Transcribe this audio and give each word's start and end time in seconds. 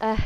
uh, 0.00 0.16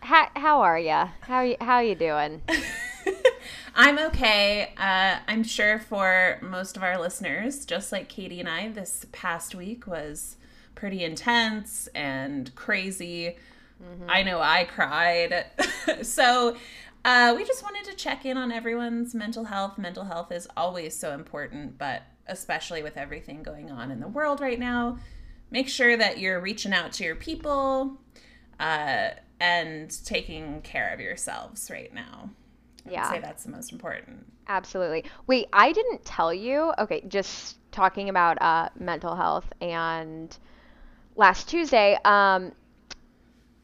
how, 0.00 0.28
how 0.34 0.60
are 0.60 0.78
ya? 0.78 1.08
How 1.20 1.42
you 1.42 1.56
how 1.60 1.80
you 1.80 1.94
doing? 1.94 2.42
I'm 3.74 3.98
okay. 3.98 4.74
Uh, 4.76 5.16
I'm 5.26 5.42
sure 5.42 5.78
for 5.78 6.38
most 6.42 6.76
of 6.76 6.82
our 6.82 7.00
listeners, 7.00 7.64
just 7.64 7.92
like 7.92 8.08
Katie 8.08 8.40
and 8.40 8.48
I, 8.48 8.68
this 8.68 9.06
past 9.12 9.54
week 9.54 9.86
was 9.86 10.36
pretty 10.74 11.04
intense 11.04 11.88
and 11.94 12.54
crazy. 12.54 13.36
Mm-hmm. 13.82 14.10
I 14.10 14.22
know 14.22 14.40
I 14.40 14.64
cried. 14.64 15.46
so 16.02 16.56
uh, 17.04 17.32
we 17.34 17.44
just 17.44 17.62
wanted 17.62 17.84
to 17.90 17.96
check 17.96 18.26
in 18.26 18.36
on 18.36 18.52
everyone's 18.52 19.14
mental 19.14 19.44
health. 19.44 19.78
Mental 19.78 20.04
health 20.04 20.30
is 20.30 20.46
always 20.56 20.94
so 20.96 21.14
important, 21.14 21.78
but 21.78 22.02
especially 22.26 22.82
with 22.82 22.96
everything 22.98 23.42
going 23.42 23.70
on 23.70 23.90
in 23.90 24.00
the 24.00 24.08
world 24.08 24.40
right 24.40 24.58
now, 24.58 24.98
make 25.50 25.68
sure 25.68 25.96
that 25.96 26.18
you're 26.18 26.40
reaching 26.40 26.74
out 26.74 26.92
to 26.92 27.04
your 27.04 27.16
people 27.16 27.98
uh, 28.60 29.10
and 29.42 29.90
taking 30.04 30.62
care 30.62 30.94
of 30.94 31.00
yourselves 31.00 31.68
right 31.68 31.92
now. 31.92 32.30
I 32.86 32.90
yeah. 32.92 33.10
say 33.10 33.18
that's 33.18 33.42
the 33.42 33.50
most 33.50 33.72
important. 33.72 34.24
Absolutely. 34.46 35.04
Wait, 35.26 35.48
I 35.52 35.72
didn't 35.72 36.04
tell 36.04 36.32
you. 36.32 36.72
Okay, 36.78 37.02
just 37.08 37.56
talking 37.72 38.08
about 38.08 38.40
uh, 38.40 38.68
mental 38.78 39.16
health 39.16 39.46
and 39.60 40.36
last 41.16 41.48
Tuesday. 41.48 41.98
Um, 42.04 42.52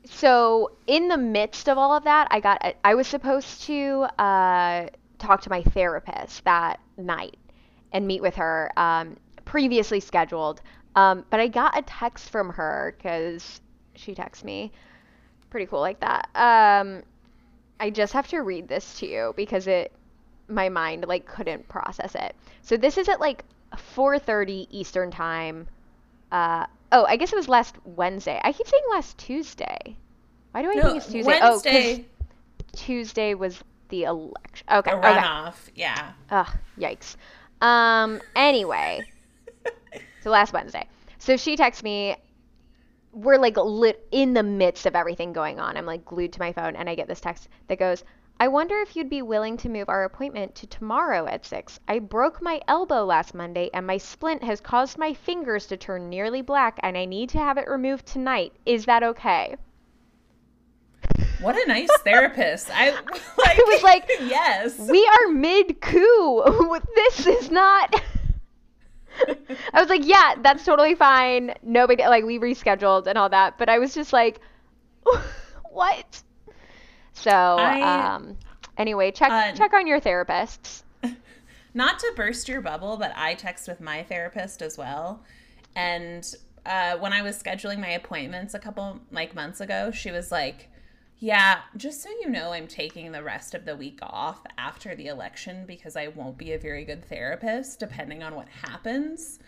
so 0.05 0.72
in 0.88 1.06
the 1.06 1.16
midst 1.16 1.69
of 1.69 1.78
all 1.78 1.92
of 1.92 2.03
that, 2.05 2.27
I 2.33 2.41
got 2.41 2.75
I 2.83 2.97
was 2.97 3.06
supposed 3.06 3.62
to 3.62 4.06
uh, 4.19 4.88
talk 5.19 5.42
to 5.42 5.50
my 5.50 5.62
therapist 5.62 6.44
that 6.44 6.81
night 6.97 7.36
and 7.92 8.05
meet 8.05 8.20
with 8.20 8.34
her, 8.34 8.72
um, 8.77 9.16
previously 9.44 10.00
scheduled. 10.00 10.60
Um, 10.97 11.25
but 11.31 11.38
I 11.38 11.47
got 11.47 11.78
a 11.78 11.83
text 11.83 12.31
from 12.31 12.50
her 12.50 12.97
because 12.98 13.60
she 13.94 14.14
texted 14.14 14.44
me, 14.44 14.72
pretty 15.50 15.66
cool 15.66 15.80
like 15.80 16.00
that. 16.00 16.28
Um, 16.34 17.02
I 17.80 17.91
just 17.91 18.12
have 18.12 18.28
to 18.28 18.38
read 18.41 18.68
this 18.68 18.98
to 19.00 19.06
you 19.06 19.34
because 19.36 19.66
it 19.66 19.92
my 20.48 20.68
mind 20.68 21.04
like 21.06 21.27
couldn't 21.27 21.68
process 21.68 22.14
it. 22.14 22.34
So 22.62 22.77
this 22.77 22.98
is 22.98 23.08
at 23.08 23.20
like 23.20 23.44
4:30 23.74 24.66
Eastern 24.70 25.10
time. 25.10 25.69
Uh, 26.32 26.66
oh, 26.92 27.04
I 27.04 27.16
guess 27.16 27.32
it 27.32 27.36
was 27.36 27.48
last 27.48 27.76
Wednesday. 27.84 28.41
I 28.42 28.52
keep 28.52 28.66
saying 28.66 28.82
last 28.91 29.16
Tuesday. 29.19 29.96
Why 30.52 30.62
do 30.62 30.70
I 30.70 30.74
no, 30.74 30.82
think 30.82 30.96
it's 30.96 31.06
Tuesday? 31.06 31.38
Oh, 31.42 31.50
Wednesday. 31.50 32.04
Oh, 32.04 32.24
Tuesday 32.74 33.34
was 33.34 33.62
the 33.88 34.04
election. 34.04 34.66
Okay. 34.70 34.91
A 34.91 34.94
runoff. 34.94 35.69
Okay. 35.69 35.72
Yeah. 35.76 36.12
Ugh, 36.30 36.48
yikes. 36.78 37.16
Um. 37.60 38.20
Anyway, 38.36 39.04
so 40.22 40.30
last 40.30 40.52
Wednesday. 40.52 40.86
So 41.19 41.36
she 41.36 41.56
texts 41.56 41.82
me 41.82 42.16
we're 43.19 43.36
like 43.36 43.56
lit 43.56 44.06
in 44.12 44.33
the 44.33 44.42
midst 44.44 44.86
of 44.86 44.94
everything 44.94 45.33
going 45.33 45.58
on. 45.58 45.77
I'm 45.77 45.86
like 45.86 46.05
glued 46.05 46.33
to 46.34 46.41
my 46.41 46.52
phone 46.52 46.77
and 46.77 46.88
I 46.88 46.94
get 46.94 47.08
this 47.08 47.20
text 47.20 47.48
that 47.66 47.78
goes, 47.78 48.05
I 48.38 48.47
wonder 48.47 48.77
if 48.77 48.94
you'd 48.94 49.10
be 49.10 49.22
willing 49.22 49.56
to 49.56 49.69
move 49.69 49.88
our 49.88 50.05
appointment 50.05 50.55
to 50.56 50.69
tomorrow 50.69 51.27
at 51.27 51.44
6. 51.44 51.80
I 51.88 51.98
broke 51.98 52.41
my 52.41 52.60
elbow 52.69 53.05
last 53.05 53.34
Monday 53.34 53.70
and 53.75 53.84
my 53.84 53.97
splint 53.97 54.44
has 54.44 54.60
caused 54.60 54.98
my 54.98 55.12
fingers 55.12 55.66
to 55.66 55.76
turn 55.76 56.09
nearly 56.09 56.43
black 56.43 56.78
and 56.84 56.97
I 56.97 57.06
need 57.06 57.31
to 57.31 57.38
have 57.38 57.59
it 57.59 57.69
removed 57.69 58.06
tonight. 58.06 58.53
Is 58.65 58.87
that 58.87 59.03
okay? 59.03 59.56
What 61.41 61.56
a 61.56 61.66
nice 61.66 61.91
therapist. 62.04 62.70
I 62.72 62.91
like, 63.38 63.59
I 63.59 63.64
was 63.66 63.82
like, 63.82 64.09
yes. 64.20 64.78
We 64.78 65.04
are 65.04 65.32
mid 65.32 65.81
coup. 65.81 66.78
this 66.94 67.26
is 67.26 67.50
not 67.50 67.93
I 69.73 69.81
was 69.81 69.89
like, 69.89 70.05
yeah, 70.05 70.34
that's 70.43 70.65
totally 70.65 70.95
fine. 70.95 71.55
Nobody 71.62 72.03
like 72.05 72.25
we 72.25 72.39
rescheduled 72.39 73.06
and 73.06 73.19
all 73.19 73.29
that, 73.29 73.59
but 73.59 73.69
I 73.69 73.79
was 73.79 73.95
just 73.95 74.12
like, 74.12 74.41
what? 75.71 76.23
So, 77.12 77.31
I, 77.31 78.15
um, 78.15 78.37
anyway, 78.77 79.11
check 79.11 79.31
uh, 79.31 79.53
check 79.53 79.73
on 79.73 79.87
your 79.87 80.01
therapists. 80.01 80.83
Not 81.75 81.99
to 81.99 82.12
burst 82.17 82.49
your 82.49 82.61
bubble, 82.61 82.97
but 82.97 83.12
I 83.17 83.34
text 83.34 83.69
with 83.69 83.81
my 83.81 84.03
therapist 84.05 84.62
as 84.62 84.79
well, 84.79 85.23
and 85.75 86.25
uh, 86.67 86.97
when 86.99 87.12
I 87.12 87.23
was 87.23 87.43
scheduling 87.43 87.81
my 87.81 87.91
appointments 87.91 88.55
a 88.55 88.59
couple 88.59 89.00
like 89.11 89.35
months 89.35 89.61
ago, 89.61 89.91
she 89.91 90.11
was 90.11 90.31
like 90.31 90.69
yeah, 91.21 91.61
just 91.77 92.03
so 92.03 92.09
you 92.21 92.31
know, 92.31 92.53
I'm 92.53 92.69
taking 92.69 93.11
the 93.11 93.23
rest 93.23 93.55
of 93.55 93.65
the 93.65 93.75
week 93.75 93.99
off 94.03 94.41
after 94.56 94.95
the 94.95 95.09
election 95.09 95.65
because 95.67 95.97
I 95.97 96.09
won't 96.09 96.39
be 96.39 96.53
a 96.53 96.59
very 96.59 96.84
good 96.84 97.05
therapist 97.05 97.81
depending 97.81 98.23
on 98.23 98.34
what 98.34 98.49
happens. 98.49 99.41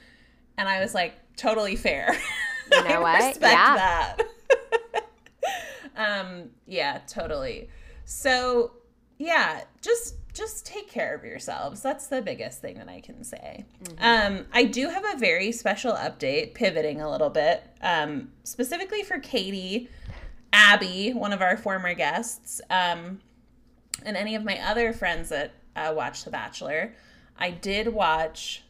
And 0.59 0.69
I 0.69 0.81
was 0.81 0.95
like, 0.95 1.15
totally 1.37 1.77
fair. 1.77 2.17
You 2.73 2.85
know 2.85 3.01
what? 3.01 3.19
respect 3.19 3.53
yeah. 3.53 4.15
that. 4.15 4.19
um, 5.97 6.51
yeah, 6.69 7.01
totally. 7.09 7.69
So, 8.05 8.75
yeah, 9.19 9.65
just 9.83 10.15
just 10.33 10.65
take 10.65 10.89
care 10.89 11.13
of 11.17 11.25
yourselves. 11.25 11.83
That's 11.83 12.07
the 12.07 12.23
biggest 12.23 12.61
thing 12.61 12.79
that 12.79 12.89
I 12.89 13.01
can 13.01 13.25
say. 13.25 13.65
Mm-hmm. 13.83 14.37
Um, 14.39 14.47
I 14.53 14.65
do 14.67 14.89
have 14.89 15.05
a 15.05 15.19
very 15.19 15.51
special 15.51 15.95
update, 15.95 16.55
pivoting 16.55 17.01
a 17.01 17.11
little 17.11 17.29
bit, 17.29 17.65
um, 17.83 18.31
specifically 18.45 19.03
for 19.03 19.19
Katie 19.19 19.89
Abby, 20.53 21.12
one 21.12 21.33
of 21.33 21.43
our 21.43 21.56
former 21.56 21.94
guests, 21.94 22.61
um, 22.71 23.21
and 24.05 24.16
any 24.16 24.34
of 24.34 24.44
my 24.44 24.59
other 24.59 24.93
friends 24.93 25.28
that 25.28 25.53
uh, 25.77 25.93
watch 25.94 26.25
The 26.25 26.31
Bachelor, 26.31 26.94
I 27.38 27.50
did 27.50 27.88
watch 27.88 28.65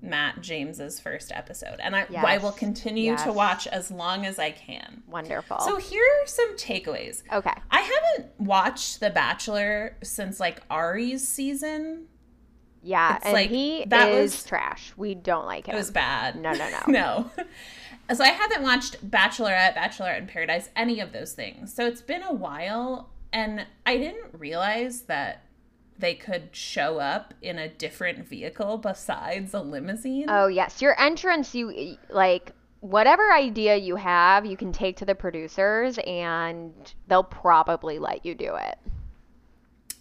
Matt 0.00 0.40
James's 0.40 1.00
first 1.00 1.32
episode, 1.32 1.76
and 1.80 1.96
I, 1.96 2.06
yes. 2.08 2.24
I 2.24 2.38
will 2.38 2.52
continue 2.52 3.12
yes. 3.12 3.24
to 3.24 3.32
watch 3.32 3.66
as 3.66 3.90
long 3.90 4.26
as 4.26 4.38
I 4.38 4.50
can. 4.50 5.02
Wonderful. 5.06 5.60
So 5.60 5.76
here 5.76 6.04
are 6.22 6.26
some 6.26 6.56
takeaways. 6.56 7.22
Okay. 7.32 7.52
I 7.70 7.80
haven't 7.80 8.32
watched 8.38 9.00
The 9.00 9.10
Bachelor 9.10 9.96
since 10.02 10.38
like 10.38 10.62
Arie's 10.70 11.26
season. 11.26 12.06
Yeah, 12.82 13.16
it's 13.16 13.24
and 13.24 13.34
like, 13.34 13.50
he 13.50 13.84
that 13.88 14.12
is 14.12 14.32
was, 14.32 14.44
trash. 14.44 14.92
We 14.96 15.14
don't 15.16 15.46
like 15.46 15.66
him. 15.66 15.74
It 15.74 15.78
was 15.78 15.90
bad. 15.90 16.36
No, 16.36 16.52
no, 16.52 16.70
no. 16.70 16.80
no. 16.86 17.30
So 18.14 18.22
I 18.22 18.28
haven't 18.28 18.62
watched 18.62 19.10
Bachelorette, 19.10 19.74
Bachelorette 19.74 20.18
in 20.18 20.26
Paradise, 20.26 20.70
any 20.76 21.00
of 21.00 21.12
those 21.12 21.32
things. 21.32 21.74
So 21.74 21.86
it's 21.86 22.02
been 22.02 22.22
a 22.22 22.32
while, 22.32 23.10
and 23.32 23.66
I 23.84 23.96
didn't 23.96 24.38
realize 24.38 25.02
that 25.02 25.42
they 25.98 26.14
could 26.14 26.50
show 26.52 26.98
up 26.98 27.34
in 27.42 27.58
a 27.58 27.68
different 27.68 28.26
vehicle 28.28 28.78
besides 28.78 29.54
a 29.54 29.60
limousine. 29.60 30.26
Oh 30.28 30.46
yes, 30.46 30.80
your 30.80 30.98
entrance, 31.00 31.54
you 31.54 31.96
like 32.10 32.52
whatever 32.80 33.32
idea 33.32 33.76
you 33.76 33.96
have, 33.96 34.46
you 34.46 34.56
can 34.56 34.72
take 34.72 34.96
to 34.98 35.04
the 35.04 35.14
producers, 35.14 35.98
and 36.06 36.94
they'll 37.08 37.24
probably 37.24 37.98
let 37.98 38.24
you 38.24 38.34
do 38.34 38.54
it. 38.54 38.78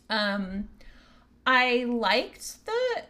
Um, 0.09 0.69
I 1.47 1.85
liked 1.87 2.65
the 2.65 3.03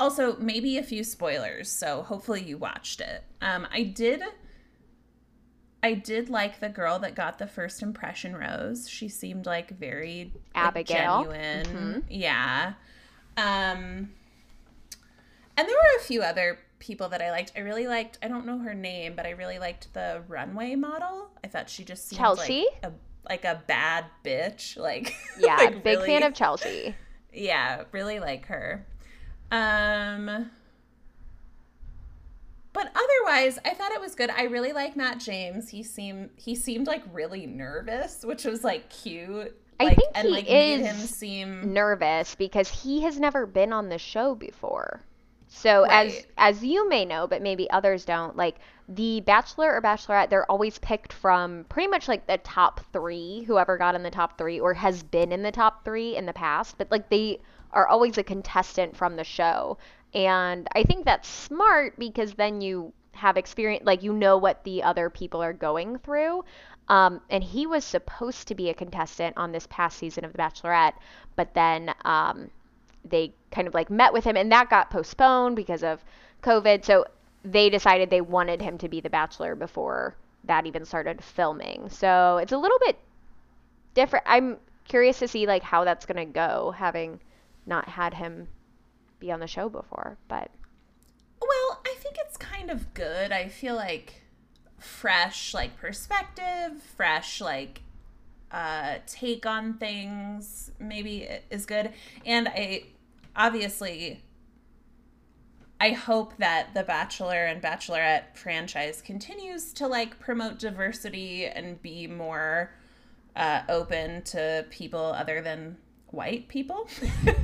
also 0.00 0.36
maybe 0.38 0.78
a 0.78 0.82
few 0.82 1.04
spoilers 1.04 1.70
so 1.70 2.02
hopefully 2.02 2.42
you 2.42 2.58
watched 2.58 3.00
it 3.00 3.22
um 3.40 3.68
i 3.70 3.84
did 3.84 4.20
I 5.82 5.94
did 5.94 6.30
like 6.30 6.60
the 6.60 6.68
girl 6.68 6.98
that 7.00 7.14
got 7.14 7.38
the 7.38 7.46
first 7.46 7.82
impression 7.82 8.36
rose. 8.36 8.88
She 8.88 9.08
seemed 9.08 9.46
like 9.46 9.70
very 9.70 10.32
Abigail. 10.54 11.26
Like, 11.26 11.32
genuine. 11.32 11.66
Mm-hmm. 11.66 11.98
Yeah. 12.08 12.74
Um 13.36 14.10
and 15.56 15.68
there 15.68 15.76
were 15.76 15.98
a 15.98 16.02
few 16.02 16.22
other 16.22 16.58
people 16.78 17.08
that 17.10 17.20
I 17.20 17.30
liked. 17.30 17.52
I 17.56 17.60
really 17.60 17.88
liked 17.88 18.18
I 18.22 18.28
don't 18.28 18.46
know 18.46 18.58
her 18.58 18.74
name, 18.74 19.14
but 19.16 19.26
I 19.26 19.30
really 19.30 19.58
liked 19.58 19.92
the 19.92 20.22
runway 20.28 20.76
model. 20.76 21.30
I 21.42 21.48
thought 21.48 21.68
she 21.68 21.84
just 21.84 22.08
seemed 22.08 22.18
Chelsea? 22.18 22.66
like 22.82 22.92
a 22.92 22.94
like 23.28 23.44
a 23.44 23.62
bad 23.66 24.04
bitch. 24.24 24.76
Like 24.82 25.14
Yeah, 25.38 25.56
like 25.56 25.82
big 25.82 25.98
really, 25.98 26.06
fan 26.06 26.22
of 26.22 26.34
Chelsea. 26.34 26.94
Yeah, 27.34 27.84
really 27.92 28.20
like 28.20 28.46
her. 28.46 28.86
Um 29.50 30.50
but 32.72 32.90
otherwise 32.94 33.58
i 33.64 33.70
thought 33.74 33.92
it 33.92 34.00
was 34.00 34.14
good 34.14 34.30
i 34.30 34.44
really 34.44 34.72
like 34.72 34.96
matt 34.96 35.18
james 35.18 35.68
he 35.68 35.82
seemed 35.82 36.30
he 36.36 36.54
seemed 36.54 36.86
like 36.86 37.02
really 37.12 37.46
nervous 37.46 38.24
which 38.24 38.44
was 38.44 38.64
like 38.64 38.88
cute 38.88 39.56
I 39.80 39.84
like, 39.84 39.96
think 39.96 40.10
and, 40.14 40.28
he 40.28 40.34
like, 40.34 40.46
is 40.48 40.86
him 40.86 40.96
seem 40.96 41.72
nervous 41.72 42.34
because 42.34 42.68
he 42.68 43.02
has 43.02 43.18
never 43.18 43.46
been 43.46 43.72
on 43.72 43.88
the 43.88 43.98
show 43.98 44.34
before. 44.34 45.00
So 45.48 45.82
right. 45.82 46.06
as 46.06 46.26
as 46.38 46.64
you 46.64 46.88
may 46.88 47.04
know, 47.04 47.26
but 47.26 47.42
maybe 47.42 47.70
others 47.70 48.04
don't, 48.04 48.36
like 48.36 48.56
the 48.88 49.20
bachelor 49.20 49.74
or 49.74 49.82
bachelorette, 49.82 50.30
they're 50.30 50.50
always 50.50 50.78
picked 50.78 51.12
from 51.12 51.64
pretty 51.68 51.88
much 51.88 52.08
like 52.08 52.26
the 52.26 52.38
top 52.38 52.80
three, 52.92 53.42
whoever 53.42 53.76
got 53.76 53.94
in 53.94 54.02
the 54.02 54.10
top 54.10 54.38
three 54.38 54.58
or 54.60 54.74
has 54.74 55.02
been 55.02 55.30
in 55.30 55.42
the 55.42 55.52
top 55.52 55.84
three 55.84 56.16
in 56.16 56.26
the 56.26 56.32
past. 56.32 56.78
But 56.78 56.90
like 56.90 57.10
they 57.10 57.40
are 57.72 57.86
always 57.86 58.18
a 58.18 58.22
contestant 58.22 58.96
from 58.96 59.16
the 59.16 59.24
show. 59.24 59.78
And 60.14 60.68
I 60.74 60.82
think 60.82 61.04
that's 61.04 61.28
smart 61.28 61.98
because 61.98 62.34
then 62.34 62.60
you 62.60 62.92
have 63.12 63.36
experience, 63.36 63.84
like 63.84 64.02
you 64.02 64.12
know 64.12 64.36
what 64.36 64.64
the 64.64 64.82
other 64.82 65.08
people 65.10 65.42
are 65.42 65.52
going 65.52 65.98
through. 65.98 66.44
Um, 66.88 67.20
and 67.30 67.42
he 67.42 67.66
was 67.66 67.84
supposed 67.84 68.48
to 68.48 68.54
be 68.54 68.68
a 68.68 68.74
contestant 68.74 69.36
on 69.36 69.52
this 69.52 69.66
past 69.70 69.98
season 69.98 70.24
of 70.24 70.32
The 70.32 70.38
Bachelorette, 70.38 70.94
but 71.36 71.54
then 71.54 71.94
um, 72.04 72.50
they 73.04 73.32
kind 73.50 73.68
of 73.68 73.74
like 73.74 73.90
met 73.90 74.12
with 74.12 74.24
him, 74.24 74.36
and 74.36 74.50
that 74.52 74.68
got 74.68 74.90
postponed 74.90 75.56
because 75.56 75.82
of 75.82 76.04
COVID. 76.42 76.84
So 76.84 77.06
they 77.44 77.70
decided 77.70 78.10
they 78.10 78.20
wanted 78.20 78.60
him 78.60 78.78
to 78.78 78.88
be 78.88 79.00
the 79.00 79.10
Bachelor 79.10 79.54
before 79.54 80.16
that 80.44 80.66
even 80.66 80.84
started 80.84 81.22
filming. 81.22 81.88
So 81.88 82.38
it's 82.38 82.52
a 82.52 82.58
little 82.58 82.78
bit 82.80 82.98
different. 83.94 84.24
I'm 84.28 84.58
curious 84.84 85.18
to 85.20 85.28
see 85.28 85.46
like 85.46 85.62
how 85.62 85.84
that's 85.84 86.06
gonna 86.06 86.26
go, 86.26 86.72
having 86.76 87.20
not 87.66 87.88
had 87.88 88.14
him 88.14 88.48
be 89.22 89.32
on 89.32 89.40
the 89.40 89.46
show 89.46 89.68
before. 89.68 90.18
But 90.28 90.50
well, 91.40 91.80
I 91.86 91.94
think 91.98 92.16
it's 92.18 92.36
kind 92.36 92.70
of 92.70 92.92
good. 92.92 93.32
I 93.32 93.48
feel 93.48 93.74
like 93.74 94.22
fresh 94.78 95.54
like 95.54 95.76
perspective, 95.76 96.82
fresh 96.96 97.40
like 97.40 97.80
uh, 98.50 98.96
take 99.06 99.46
on 99.46 99.74
things 99.74 100.70
maybe 100.78 101.28
is 101.50 101.64
good. 101.64 101.92
And 102.26 102.48
I 102.48 102.84
obviously 103.34 104.20
I 105.80 105.90
hope 105.90 106.36
that 106.36 106.74
the 106.74 106.84
Bachelor 106.84 107.46
and 107.46 107.60
Bachelorette 107.62 108.36
franchise 108.36 109.02
continues 109.02 109.72
to 109.74 109.86
like 109.86 110.20
promote 110.20 110.58
diversity 110.58 111.46
and 111.46 111.80
be 111.80 112.06
more 112.06 112.72
uh, 113.34 113.62
open 113.68 114.22
to 114.22 114.66
people 114.70 115.00
other 115.00 115.40
than 115.40 115.76
white 116.12 116.46
people. 116.48 116.88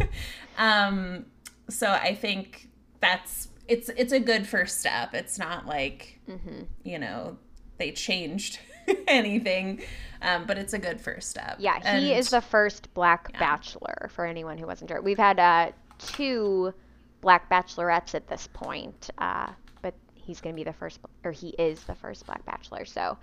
um, 0.58 1.26
so 1.68 1.90
I 1.90 2.14
think 2.14 2.68
that's 3.00 3.48
it's 3.66 3.90
it's 3.90 4.12
a 4.12 4.20
good 4.20 4.46
first 4.46 4.80
step. 4.80 5.14
It's 5.14 5.38
not 5.38 5.66
like 5.66 6.18
mm-hmm. 6.28 6.62
you 6.84 6.98
know 6.98 7.36
they 7.78 7.92
changed 7.92 8.58
anything, 9.08 9.82
um, 10.22 10.46
but 10.46 10.58
it's 10.58 10.72
a 10.72 10.78
good 10.78 11.00
first 11.00 11.28
step. 11.28 11.56
Yeah, 11.58 11.78
he 11.80 12.12
and, 12.12 12.18
is 12.18 12.30
the 12.30 12.40
first 12.40 12.92
black 12.94 13.30
yeah. 13.32 13.38
bachelor 13.38 14.10
for 14.12 14.24
anyone 14.24 14.58
who 14.58 14.66
wasn't 14.66 14.90
sure. 14.90 15.00
We've 15.00 15.18
had 15.18 15.38
uh, 15.38 15.72
two 15.98 16.72
black 17.20 17.50
bachelorettes 17.50 18.14
at 18.14 18.28
this 18.28 18.48
point, 18.52 19.10
uh, 19.18 19.50
but 19.82 19.94
he's 20.14 20.40
going 20.40 20.54
to 20.54 20.58
be 20.58 20.64
the 20.64 20.72
first, 20.72 21.00
or 21.24 21.32
he 21.32 21.50
is 21.50 21.82
the 21.84 21.94
first 21.94 22.26
black 22.26 22.44
bachelor. 22.46 22.84
So 22.84 23.18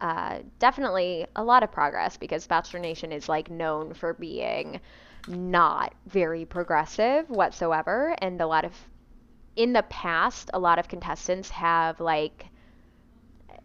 uh, 0.00 0.38
definitely 0.58 1.26
a 1.34 1.42
lot 1.42 1.62
of 1.62 1.72
progress 1.72 2.16
because 2.16 2.46
Bachelor 2.46 2.80
Nation 2.80 3.10
is 3.10 3.28
like 3.28 3.50
known 3.50 3.94
for 3.94 4.14
being 4.14 4.80
not 5.28 5.94
very 6.06 6.44
progressive 6.44 7.28
whatsoever, 7.30 8.14
and 8.18 8.40
a 8.40 8.46
lot 8.46 8.64
of 8.64 8.72
in 9.56 9.72
the 9.72 9.82
past, 9.84 10.50
a 10.54 10.58
lot 10.58 10.78
of 10.78 10.88
contestants 10.88 11.50
have 11.50 12.00
like 12.00 12.46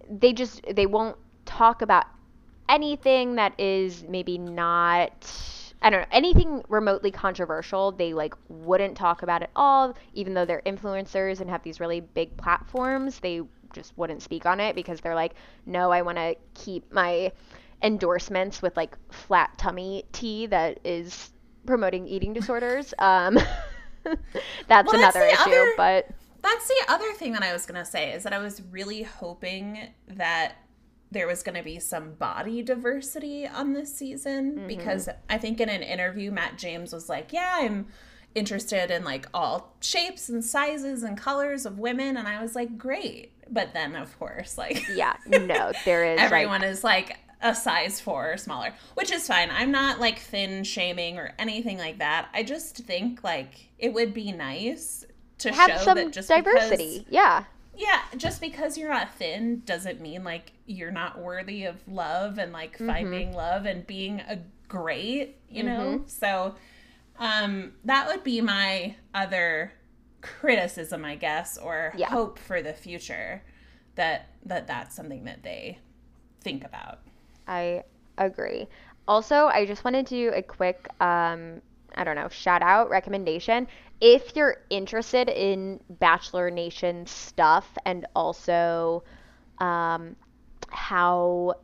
they 0.10 0.34
just 0.34 0.62
they 0.76 0.86
won't 0.86 1.18
talk 1.46 1.82
about 1.82 2.06
anything 2.70 3.36
that 3.36 3.60
is 3.60 4.04
maybe 4.08 4.38
not 4.38 5.12
I 5.82 5.90
don't 5.90 6.02
know 6.02 6.08
anything 6.12 6.64
remotely 6.70 7.12
controversial. 7.12 7.92
They 7.92 8.14
like 8.14 8.34
wouldn't 8.48 8.96
talk 8.96 9.22
about 9.22 9.44
at 9.44 9.50
all, 9.56 9.96
even 10.14 10.34
though 10.34 10.46
they're 10.46 10.62
influencers 10.66 11.42
and 11.42 11.50
have 11.50 11.62
these 11.64 11.82
really 11.82 12.00
big 12.00 12.38
platforms. 12.38 13.20
They 13.20 13.42
just 13.74 13.92
wouldn't 13.98 14.22
speak 14.22 14.46
on 14.46 14.62
it 14.62 14.76
because 14.76 15.02
they're 15.02 15.16
like, 15.16 15.34
no, 15.66 15.92
I 15.92 16.02
want 16.02 16.18
to 16.20 16.36
keep 16.54 16.90
my 16.94 17.34
endorsements 17.82 18.62
with 18.62 18.78
like 18.78 18.98
flat 19.12 19.58
tummy 19.58 20.06
tea 20.14 20.46
that 20.46 20.80
is 20.86 21.33
promoting 21.66 22.08
eating 22.08 22.34
disorders. 22.34 22.94
Um, 23.00 23.36
that's 24.68 24.88
well, 24.88 25.00
another 25.00 25.20
that's 25.20 25.42
issue, 25.42 25.50
other, 25.50 25.74
but 25.78 26.10
that's 26.42 26.68
the 26.68 26.86
other 26.90 27.12
thing 27.14 27.34
that 27.34 27.44
I 27.44 27.54
was 27.54 27.66
gonna 27.66 27.86
say 27.86 28.12
is 28.14 28.24
that 28.24 28.34
I 28.34 28.40
was 28.40 28.62
really 28.72 29.04
hoping 29.04 29.94
that 30.08 30.56
there 31.14 31.28
was 31.28 31.44
going 31.44 31.56
to 31.56 31.64
be 31.64 31.80
some 31.80 32.14
body 32.14 32.62
diversity 32.62 33.48
on 33.48 33.74
this 33.74 33.96
season 33.96 34.56
mm-hmm. 34.56 34.68
because 34.68 35.08
I 35.30 35.38
think 35.38 35.62
in 35.62 35.70
an 35.70 35.84
interview 35.84 36.32
Matt 36.32 36.58
James 36.58 36.92
was 36.92 37.08
like, 37.08 37.32
"Yeah, 37.32 37.52
I'm 37.54 37.88
interested 38.36 38.92
in 38.92 39.04
like 39.04 39.28
all 39.34 39.76
shapes 39.80 40.28
and 40.28 40.44
sizes 40.44 41.04
and 41.04 41.18
colors 41.18 41.66
of 41.66 41.80
women." 41.80 42.18
And 42.18 42.28
I 42.28 42.42
was 42.42 42.56
like, 42.56 42.78
"Great." 42.78 43.32
But 43.50 43.74
then 43.74 43.96
of 43.96 44.18
course, 44.20 44.58
like 44.58 44.84
Yeah, 44.96 45.16
no, 45.28 45.72
there 45.86 46.04
is 46.04 46.20
Everyone 46.20 46.62
like... 46.62 46.70
is 46.70 46.84
like 46.84 47.18
a 47.44 47.54
size 47.54 48.00
4 48.00 48.34
or 48.34 48.38
smaller, 48.38 48.74
which 48.96 49.12
is 49.12 49.28
fine. 49.28 49.50
I'm 49.52 49.70
not 49.70 50.00
like 50.00 50.18
thin 50.18 50.64
shaming 50.64 51.20
or 51.20 51.34
anything 51.38 51.78
like 51.78 52.00
that. 52.00 52.30
I 52.34 52.42
just 52.42 52.78
think 52.78 53.24
like 53.24 53.70
it 53.78 53.94
would 53.94 54.14
be 54.14 54.32
nice 54.32 55.06
to 55.40 55.52
have 55.52 55.70
show 55.72 55.78
some 55.78 55.98
that 55.98 56.14
just 56.14 56.30
diversity. 56.30 57.00
Because, 57.00 57.14
yeah. 57.14 57.44
Yeah, 57.76 58.02
just 58.18 58.40
because 58.40 58.78
you're 58.78 58.90
not 58.90 59.14
thin 59.16 59.62
doesn't 59.66 60.00
mean 60.00 60.24
like 60.24 60.54
you're 60.66 60.92
not 60.92 61.20
worthy 61.20 61.66
of 61.66 61.76
love 61.88 62.38
and 62.38 62.54
like 62.54 62.76
mm-hmm. 62.76 62.88
finding 62.88 63.34
love 63.34 63.66
and 63.66 63.86
being 63.86 64.22
a 64.22 64.40
great, 64.70 65.38
you 65.50 65.64
mm-hmm. 65.64 65.68
know? 65.68 66.04
So 66.08 66.56
um 67.20 67.74
that 67.84 68.08
would 68.08 68.24
be 68.24 68.42
my 68.42 68.96
other 69.14 69.74
criticism, 70.22 71.04
I 71.04 71.16
guess, 71.16 71.58
or 71.58 71.94
yeah. 71.98 72.10
hope 72.10 72.40
for 72.40 72.62
the 72.62 72.74
future 72.74 73.44
that 73.96 74.30
that 74.46 74.68
that's 74.68 74.96
something 74.96 75.26
that 75.26 75.44
they 75.44 75.80
think 76.42 76.64
about. 76.64 77.00
I 77.48 77.84
agree. 78.18 78.68
Also, 79.08 79.48
I 79.48 79.66
just 79.66 79.84
wanted 79.84 80.08
to 80.08 80.16
do 80.16 80.32
a 80.34 80.42
quick 80.42 80.88
um 81.02 81.62
I 81.96 82.04
don't 82.04 82.16
know, 82.16 82.30
shout 82.30 82.64
out 82.64 82.90
recommendation 82.90 83.68
if 84.04 84.36
you're 84.36 84.58
interested 84.70 85.30
in 85.30 85.80
Bachelor 85.90 86.52
Nation 86.52 87.06
stuff 87.06 87.66
and 87.86 88.06
also 88.14 89.02
um, 89.60 90.18
how 90.68 91.56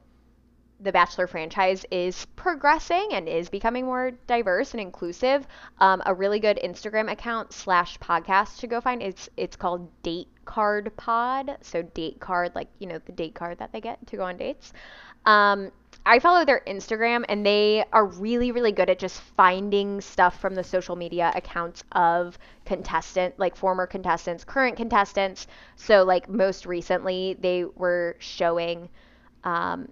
the 0.79 0.93
Bachelor 0.93 1.27
franchise 1.27 1.85
is 1.91 2.25
progressing 2.37 3.09
and 3.11 3.27
is 3.27 3.49
becoming 3.49 3.83
more 3.83 4.11
diverse 4.27 4.71
and 4.71 4.79
inclusive, 4.79 5.45
um, 5.79 6.01
a 6.05 6.13
really 6.13 6.39
good 6.39 6.57
Instagram 6.63 7.11
account 7.11 7.51
slash 7.51 7.99
podcast 7.99 8.59
to 8.59 8.67
go 8.67 8.79
find. 8.79 9.03
It's 9.03 9.27
it's 9.35 9.57
called 9.57 9.89
Date 10.01 10.29
Card 10.45 10.95
Pod. 10.95 11.57
So 11.61 11.81
date 11.81 12.21
card, 12.21 12.55
like 12.55 12.69
you 12.79 12.87
know 12.87 12.99
the 13.05 13.11
date 13.11 13.35
card 13.35 13.59
that 13.59 13.73
they 13.73 13.81
get 13.81 14.07
to 14.07 14.15
go 14.15 14.23
on 14.23 14.37
dates. 14.37 14.71
Um, 15.25 15.71
I 16.05 16.17
follow 16.19 16.43
their 16.43 16.61
Instagram 16.65 17.23
and 17.29 17.45
they 17.45 17.83
are 17.93 18.05
really, 18.05 18.51
really 18.51 18.71
good 18.71 18.89
at 18.89 18.97
just 18.97 19.21
finding 19.21 20.01
stuff 20.01 20.39
from 20.39 20.55
the 20.55 20.63
social 20.63 20.95
media 20.95 21.31
accounts 21.35 21.83
of 21.91 22.37
contestant, 22.65 23.37
like 23.37 23.55
former 23.55 23.85
contestants, 23.85 24.43
current 24.43 24.75
contestants. 24.75 25.45
So, 25.75 26.03
like, 26.03 26.27
most 26.27 26.65
recently, 26.65 27.37
they 27.39 27.65
were 27.65 28.15
showing 28.17 28.89
um, 29.43 29.89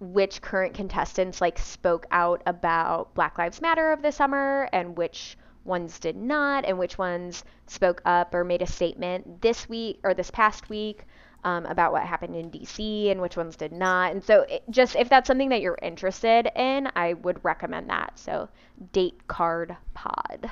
which 0.00 0.42
current 0.42 0.74
contestants, 0.74 1.40
like, 1.40 1.58
spoke 1.58 2.06
out 2.10 2.42
about 2.46 3.14
Black 3.14 3.38
Lives 3.38 3.60
Matter 3.60 3.92
of 3.92 4.02
the 4.02 4.10
summer 4.10 4.68
and 4.72 4.96
which 4.96 5.36
ones 5.64 5.98
did 5.98 6.16
not, 6.16 6.64
and 6.64 6.78
which 6.78 6.98
ones 6.98 7.44
spoke 7.66 8.02
up 8.04 8.34
or 8.34 8.44
made 8.44 8.60
a 8.62 8.66
statement 8.66 9.40
this 9.40 9.68
week 9.68 10.00
or 10.02 10.14
this 10.14 10.30
past 10.30 10.68
week 10.68 11.04
um, 11.44 11.66
about 11.66 11.92
what 11.92 12.02
happened 12.02 12.34
in 12.34 12.50
DC 12.50 13.10
and 13.10 13.20
which 13.20 13.36
ones 13.36 13.56
did 13.56 13.72
not. 13.72 14.12
And 14.12 14.24
so, 14.24 14.42
it, 14.42 14.62
just 14.70 14.96
if 14.96 15.08
that's 15.08 15.26
something 15.26 15.50
that 15.50 15.60
you're 15.60 15.78
interested 15.80 16.50
in, 16.56 16.88
I 16.96 17.14
would 17.14 17.44
recommend 17.44 17.90
that. 17.90 18.18
So, 18.18 18.48
Date 18.92 19.26
Card 19.28 19.76
Pod. 19.94 20.50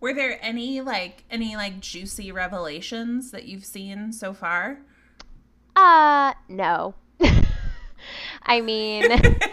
Were 0.00 0.14
there 0.14 0.38
any 0.42 0.80
like 0.80 1.24
any 1.30 1.56
like 1.56 1.80
juicy 1.80 2.32
revelations 2.32 3.30
that 3.30 3.44
you've 3.44 3.64
seen 3.64 4.12
so 4.12 4.32
far? 4.32 4.78
Uh, 5.76 6.32
no. 6.48 6.94
I 8.42 8.60
mean, 8.60 9.04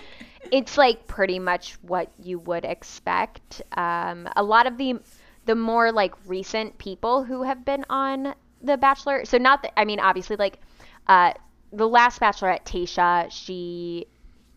it's 0.52 0.78
like 0.78 1.08
pretty 1.08 1.40
much 1.40 1.74
what 1.82 2.12
you 2.18 2.40
would 2.40 2.66
expect. 2.66 3.62
Um, 3.76 4.28
a 4.36 4.44
lot 4.44 4.68
of 4.68 4.78
the 4.78 5.00
the 5.46 5.56
more 5.56 5.92
like 5.92 6.14
recent 6.26 6.78
people 6.78 7.24
who 7.24 7.44
have 7.44 7.64
been 7.64 7.86
on 7.90 8.34
the 8.62 8.78
Bachelor. 8.78 9.26
So 9.26 9.38
not 9.38 9.62
that 9.64 9.80
I 9.80 9.86
mean, 9.86 10.00
obviously, 10.00 10.36
like 10.36 10.60
uh, 11.08 11.34
the 11.72 11.88
last 11.88 12.20
Bachelorette, 12.20 12.66
Tayshia, 12.66 13.32
she 13.32 14.08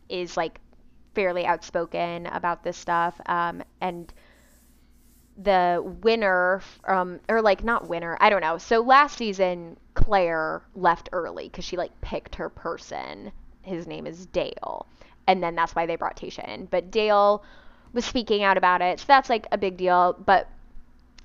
is 0.09 0.37
like 0.37 0.61
fairly 1.15 1.47
outspoken 1.47 2.27
about 2.27 2.63
this 2.63 2.77
stuff, 2.77 3.21
um, 3.27 3.63
and 3.81 4.13
the 5.43 5.83
winner 6.03 6.61
um 6.87 7.19
or 7.29 7.41
like 7.41 7.65
not 7.65 7.89
winner, 7.89 8.17
I 8.21 8.31
don't 8.31 8.43
know. 8.43 8.59
So 8.59 8.81
last 8.81 9.17
season, 9.17 9.77
Clare 9.95 10.63
left 10.75 11.09
early 11.13 11.45
because 11.49 11.65
she 11.65 11.77
like 11.77 11.99
picked 12.01 12.35
her 12.37 12.49
person. 12.49 13.33
His 13.63 13.87
name 13.87 14.07
is 14.07 14.27
Dale, 14.27 14.87
and 15.27 15.43
then 15.43 15.55
that's 15.55 15.75
why 15.75 15.87
they 15.87 15.97
brought 15.97 16.17
Tayshia 16.17 16.47
in. 16.49 16.67
But 16.67 16.91
Dale 16.91 17.43
was 17.93 18.05
speaking 18.05 18.43
out 18.43 18.57
about 18.57 18.83
it, 18.83 19.01
so 19.01 19.05
that's 19.09 19.31
like 19.31 19.47
a 19.53 19.59
big 19.59 19.77
deal. 19.77 20.15
But 20.25 20.49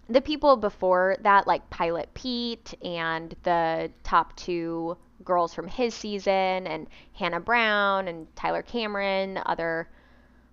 the 0.10 0.22
people 0.22 0.58
before 0.58 1.18
that, 1.22 1.48
like 1.48 1.70
Pilot 1.70 2.14
Pete 2.14 2.74
and 2.84 3.36
the 3.44 3.92
top 4.04 4.36
two 4.36 4.98
girls 5.24 5.54
from 5.54 5.68
his 5.68 5.94
season, 5.94 6.68
and 6.68 6.88
Hannah 7.14 7.40
Brown 7.40 8.08
and 8.08 8.34
Tyler 8.36 8.62
Cameron, 8.62 9.40
other 9.46 9.90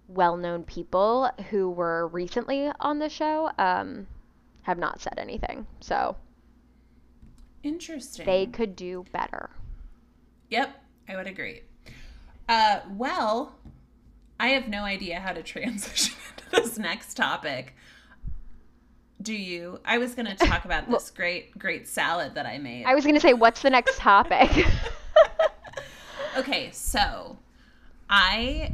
well 0.08 0.36
known 0.36 0.64
people 0.64 1.30
who 1.50 1.70
were 1.70 2.08
recently 2.08 2.70
on 2.80 2.98
the 2.98 3.08
show, 3.08 3.50
um, 3.58 4.06
have 4.62 4.78
not 4.78 5.00
said 5.00 5.14
anything. 5.18 5.66
So. 5.80 6.16
Interesting. 7.62 8.26
They 8.26 8.46
could 8.46 8.74
do 8.74 9.04
better. 9.12 9.50
Yep, 10.50 10.82
I 11.08 11.16
would 11.16 11.26
agree. 11.26 11.62
Uh, 12.48 12.80
well, 12.90 13.54
I 14.40 14.48
have 14.48 14.68
no 14.68 14.82
idea 14.82 15.20
how 15.20 15.32
to 15.32 15.42
transition 15.44 16.14
into 16.36 16.62
this 16.62 16.78
next 16.78 17.14
topic. 17.14 17.74
Do 19.22 19.34
you? 19.34 19.80
I 19.84 19.98
was 19.98 20.14
going 20.14 20.26
to 20.26 20.34
talk 20.34 20.64
about 20.64 20.90
this 20.90 21.10
great, 21.10 21.56
great 21.58 21.88
salad 21.88 22.34
that 22.34 22.44
I 22.44 22.58
made. 22.58 22.84
I 22.84 22.94
was 22.94 23.04
going 23.04 23.14
to 23.14 23.20
say, 23.20 23.32
what's 23.32 23.62
the 23.62 23.70
next 23.70 23.98
topic? 23.98 24.66
okay, 26.36 26.70
so 26.72 27.38
I 28.10 28.72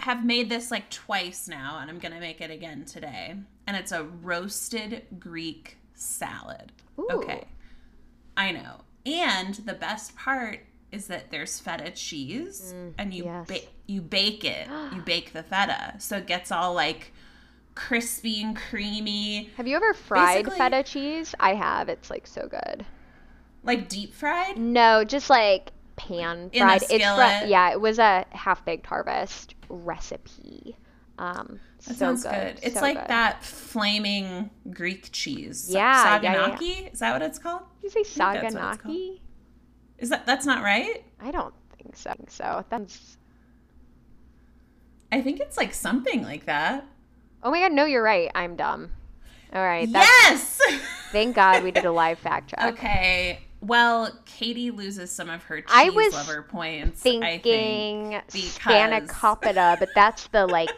have 0.00 0.24
made 0.24 0.48
this 0.48 0.70
like 0.70 0.90
twice 0.90 1.46
now, 1.46 1.78
and 1.80 1.90
I'm 1.90 1.98
gonna 1.98 2.20
make 2.20 2.40
it 2.40 2.50
again 2.50 2.84
today. 2.84 3.36
And 3.66 3.76
it's 3.76 3.92
a 3.92 4.04
roasted 4.04 5.06
Greek 5.18 5.76
salad. 5.94 6.72
Ooh. 6.98 7.08
Okay. 7.12 7.44
I 8.36 8.52
know. 8.52 8.80
And 9.06 9.54
the 9.54 9.74
best 9.74 10.16
part 10.16 10.60
is 10.90 11.06
that 11.06 11.30
there's 11.30 11.60
feta 11.60 11.92
cheese 11.92 12.74
mm, 12.76 12.92
and 12.98 13.14
you 13.14 13.24
yes. 13.24 13.46
ba- 13.46 13.68
you 13.86 14.00
bake 14.00 14.44
it. 14.44 14.66
you 14.92 15.00
bake 15.04 15.32
the 15.32 15.42
feta. 15.42 15.94
So 15.98 16.16
it 16.16 16.26
gets 16.26 16.50
all 16.50 16.74
like 16.74 17.12
crispy 17.88 18.42
and 18.42 18.56
creamy, 18.56 19.50
Have 19.56 19.66
you 19.66 19.76
ever 19.76 19.94
fried 19.94 20.44
Basically- 20.44 20.58
feta 20.58 20.82
cheese? 20.82 21.34
I 21.40 21.54
have. 21.54 21.88
It's 21.88 22.10
like 22.10 22.26
so 22.26 22.46
good. 22.46 22.84
like 23.62 23.88
deep 23.88 24.14
fried. 24.14 24.56
No, 24.58 25.04
just 25.04 25.28
like 25.30 25.72
pan 25.96 26.50
fried. 26.50 26.82
It's 26.82 26.92
from 26.92 27.48
yeah, 27.48 27.70
it 27.72 27.80
was 27.80 27.98
a 27.98 28.24
half 28.30 28.64
baked 28.64 28.86
harvest 28.86 29.54
recipe. 29.68 30.76
Um, 31.18 31.60
That 31.78 31.82
so 31.84 31.92
sounds 31.94 32.22
good. 32.22 32.30
good. 32.32 32.58
It's 32.62 32.76
so 32.76 32.80
like 32.80 32.96
good. 32.98 33.08
that 33.08 33.44
flaming 33.44 34.50
Greek 34.70 35.10
cheese. 35.12 35.68
Yeah, 35.70 36.20
yeah, 36.20 36.32
yeah. 36.32 36.56
Saganaki? 36.56 36.92
Is 36.92 36.98
that 37.00 37.12
what 37.12 37.22
it's 37.22 37.38
called? 37.38 37.62
Did 37.82 37.94
you 37.94 38.04
say 38.04 38.04
think 38.04 38.16
that's 38.42 38.54
what 38.54 38.72
it's 38.74 38.82
called. 38.82 38.94
saganaki? 38.94 39.20
Is 39.98 40.08
that 40.10 40.24
that's 40.26 40.46
not 40.46 40.62
right? 40.62 41.04
I 41.20 41.30
don't 41.30 41.54
think 41.76 41.96
so. 41.96 42.14
So 42.28 42.64
that's 42.70 43.16
I 45.12 45.20
think 45.22 45.40
it's 45.40 45.56
like 45.56 45.74
something 45.74 46.22
like 46.22 46.46
that. 46.46 46.86
Oh 47.42 47.50
my 47.50 47.60
god, 47.60 47.72
no, 47.72 47.84
you're 47.84 48.02
right. 48.02 48.30
I'm 48.34 48.56
dumb. 48.56 48.90
All 49.52 49.62
right, 49.62 49.88
Yes. 49.88 50.60
thank 51.12 51.34
God 51.34 51.64
we 51.64 51.70
did 51.72 51.84
a 51.84 51.90
live 51.92 52.18
fact 52.18 52.50
check. 52.50 52.74
okay. 52.74 53.40
Well, 53.62 54.10
Katie 54.24 54.70
loses 54.70 55.10
some 55.10 55.28
of 55.28 55.42
her 55.44 55.60
cheese 55.60 55.70
I 55.70 55.90
was 55.90 56.14
lover 56.14 56.42
points. 56.42 57.00
Thinking 57.02 57.24
I 58.14 58.20
think, 58.22 58.58
spanakopita, 58.58 59.78
but 59.78 59.90
that's 59.94 60.28
the 60.28 60.46
like 60.46 60.70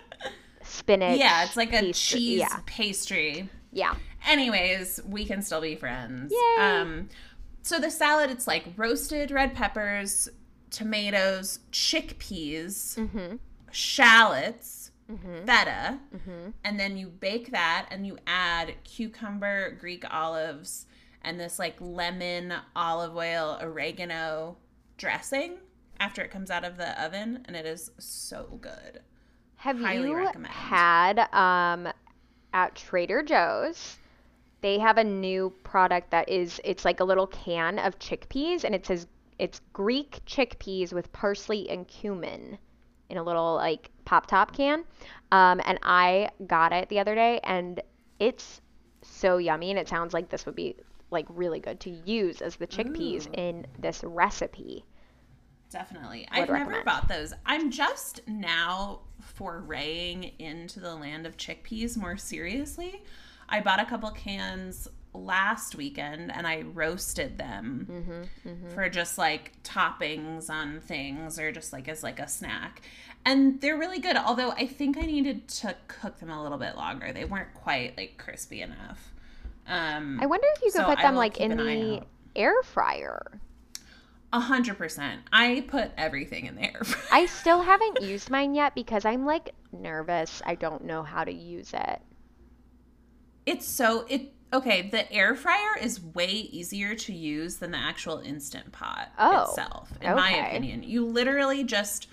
spinach. 0.64 1.19
yeah, 1.19 1.45
it's 1.45 1.57
like 1.57 1.69
a 1.73 1.81
pastry- 1.81 1.92
cheese 2.19 2.38
Yeah, 2.40 2.59
pastry. 2.66 3.49
yeah. 3.73 3.95
Anyways, 4.26 5.00
we 5.07 5.25
can 5.25 5.42
still 5.42 5.61
be 5.61 5.76
friends. 5.76 6.33
Yay. 6.33 6.62
Um, 6.62 7.09
so 7.62 7.78
the 7.78 7.90
salad, 7.90 8.31
it's 8.31 8.47
like 8.49 8.64
roasted 8.76 9.31
red 9.31 9.54
peppers, 9.54 10.28
tomatoes, 10.71 11.61
chickpeas, 11.71 12.97
Mm-hmm. 12.99 13.37
shallots, 13.71 14.82
Mm-hmm. 15.12 15.38
feta, 15.47 15.99
Mm-hmm. 16.16 16.50
and 16.64 16.81
then 16.81 16.97
you 16.97 17.09
bake 17.09 17.50
that 17.50 17.87
and 17.90 18.07
you 18.07 18.19
add 18.26 18.75
cucumber, 18.85 19.73
Greek 19.81 20.04
olives, 20.11 20.87
and 21.23 21.38
this 21.38 21.59
like 21.59 21.76
lemon, 21.81 22.54
olive 22.75 23.14
oil, 23.16 23.59
oregano 23.61 24.57
dressing 24.97 25.59
after 26.00 26.23
it 26.23 26.31
comes 26.31 26.50
out 26.50 26.64
of 26.64 26.76
the 26.76 27.00
oven, 27.02 27.45
and 27.47 27.54
it 27.57 27.66
is 27.66 27.90
so 27.99 28.59
good. 28.61 29.00
Have 29.57 29.78
Highly 29.78 30.09
you 30.09 30.16
recommend. 30.16 30.52
had 30.52 31.19
um 31.35 31.92
at 32.52 32.75
Trader 32.75 33.23
Joe's? 33.23 33.99
They 34.61 34.78
have 34.78 34.97
a 34.99 35.04
new 35.04 35.52
product 35.64 36.11
that 36.11 36.28
is 36.28 36.61
it's 36.64 36.85
like 36.85 37.00
a 37.00 37.04
little 37.04 37.26
can 37.26 37.78
of 37.78 37.99
chickpeas 37.99 38.64
and 38.64 38.75
it 38.75 38.87
says 38.87 39.07
it's 39.38 39.61
Greek 39.73 40.21
chickpeas 40.26 40.92
with 40.92 41.12
parsley 41.12 41.69
and 41.71 41.87
cumin 41.88 42.59
in 43.12 43.19
a 43.19 43.23
little 43.23 43.54
like 43.54 43.90
pop 44.04 44.26
top 44.26 44.57
can. 44.57 44.85
Um, 45.31 45.61
and 45.64 45.78
I 45.83 46.31
got 46.47 46.73
it 46.73 46.88
the 46.88 46.99
other 46.99 47.14
day 47.14 47.38
and 47.45 47.81
it's 48.19 48.61
so 49.02 49.37
yummy 49.38 49.71
and 49.71 49.78
it 49.78 49.88
sounds 49.88 50.12
like 50.12 50.28
this 50.28 50.47
would 50.47 50.57
be 50.57 50.76
like 51.11 51.26
really 51.28 51.61
good 51.61 51.78
to 51.81 51.90
use 51.90 52.40
as 52.40 52.57
the 52.57 52.66
chickpeas 52.66 53.28
Ooh. 53.28 53.40
in 53.40 53.66
this 53.78 54.02
recipe. 54.02 54.85
Definitely. 55.71 56.26
I've 56.31 56.49
never 56.49 56.83
bought 56.85 57.09
those. 57.09 57.33
I'm 57.47 57.71
just 57.71 58.21
now 58.26 59.00
foraying 59.21 60.33
into 60.38 60.81
the 60.81 60.95
land 60.95 61.26
of 61.26 61.37
chickpeas 61.37 61.97
more 61.97 62.16
seriously. 62.16 63.02
I 63.49 63.61
bought 63.61 63.81
a 63.81 63.85
couple 63.85 64.11
cans 64.11 64.88
last 65.14 65.75
weekend 65.76 66.33
and 66.33 66.47
I 66.47 66.62
roasted 66.62 67.37
them 67.38 67.87
Mm-hmm, 68.45 68.69
for 68.75 68.88
just 68.88 69.19
like 69.19 69.52
toppings 69.62 70.49
on 70.49 70.81
things 70.81 71.38
or 71.38 71.52
just 71.52 71.73
like 71.73 71.88
as 71.88 72.02
like 72.02 72.19
a 72.19 72.28
snack. 72.28 72.81
And 73.25 73.61
they're 73.61 73.76
really 73.78 74.00
good, 74.00 74.16
although 74.16 74.50
I 74.52 74.66
think 74.66 74.97
I 74.97 75.02
needed 75.02 75.47
to 75.49 75.76
cook 75.87 76.19
them 76.19 76.31
a 76.31 76.42
little 76.42 76.59
bit 76.59 76.76
longer. 76.76 77.12
They 77.12 77.25
weren't 77.25 77.54
quite 77.54 77.97
like 77.97 78.16
crispy 78.19 78.62
enough. 78.62 79.12
Um 79.66 80.19
I 80.21 80.26
wonder 80.26 80.47
if 80.57 80.62
you 80.62 80.73
could 80.73 80.81
So 80.81 80.85
put 80.87 80.99
them 80.99 81.14
like 81.14 81.37
in 81.38 81.57
the 81.57 82.02
air 82.35 82.54
fryer. 82.64 83.38
a 84.33 84.40
hundred 84.40 84.78
percent. 84.78 85.21
I 85.33 85.64
put 85.69 85.90
everything 85.99 86.47
in 86.47 86.57
there. 86.57 86.81
I 87.12 87.26
still 87.26 87.61
haven't 87.61 88.00
used 88.02 88.31
mine 88.31 88.54
yet 88.54 88.75
because 88.75 89.04
I'm 89.04 89.26
like 89.26 89.54
nervous. 89.73 90.40
I 90.47 90.54
don't 90.54 90.85
know 90.85 91.02
how 91.02 91.23
to 91.23 91.33
use 91.33 91.73
it. 91.75 92.00
It's 93.45 93.66
so 93.66 94.07
it 94.09 94.33
okay, 94.52 94.88
the 94.90 95.11
air 95.12 95.35
fryer 95.35 95.76
is 95.80 96.02
way 96.02 96.30
easier 96.30 96.94
to 96.94 97.12
use 97.12 97.56
than 97.56 97.71
the 97.71 97.78
actual 97.78 98.18
instant 98.18 98.73
pot 98.73 99.11
Oh, 99.18 99.44
itself, 99.49 99.90
in 100.00 100.14
my 100.14 100.30
opinion. 100.30 100.82
You 100.82 101.06
literally 101.06 101.64
just 101.64 102.09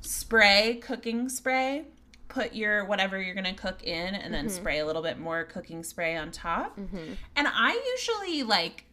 spray 0.00 0.80
cooking 0.82 1.28
spray, 1.28 1.84
put 2.28 2.54
your 2.54 2.84
whatever 2.84 3.20
you're 3.20 3.34
gonna 3.34 3.54
cook 3.54 3.82
in, 3.82 4.14
and 4.14 4.32
then 4.32 4.48
spray 4.48 4.78
a 4.78 4.86
little 4.86 5.02
bit 5.02 5.18
more 5.18 5.44
cooking 5.44 5.82
spray 5.82 6.16
on 6.16 6.30
top. 6.30 6.78
Mm-hmm. 6.78 7.14
And 7.36 7.48
I 7.48 7.80
usually 7.96 8.42
like 8.42 8.84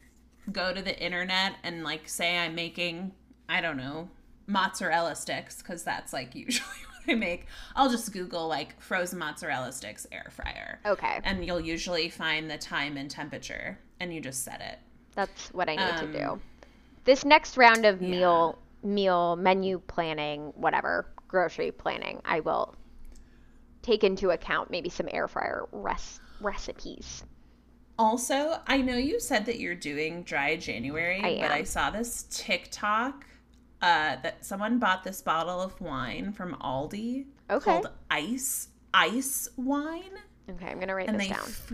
go 0.51 0.74
to 0.74 0.81
the 0.81 0.98
internet 1.01 1.55
and 1.63 1.84
like 1.84 2.07
say 2.07 2.38
I'm 2.38 2.55
making, 2.55 3.12
I 3.50 3.62
don't 3.62 3.77
know, 3.77 4.10
mozzarella 4.48 5.15
sticks 5.15 5.62
because 5.62 5.84
that's 5.84 6.13
like 6.13 6.36
usually 6.36 6.67
what 6.91 6.97
I 7.08 7.16
make. 7.16 7.46
I'll 7.76 7.90
just 7.90 8.12
Google 8.14 8.48
like 8.48 8.80
frozen 8.82 9.20
mozzarella 9.20 9.72
sticks 9.72 10.06
air 10.12 10.28
fryer 10.32 10.80
Okay, 10.86 11.20
and 11.24 11.46
you'll 11.46 11.62
usually 11.62 12.10
find 12.10 12.50
the 12.50 12.58
time 12.58 12.98
and 12.98 13.10
temperature 13.10 13.78
and 14.00 14.14
you 14.14 14.22
just 14.22 14.44
set 14.44 14.62
it 14.62 14.80
that's 15.16 15.48
what 15.50 15.68
I 15.68 15.76
need 15.76 16.14
to 16.14 16.20
do. 16.20 16.26
Um, 16.34 16.42
This 17.06 17.26
next 17.26 17.58
round 17.58 17.86
of 17.86 18.02
meal 18.02 18.60
meal 18.84 19.36
menu 19.36 19.80
planning, 19.88 20.54
whatever, 20.56 21.08
grocery 21.28 21.72
planning, 21.72 22.22
I 22.24 22.42
will 22.42 22.76
take 23.82 24.04
into 24.04 24.30
account 24.30 24.70
maybe 24.70 24.90
some 24.90 25.08
air 25.12 25.28
fryer 25.28 25.66
res- 25.72 26.20
recipes. 26.42 27.24
also 27.98 28.60
i 28.68 28.78
know 28.78 28.96
you 28.96 29.20
said 29.20 29.46
that 29.46 29.60
you're 29.60 29.74
doing 29.74 30.22
dry 30.24 30.56
january 30.56 31.20
I 31.24 31.42
but 31.42 31.52
i 31.52 31.64
saw 31.64 31.90
this 31.90 32.26
tiktok 32.30 33.26
uh, 33.81 34.15
that 34.24 34.43
someone 34.46 34.79
bought 34.79 35.03
this 35.03 35.22
bottle 35.22 35.62
of 35.62 35.79
wine 35.81 36.31
from 36.34 36.55
aldi 36.55 37.25
Okay. 37.50 37.63
called 37.63 37.89
ice 38.10 38.69
ice 38.93 39.50
wine 39.57 40.12
Okay, 40.50 40.67
I'm 40.67 40.79
gonna 40.79 40.96
write 40.96 41.10
and 41.10 41.19
this 41.19 41.27
down. 41.29 41.39
fr- 41.46 41.74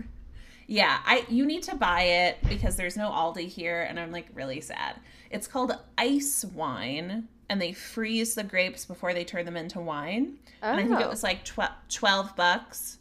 yeah 0.66 0.98
i 1.04 1.24
you 1.28 1.44
need 1.44 1.62
to 1.62 1.74
buy 1.76 2.02
it 2.02 2.38
because 2.48 2.74
there's 2.76 2.96
no 2.96 3.10
aldi 3.10 3.46
here 3.46 3.82
and 3.82 4.00
i'm 4.00 4.10
like 4.10 4.26
really 4.34 4.60
sad 4.62 4.96
it's 5.30 5.46
called 5.46 5.76
ice 5.98 6.42
wine 6.54 7.28
and 7.50 7.60
they 7.60 7.72
freeze 7.72 8.34
the 8.34 8.42
grapes 8.42 8.86
before 8.86 9.12
they 9.12 9.24
turn 9.24 9.44
them 9.44 9.56
into 9.58 9.78
wine 9.78 10.34
and 10.62 10.80
i 10.80 10.82
think 10.86 10.98
it 11.00 11.04
Oh. 11.04 11.10
was 11.10 11.22
like 11.22 11.44
tw- 11.44 11.60
12 11.90 12.34
bucks 12.34 12.96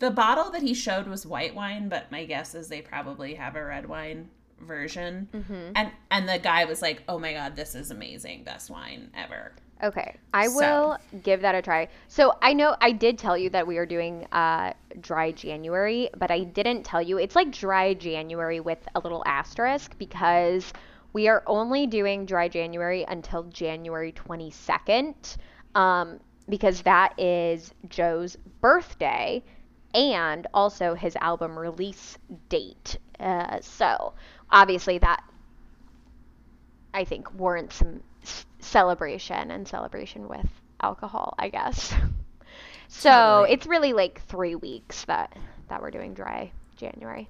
the 0.00 0.10
bottle 0.10 0.50
that 0.50 0.62
he 0.62 0.74
showed 0.74 1.06
was 1.06 1.24
white 1.24 1.54
wine 1.54 1.88
but 1.88 2.10
my 2.10 2.24
guess 2.24 2.54
is 2.56 2.68
they 2.68 2.82
probably 2.82 3.34
have 3.34 3.54
a 3.54 3.64
red 3.64 3.88
wine 3.88 4.28
version 4.60 5.28
Mm-hmm. 5.32 5.72
and 5.76 5.90
and 6.10 6.28
the 6.28 6.38
guy 6.38 6.64
was 6.64 6.80
like 6.82 7.02
oh 7.08 7.18
my 7.18 7.32
god 7.32 7.56
this 7.56 7.74
is 7.74 7.90
amazing 7.90 8.44
best 8.44 8.70
wine 8.70 9.10
ever 9.14 9.52
Okay, 9.84 10.16
I 10.32 10.46
So- 10.48 10.54
will 10.56 10.98
give 11.22 11.42
that 11.42 11.54
a 11.54 11.60
try. 11.60 11.88
So 12.08 12.32
I 12.40 12.54
know 12.54 12.74
I 12.80 12.92
did 12.92 13.18
tell 13.18 13.36
you 13.36 13.50
that 13.50 13.66
we 13.66 13.76
are 13.76 13.84
doing 13.84 14.24
uh, 14.32 14.72
dry 15.02 15.32
January, 15.32 16.08
but 16.16 16.30
I 16.30 16.44
didn't 16.44 16.84
tell 16.84 17.02
you 17.02 17.18
it's 17.18 17.36
like 17.36 17.50
dry 17.52 17.92
January 17.92 18.58
with 18.58 18.78
a 18.94 19.00
little 19.00 19.22
asterisk 19.26 19.98
because 19.98 20.72
we 21.12 21.28
are 21.28 21.42
only 21.46 21.86
doing 21.86 22.24
dry 22.24 22.48
January 22.48 23.04
until 23.06 23.42
January 23.42 24.12
22nd, 24.12 25.36
um, 25.74 26.20
because 26.48 26.80
that 26.82 27.12
is 27.20 27.74
Joe's 27.90 28.36
birthday 28.62 29.44
and 29.94 30.46
also 30.54 30.94
his 30.94 31.16
album 31.16 31.58
release 31.58 32.16
date. 32.48 32.96
Uh, 33.20 33.58
so 33.60 34.14
obviously 34.50 34.98
that 34.98 35.22
I 36.94 37.04
think 37.04 37.32
warrants 37.34 37.76
some 37.76 38.02
celebration 38.60 39.50
and 39.50 39.66
celebration 39.68 40.28
with 40.28 40.46
alcohol, 40.80 41.34
I 41.38 41.48
guess. 41.48 41.92
So 42.88 43.10
Totally. 43.10 43.52
it's 43.52 43.66
really 43.66 43.92
like 43.94 44.22
three 44.28 44.54
weeks 44.54 45.04
that 45.06 45.36
that 45.68 45.82
we're 45.82 45.90
doing 45.90 46.14
dry 46.14 46.52
January, 46.76 47.28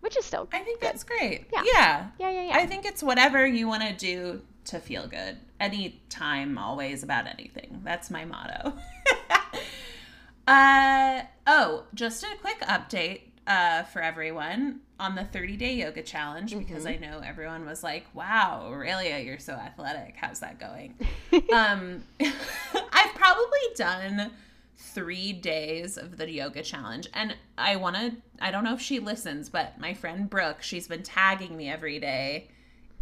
which 0.00 0.14
is 0.18 0.26
still 0.26 0.46
i 0.52 0.58
think 0.58 0.80
good. 0.80 0.88
that's 0.90 1.04
great 1.04 1.46
Yeah. 1.50 1.62
yeah 1.64 2.08
yeah, 2.18 2.30
yeah, 2.30 2.42
yeah. 2.48 2.54
I 2.54 2.66
think 2.66 2.84
it's 2.84 3.02
whatever 3.02 3.46
you 3.46 3.66
want 3.66 3.82
to 3.84 3.94
do 3.94 4.42
to 4.66 4.78
feel 4.78 5.06
good. 5.06 5.38
Any 5.58 6.02
time, 6.10 6.58
always 6.58 7.02
about 7.02 7.26
anything. 7.26 7.80
That's 7.82 8.10
my 8.10 8.26
motto. 8.26 8.74
uh 10.46 11.22
oh, 11.46 11.84
just 11.94 12.22
a 12.22 12.36
quick 12.40 12.60
update 12.60 13.22
uh, 13.46 13.84
for 13.84 14.02
everyone 14.02 14.80
on 15.00 15.14
the 15.14 15.24
30 15.24 15.56
day 15.56 15.74
yoga 15.74 16.02
challenge 16.02 16.56
because 16.56 16.86
I 16.86 16.96
know 16.96 17.20
everyone 17.24 17.64
was 17.64 17.82
like, 17.82 18.06
"Wow, 18.14 18.68
Aurelia, 18.70 19.18
you're 19.18 19.38
so 19.38 19.52
athletic. 19.54 20.14
How's 20.16 20.40
that 20.40 20.58
going?" 20.58 20.94
um, 21.52 22.04
I've 22.20 23.14
probably 23.14 23.58
done 23.76 24.32
three 24.78 25.32
days 25.32 25.96
of 25.96 26.16
the 26.16 26.30
yoga 26.30 26.62
challenge. 26.62 27.08
And 27.14 27.36
I 27.56 27.76
want 27.76 27.96
to, 27.96 28.12
I 28.40 28.50
don't 28.50 28.64
know 28.64 28.74
if 28.74 28.80
she 28.80 29.00
listens, 29.00 29.48
but 29.48 29.78
my 29.78 29.92
friend 29.92 30.30
Brooke, 30.30 30.62
she's 30.62 30.88
been 30.88 31.02
tagging 31.02 31.56
me 31.56 31.68
every 31.68 31.98
day 31.98 32.48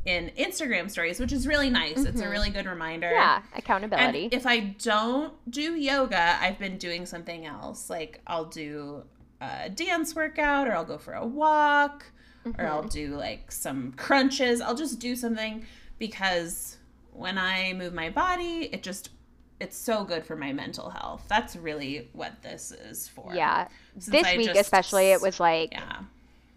in 0.07 0.31
Instagram 0.39 0.91
stories, 0.91 1.21
which 1.21 1.33
is 1.33 1.47
really 1.47 1.69
nice. 1.69 1.99
Mm-hmm. 1.99 2.07
It's 2.07 2.21
a 2.21 2.25
mm-hmm. 2.25 2.33
really 2.33 2.51
good 2.51 2.67
reminder. 2.67 3.11
Yeah, 3.11 3.43
accountability. 3.55 4.25
And 4.25 4.35
if 4.35 4.47
I 4.47 4.61
don't 4.83 5.35
do 5.51 5.75
yoga, 5.75 6.37
I've 6.41 6.59
been 6.59 6.79
doing 6.79 7.05
something 7.07 7.45
else. 7.45 7.91
Like 7.91 8.21
I'll 8.27 8.45
do 8.45 9.03
a 9.41 9.69
dance 9.69 10.15
workout 10.15 10.69
or 10.69 10.73
I'll 10.73 10.85
go 10.85 10.99
for 10.99 11.15
a 11.15 11.27
walk 11.27 12.05
mm-hmm. 12.47 12.61
or 12.61 12.67
I'll 12.67 12.81
mm-hmm. 12.81 12.89
do 12.89 13.17
like 13.17 13.51
some 13.53 13.93
crunches. 13.93 14.61
I'll 14.61 14.75
just 14.75 14.99
do 14.99 15.17
something 15.17 15.67
because 15.99 16.79
when 17.13 17.39
I 17.39 17.73
move 17.73 17.95
my 17.95 18.11
body, 18.11 18.69
it 18.73 18.83
just 18.83 19.11
it's 19.59 19.77
so 19.77 20.05
good 20.05 20.25
for 20.27 20.37
my 20.37 20.53
mental 20.53 20.91
health. 20.91 21.25
That's 21.29 21.57
really 21.57 22.09
what 22.13 22.43
this 22.43 22.73
is 22.73 23.09
for. 23.09 23.33
Yeah. 23.35 23.69
Since 23.95 24.07
this 24.07 24.27
I 24.27 24.37
week 24.37 24.47
just, 24.49 24.61
especially 24.61 25.07
it 25.13 25.21
was 25.21 25.41
like 25.41 25.73
yeah. 25.73 26.01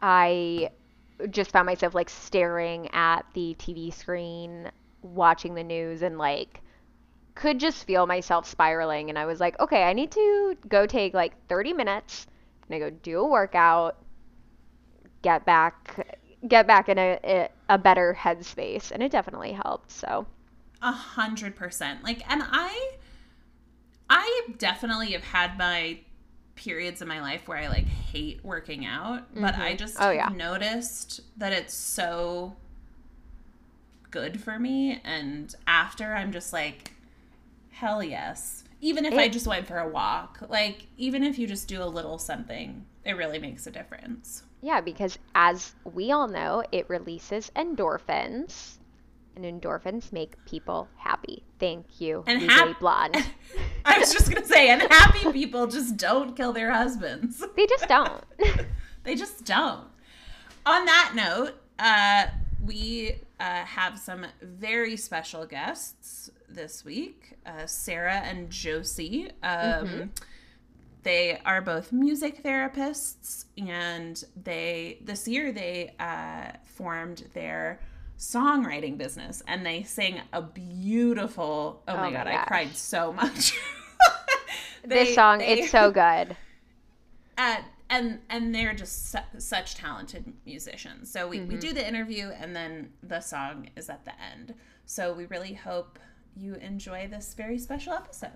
I 0.01 0.71
just 1.29 1.51
found 1.51 1.65
myself 1.65 1.93
like 1.93 2.09
staring 2.09 2.89
at 2.93 3.25
the 3.33 3.55
TV 3.59 3.93
screen 3.93 4.71
watching 5.01 5.53
the 5.53 5.63
news 5.63 6.01
and 6.01 6.17
like 6.17 6.61
could 7.35 7.59
just 7.59 7.85
feel 7.85 8.05
myself 8.05 8.45
spiraling 8.45 9.09
and 9.09 9.17
I 9.17 9.25
was 9.25 9.39
like, 9.39 9.57
"Okay, 9.59 9.83
I 9.83 9.93
need 9.93 10.11
to 10.11 10.57
go 10.67 10.85
take 10.85 11.13
like 11.13 11.33
30 11.47 11.73
minutes. 11.73 12.27
I'm 12.69 12.79
going 12.79 12.91
to 12.91 12.91
go 12.91 12.99
do 13.01 13.19
a 13.19 13.27
workout, 13.27 13.97
get 15.21 15.45
back 15.45 16.17
get 16.47 16.65
back 16.67 16.87
in 16.87 16.97
a 16.97 17.49
a 17.67 17.77
better 17.77 18.17
headspace." 18.17 18.91
And 18.91 19.03
it 19.03 19.11
definitely 19.11 19.53
helped. 19.53 19.91
So 19.91 20.27
a 20.81 20.91
hundred 20.91 21.55
percent. 21.55 22.03
Like, 22.03 22.29
and 22.31 22.43
I, 22.45 22.91
I 24.09 24.47
definitely 24.57 25.11
have 25.11 25.23
had 25.23 25.57
my 25.57 25.99
periods 26.55 27.01
in 27.01 27.07
my 27.07 27.21
life 27.21 27.47
where 27.47 27.57
I 27.57 27.67
like 27.67 27.85
hate 27.85 28.43
working 28.43 28.85
out, 28.85 29.21
mm-hmm. 29.31 29.41
but 29.41 29.55
I 29.55 29.69
mm-hmm. 29.69 29.77
just 29.77 29.97
oh, 29.99 30.11
yeah. 30.11 30.29
noticed 30.29 31.21
that 31.37 31.53
it's 31.53 31.73
so 31.73 32.55
good 34.11 34.41
for 34.41 34.59
me. 34.59 35.01
And 35.03 35.53
after, 35.67 36.13
I'm 36.13 36.31
just 36.31 36.53
like, 36.53 36.93
hell 37.71 38.03
yes. 38.03 38.63
Even 38.81 39.05
if 39.05 39.13
it, 39.13 39.19
I 39.19 39.27
just 39.27 39.47
went 39.47 39.67
for 39.67 39.77
a 39.77 39.87
walk, 39.87 40.39
like, 40.47 40.87
even 40.97 41.23
if 41.23 41.37
you 41.37 41.47
just 41.47 41.67
do 41.67 41.83
a 41.83 41.85
little 41.85 42.17
something, 42.17 42.85
it 43.03 43.13
really 43.13 43.39
makes 43.39 43.67
a 43.67 43.71
difference. 43.71 44.43
Yeah, 44.61 44.81
because 44.81 45.17
as 45.35 45.73
we 45.83 46.11
all 46.11 46.27
know, 46.27 46.63
it 46.71 46.89
releases 46.89 47.49
endorphins 47.55 48.77
and 49.35 49.61
endorphins 49.61 50.11
make 50.11 50.43
people 50.45 50.87
happy. 50.97 51.43
Thank 51.59 52.01
you, 52.01 52.23
and 52.27 52.41
happy 52.41 52.75
blonde. 52.79 53.15
I 53.85 53.99
was 53.99 54.11
just 54.13 54.31
gonna 54.31 54.45
say, 54.45 54.69
and 54.69 54.81
happy 54.81 55.31
people 55.31 55.67
just 55.67 55.97
don't 55.97 56.35
kill 56.35 56.53
their 56.53 56.71
husbands. 56.71 57.43
They 57.55 57.65
just 57.65 57.87
don't. 57.87 58.23
they 59.03 59.15
just 59.15 59.45
don't. 59.45 59.85
On 60.65 60.85
that 60.85 61.13
note, 61.15 61.55
uh, 61.77 62.27
we 62.63 63.15
uh, 63.39 63.63
have 63.65 63.97
some 63.97 64.25
very 64.41 64.95
special 64.95 65.45
guests 65.45 66.31
this 66.51 66.83
week, 66.85 67.37
uh, 67.45 67.65
Sarah 67.65 68.21
and 68.25 68.49
Josie. 68.49 69.31
Um, 69.43 69.51
mm-hmm. 69.51 70.03
They 71.03 71.39
are 71.45 71.61
both 71.61 71.91
music 71.91 72.43
therapists, 72.43 73.45
and 73.57 74.21
they 74.35 74.99
this 75.01 75.27
year 75.27 75.51
they 75.51 75.93
uh, 75.99 76.57
formed 76.65 77.29
their 77.33 77.79
songwriting 78.19 78.97
business 78.97 79.41
and 79.47 79.65
they 79.65 79.81
sing 79.81 80.19
a 80.33 80.41
beautiful 80.41 81.81
oh, 81.87 81.93
oh 81.93 81.97
my 81.97 82.11
god 82.11 82.27
i 82.27 82.43
cried 82.43 82.75
so 82.75 83.13
much 83.13 83.57
they, 84.83 85.05
this 85.05 85.15
song 85.15 85.37
they, 85.37 85.59
it's 85.59 85.71
so 85.71 85.89
good 85.89 86.35
uh, 87.37 87.55
and 87.89 88.19
and 88.29 88.53
they're 88.53 88.73
just 88.73 89.09
su- 89.13 89.19
such 89.37 89.75
talented 89.75 90.33
musicians 90.45 91.09
so 91.09 91.29
we, 91.29 91.39
mm-hmm. 91.39 91.53
we 91.53 91.55
do 91.55 91.71
the 91.71 91.87
interview 91.87 92.29
and 92.41 92.53
then 92.53 92.91
the 93.03 93.21
song 93.21 93.69
is 93.77 93.89
at 93.89 94.03
the 94.03 94.11
end 94.21 94.53
so 94.85 95.13
we 95.13 95.25
really 95.27 95.53
hope 95.53 95.97
you 96.39 96.55
enjoy 96.55 97.07
this 97.09 97.33
very 97.33 97.57
special 97.57 97.93
episode 97.93 98.31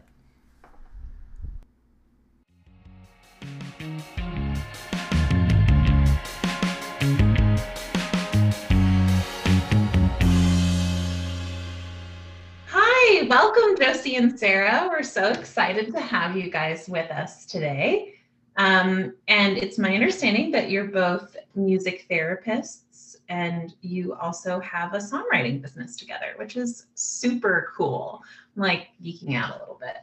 Hi, 12.67 13.27
welcome, 13.27 13.77
Josie 13.79 14.15
and 14.15 14.37
Sarah. 14.37 14.89
We're 14.89 15.03
so 15.03 15.29
excited 15.29 15.93
to 15.93 15.99
have 15.99 16.35
you 16.35 16.49
guys 16.49 16.89
with 16.89 17.09
us 17.11 17.45
today. 17.45 18.15
Um, 18.57 19.15
and 19.27 19.57
it's 19.57 19.77
my 19.77 19.93
understanding 19.93 20.51
that 20.51 20.69
you're 20.69 20.85
both 20.87 21.35
music 21.55 22.05
therapists 22.09 22.92
and 23.29 23.73
you 23.81 24.13
also 24.15 24.59
have 24.59 24.93
a 24.93 24.97
songwriting 24.97 25.61
business 25.61 25.95
together, 25.95 26.33
which 26.37 26.57
is 26.57 26.87
super 26.95 27.71
cool. 27.75 28.21
I'm 28.55 28.61
like 28.61 28.89
geeking 29.03 29.35
out 29.35 29.55
a 29.55 29.59
little 29.59 29.79
bit. 29.79 29.97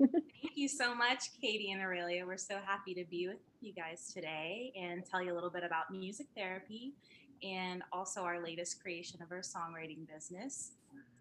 Thank 0.42 0.56
you 0.56 0.68
so 0.68 0.94
much, 0.94 1.30
Katie 1.40 1.72
and 1.72 1.80
Aurelia. 1.80 2.24
We're 2.26 2.36
so 2.36 2.58
happy 2.64 2.94
to 2.94 3.04
be 3.04 3.28
with 3.28 3.38
you 3.60 3.72
guys 3.72 4.12
today 4.12 4.72
and 4.80 5.04
tell 5.04 5.22
you 5.22 5.32
a 5.32 5.36
little 5.36 5.50
bit 5.50 5.64
about 5.64 5.90
music 5.90 6.26
therapy 6.36 6.94
and 7.42 7.82
also 7.92 8.22
our 8.22 8.42
latest 8.42 8.82
creation 8.82 9.20
of 9.22 9.30
our 9.30 9.40
songwriting 9.40 10.08
business. 10.12 10.72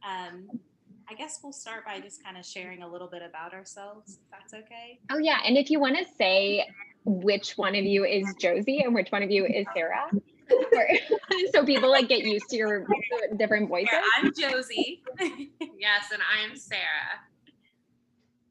Um, 0.07 0.47
I 1.09 1.13
guess 1.13 1.39
we'll 1.41 1.53
start 1.53 1.85
by 1.85 1.99
just 1.99 2.23
kind 2.23 2.37
of 2.37 2.45
sharing 2.45 2.83
a 2.83 2.87
little 2.87 3.07
bit 3.07 3.21
about 3.21 3.53
ourselves, 3.53 4.19
if 4.21 4.31
that's 4.31 4.53
okay. 4.53 4.99
Oh, 5.09 5.17
yeah. 5.17 5.39
And 5.45 5.57
if 5.57 5.69
you 5.69 5.79
want 5.79 5.97
to 5.97 6.05
say 6.17 6.67
which 7.05 7.57
one 7.57 7.75
of 7.75 7.83
you 7.83 8.05
is 8.05 8.33
Josie 8.39 8.81
and 8.81 8.93
which 8.93 9.11
one 9.11 9.23
of 9.23 9.31
you 9.31 9.45
is 9.45 9.65
Sarah, 9.73 10.09
so 11.53 11.65
people 11.65 11.89
like 11.89 12.07
get 12.07 12.25
used 12.25 12.49
to 12.49 12.55
your 12.55 12.87
different 13.37 13.69
voices. 13.69 13.89
Here, 13.89 14.01
I'm 14.17 14.33
Josie. 14.33 15.03
yes, 15.19 16.11
and 16.11 16.21
I 16.21 16.49
am 16.49 16.55
Sarah. 16.55 17.21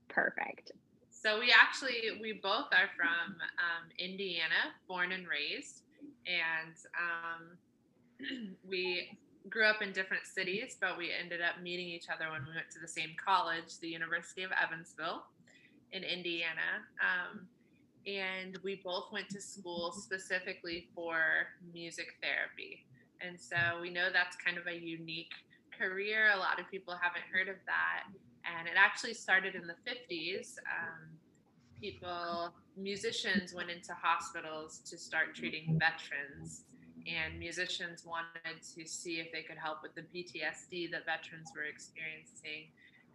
Perfect. 0.09 0.73
So 1.11 1.41
we 1.41 1.53
actually 1.53 2.19
we 2.21 2.41
both 2.43 2.67
are 2.73 2.89
from 2.97 3.35
um, 3.37 3.89
Indiana, 3.99 4.73
born 4.89 5.13
and 5.13 5.27
raised, 5.27 5.83
and 6.27 6.75
um, 6.97 8.55
we 8.69 9.19
grew 9.49 9.67
up 9.67 9.83
in 9.83 9.93
different 9.93 10.27
cities, 10.27 10.77
but 10.81 10.99
we 10.99 11.11
ended 11.13 11.41
up 11.41 11.63
meeting 11.63 11.87
each 11.87 12.07
other 12.13 12.31
when 12.31 12.43
we 12.43 12.55
went 12.55 12.71
to 12.73 12.81
the 12.81 12.89
same 12.89 13.11
college, 13.23 13.79
the 13.81 13.89
University 13.89 14.43
of 14.43 14.51
Evansville 14.63 15.23
in 15.93 16.03
Indiana. 16.03 16.83
Um, 17.01 17.47
and 18.07 18.59
we 18.63 18.81
both 18.85 19.13
went 19.13 19.29
to 19.31 19.41
school 19.41 19.93
specifically 19.93 20.89
for 20.95 21.19
music 21.73 22.07
therapy. 22.23 22.85
And 23.21 23.39
so 23.41 23.57
we 23.81 23.91
know 23.91 24.09
that's 24.13 24.37
kind 24.37 24.59
of 24.59 24.67
a 24.67 24.79
unique 24.79 25.33
career. 25.77 26.31
A 26.35 26.39
lot 26.39 26.61
of 26.61 26.71
people 26.71 26.95
haven't 27.01 27.25
heard 27.33 27.49
of 27.49 27.57
that. 27.67 28.05
And 28.45 28.69
it 28.69 28.75
actually 28.77 29.15
started 29.15 29.55
in 29.55 29.67
the 29.67 29.75
50s. 29.91 30.57
Um, 30.59 31.09
people, 31.81 32.53
musicians 32.77 33.53
went 33.53 33.71
into 33.71 33.93
hospitals 33.93 34.79
to 34.91 34.97
start 34.97 35.35
treating 35.35 35.79
veterans 35.81 36.63
and 37.07 37.39
musicians 37.39 38.05
wanted 38.05 38.63
to 38.75 38.87
see 38.87 39.21
if 39.21 39.31
they 39.33 39.43
could 39.43 39.59
help 39.59 39.79
with 39.83 39.95
the 39.95 40.03
PTSD 40.03 40.91
that 40.91 41.07
veterans 41.07 41.53
were 41.55 41.63
experiencing. 41.63 42.67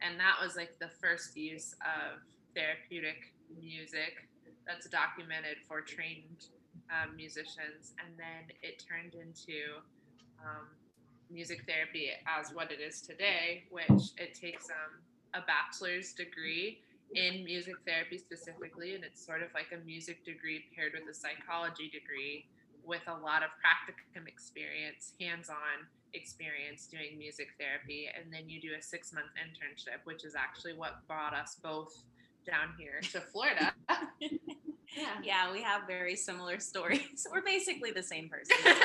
And 0.01 0.19
that 0.19 0.35
was 0.41 0.55
like 0.55 0.79
the 0.79 0.89
first 1.01 1.35
use 1.35 1.75
of 1.81 2.19
therapeutic 2.55 3.33
music 3.59 4.27
that's 4.67 4.87
documented 4.87 5.57
for 5.67 5.81
trained 5.81 6.49
um, 6.89 7.15
musicians. 7.15 7.93
And 7.99 8.17
then 8.17 8.55
it 8.61 8.83
turned 8.87 9.15
into 9.15 9.81
um, 10.39 10.67
music 11.29 11.63
therapy 11.67 12.09
as 12.27 12.53
what 12.53 12.71
it 12.71 12.79
is 12.79 13.01
today, 13.01 13.63
which 13.71 14.11
it 14.17 14.33
takes 14.35 14.69
um, 14.69 14.99
a 15.33 15.41
bachelor's 15.45 16.13
degree 16.13 16.79
in 17.15 17.43
music 17.43 17.75
therapy 17.85 18.17
specifically. 18.17 18.95
And 18.95 19.03
it's 19.03 19.23
sort 19.25 19.41
of 19.41 19.49
like 19.53 19.71
a 19.73 19.85
music 19.85 20.23
degree 20.25 20.65
paired 20.75 20.93
with 20.93 21.09
a 21.09 21.17
psychology 21.17 21.89
degree 21.89 22.45
with 22.83 23.01
a 23.07 23.13
lot 23.13 23.43
of 23.43 23.49
practicum 23.61 24.27
experience, 24.27 25.13
hands 25.19 25.49
on 25.49 25.85
experience 26.13 26.87
doing 26.87 27.17
music 27.17 27.49
therapy. 27.59 28.09
And 28.11 28.33
then 28.33 28.49
you 28.49 28.59
do 28.59 28.69
a 28.77 28.81
six 28.81 29.13
month 29.13 29.31
internship, 29.37 30.03
which 30.03 30.25
is 30.25 30.35
actually 30.35 30.73
what 30.73 31.05
brought 31.07 31.33
us 31.33 31.57
both 31.61 32.03
down 32.45 32.73
here 32.77 33.01
to 33.11 33.19
Florida. 33.19 33.73
yeah. 34.19 35.15
yeah, 35.23 35.51
we 35.51 35.61
have 35.61 35.83
very 35.87 36.15
similar 36.15 36.59
stories. 36.59 37.27
We're 37.31 37.41
basically 37.41 37.91
the 37.91 38.03
same 38.03 38.29
person. 38.29 38.57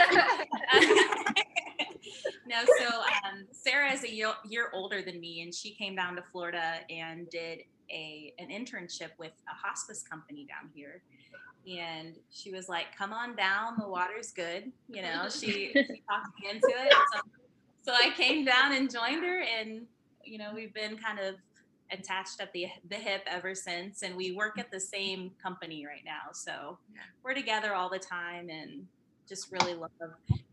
no, 2.47 2.57
so 2.79 2.87
um, 2.87 3.47
Sarah 3.53 3.93
is 3.93 4.05
a 4.05 4.13
year, 4.13 4.33
year 4.49 4.71
older 4.73 5.03
than 5.03 5.21
me, 5.21 5.43
and 5.43 5.55
she 5.55 5.71
came 5.71 5.97
down 5.97 6.17
to 6.17 6.23
Florida 6.33 6.81
and 6.91 7.29
did 7.31 7.61
a 7.89 8.33
an 8.41 8.49
internship 8.49 9.11
with 9.17 9.31
a 9.49 9.55
hospice 9.55 10.03
company 10.03 10.45
down 10.45 10.69
here 10.75 11.03
and 11.69 12.15
she 12.31 12.53
was 12.53 12.69
like, 12.69 12.97
"Come 12.97 13.13
on 13.13 13.35
down, 13.35 13.75
the 13.79 13.89
water's 13.89 14.31
good." 14.31 14.71
You 14.89 15.03
know, 15.03 15.29
she, 15.29 15.73
she 15.73 16.03
talked 16.09 16.29
me 16.41 16.51
into 16.51 16.69
it. 16.69 16.93
So, 16.93 17.21
so 17.83 17.93
I 17.93 18.11
came 18.17 18.45
down 18.45 18.73
and 18.73 18.91
joined 18.91 19.25
her, 19.25 19.43
and 19.43 19.87
you 20.25 20.39
know, 20.39 20.53
we've 20.55 20.75
been 20.75 20.97
kind 20.97 21.19
of 21.19 21.37
attached 21.91 22.41
at 22.41 22.53
the 22.53 22.67
the 22.89 22.97
hip 22.97 23.23
ever 23.27 23.55
since, 23.55 24.03
and 24.03 24.17
we 24.17 24.33
work 24.33 24.59
at 24.59 24.71
the 24.71 24.77
mm-hmm. 24.77 24.97
same 24.97 25.31
company 25.43 25.87
right 25.87 26.05
now. 26.05 26.33
So 26.33 26.79
Yeah. 26.93 27.01
we're 27.23 27.35
together 27.35 27.75
all 27.75 27.89
the 27.89 27.99
time, 27.99 28.49
and 28.49 28.87
just 29.29 29.51
really 29.51 29.75
love 29.75 29.91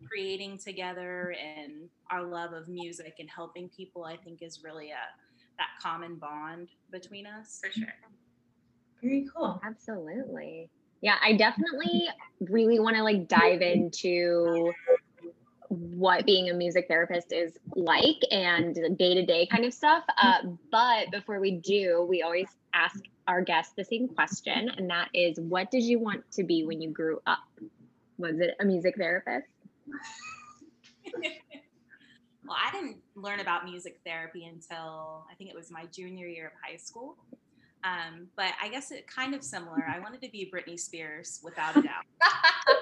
creating 0.08 0.58
together 0.58 1.36
and 1.40 1.90
our 2.10 2.24
love 2.24 2.54
of 2.54 2.68
music 2.68 3.16
and 3.20 3.30
helping 3.30 3.70
people. 3.70 4.04
I 4.04 4.18
think 4.18 4.42
is 4.42 4.64
really 4.64 4.92
a 4.92 5.04
that 5.58 5.70
common 5.82 6.16
bond 6.16 6.70
between 6.92 7.26
us. 7.26 7.60
For 7.64 7.72
sure. 7.72 7.94
Very 9.02 9.28
cool. 9.36 9.62
Absolutely. 9.64 10.70
Yeah, 11.02 11.18
I 11.22 11.34
definitely 11.34 12.08
really 12.40 12.80
want 12.80 12.96
to 12.96 13.04
like 13.04 13.28
dive 13.28 13.62
into 13.74 14.72
what 15.76 16.26
being 16.26 16.50
a 16.50 16.54
music 16.54 16.88
therapist 16.88 17.32
is 17.32 17.58
like 17.76 18.18
and 18.32 18.76
day 18.98 19.14
to 19.14 19.26
day 19.26 19.46
kind 19.46 19.66
of 19.66 19.74
stuff. 19.74 20.04
Uh, 20.22 20.40
but 20.72 21.12
before 21.12 21.40
we 21.40 21.52
do, 21.52 22.06
we 22.10 22.22
always 22.22 22.48
ask 22.74 23.00
our 23.28 23.42
guests 23.42 23.74
the 23.76 23.84
same 23.84 24.08
question, 24.08 24.70
and 24.78 24.90
that 24.90 25.10
is 25.14 25.40
what 25.40 25.72
did 25.72 25.84
you 25.84 26.00
want 26.00 26.30
to 26.32 26.44
be 26.44 26.64
when 26.64 26.82
you 26.82 26.90
grew 26.90 27.20
up? 27.26 27.40
Was 28.18 28.40
it 28.40 28.56
a 28.60 28.66
music 28.66 28.96
therapist? 28.98 29.48
Well, 32.46 32.58
I 32.62 32.72
didn't 32.72 32.98
learn 33.16 33.40
about 33.40 33.64
music 33.64 34.00
therapy 34.06 34.46
until 34.46 35.26
I 35.32 35.36
think 35.38 35.50
it 35.50 35.56
was 35.56 35.72
my 35.72 35.86
junior 35.86 36.28
year 36.28 36.48
of 36.48 36.54
high 36.62 36.78
school. 36.78 37.16
Um, 37.84 38.28
but 38.38 38.54
I 38.62 38.70
guess 38.70 38.92
it 38.92 39.08
kind 39.08 39.36
of 39.36 39.44
similar. 39.44 39.86
I 39.94 40.00
wanted 40.00 40.22
to 40.22 40.30
be 40.30 40.50
Britney 40.54 40.80
Spears 40.80 41.42
without 41.44 41.76
a 41.78 41.82
doubt. 41.82 42.06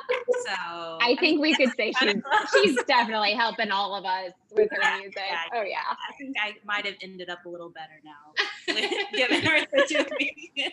So 0.45 0.97
I 1.01 1.15
think 1.19 1.39
we 1.41 1.55
could 1.55 1.71
say 1.75 1.91
she's 1.99 2.15
she's 2.53 2.83
definitely 2.87 3.33
helping 3.33 3.69
all 3.71 3.95
of 3.95 4.05
us 4.05 4.31
with 4.51 4.69
her 4.71 4.77
Yeah, 4.81 4.97
music. 4.97 5.15
yeah, 5.17 5.39
Oh 5.53 5.61
yeah. 5.63 5.77
I 5.89 6.13
think 6.17 6.35
I 6.41 6.53
might 6.65 6.85
have 6.85 6.95
ended 7.01 7.29
up 7.29 7.45
a 7.45 7.49
little 7.49 7.69
better 7.69 8.01
now, 8.03 8.33
given 9.13 9.41
her 9.45 9.59
situation. 9.59 10.71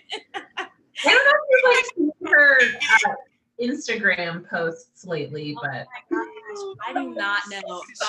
I 0.56 0.66
don't 1.04 1.26
know 1.26 1.32
if 1.34 1.48
you've 1.50 1.76
like 1.76 1.84
seen 1.96 2.32
her 2.32 2.58
uh, 3.08 3.14
Instagram 3.62 4.48
posts 4.48 5.04
lately, 5.06 5.56
but 5.60 5.86
I 6.86 6.92
do 6.94 7.10
not 7.14 7.42
know. 7.50 7.82
She's 7.88 8.08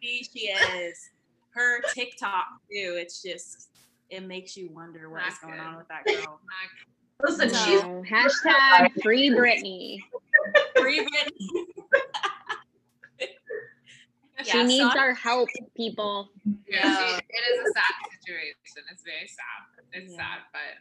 She, 0.00 0.24
she, 0.24 0.24
she 0.32 0.46
is. 0.48 1.10
Her 1.50 1.80
TikTok 1.94 2.46
too. 2.70 2.96
It's 2.98 3.22
just 3.22 3.68
it 4.10 4.22
makes 4.26 4.56
you 4.56 4.70
wonder 4.72 5.08
what 5.10 5.20
Not 5.22 5.32
is 5.32 5.38
going 5.38 5.54
good. 5.54 5.60
on 5.60 5.76
with 5.76 5.88
that 5.88 6.04
girl. 6.06 6.40
Listen, 7.22 7.48
No. 7.50 7.58
she's 8.04 8.10
hashtag 8.12 8.92
free 9.02 9.30
Britney. 9.30 9.98
Free 10.76 11.00
Britney. 11.00 11.64
She 14.44 14.56
Yeah, 14.56 14.62
needs 14.62 14.92
so 14.92 14.98
our 15.00 15.14
help, 15.14 15.48
people. 15.76 16.30
Yeah, 16.44 16.54
Yeah. 16.86 16.96
she, 16.96 17.14
it 17.28 17.42
is 17.52 17.58
a 17.58 17.72
sad 17.72 17.94
situation. 18.20 18.84
It's 18.92 19.02
very 19.02 19.26
sad. 19.26 19.84
It's 19.92 20.12
Yeah. 20.12 20.16
sad, 20.16 20.38
but 20.52 20.76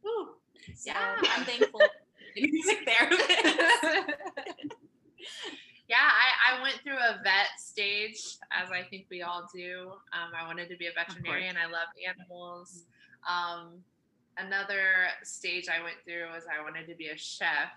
Whew. 0.00 0.36
So 0.74 0.90
Yeah. 0.92 1.16
I'm 1.20 1.44
thankful 1.44 1.80
to 1.80 1.90
be 2.34 2.48
a 2.48 2.50
music 2.50 2.88
therapist. 2.88 3.28
Yeah, 5.88 5.96
I, 6.04 6.58
I 6.58 6.62
went 6.62 6.80
through 6.84 6.98
a 6.98 7.20
vet 7.22 7.48
stage, 7.58 8.36
as 8.52 8.70
I 8.70 8.82
think 8.88 9.06
we 9.10 9.22
all 9.22 9.48
do. 9.54 9.92
Um, 10.12 10.32
I 10.38 10.46
wanted 10.46 10.68
to 10.68 10.76
be 10.76 10.86
a 10.86 10.92
veterinarian. 10.92 11.56
I 11.56 11.64
love 11.64 11.88
animals. 12.06 12.84
Um, 13.26 13.82
another 14.36 15.08
stage 15.22 15.66
I 15.68 15.82
went 15.82 15.96
through 16.04 16.32
was 16.34 16.44
I 16.44 16.62
wanted 16.62 16.86
to 16.88 16.94
be 16.94 17.08
a 17.08 17.16
chef, 17.16 17.72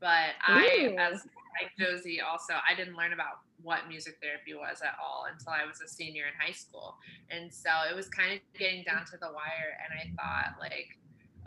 but 0.00 0.38
I, 0.46 0.92
Ooh. 0.92 0.96
as 0.96 1.26
like 1.60 1.72
Josie, 1.78 2.20
also 2.20 2.54
I 2.54 2.74
didn't 2.76 2.96
learn 2.96 3.12
about 3.12 3.42
what 3.62 3.88
music 3.88 4.18
therapy 4.22 4.54
was 4.54 4.80
at 4.82 4.94
all 5.02 5.26
until 5.30 5.52
I 5.52 5.66
was 5.66 5.80
a 5.80 5.88
senior 5.88 6.24
in 6.26 6.32
high 6.38 6.52
school, 6.52 6.96
and 7.30 7.52
so 7.52 7.70
it 7.90 7.96
was 7.96 8.08
kind 8.08 8.32
of 8.32 8.38
getting 8.58 8.84
down 8.84 9.04
to 9.06 9.18
the 9.18 9.26
wire. 9.26 9.76
And 9.82 9.98
I 9.98 10.14
thought, 10.16 10.60
like, 10.60 10.96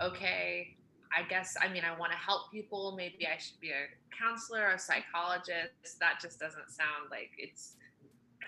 okay, 0.01 0.75
I 1.15 1.23
guess 1.23 1.55
I 1.61 1.67
mean 1.69 1.83
I 1.83 1.97
want 1.97 2.11
to 2.11 2.17
help 2.17 2.51
people. 2.51 2.93
Maybe 2.95 3.27
I 3.27 3.37
should 3.39 3.59
be 3.59 3.69
a 3.69 3.87
counselor, 4.17 4.67
a 4.69 4.79
psychologist. 4.79 5.99
That 5.99 6.19
just 6.21 6.39
doesn't 6.39 6.69
sound 6.69 7.09
like 7.09 7.31
it's 7.37 7.75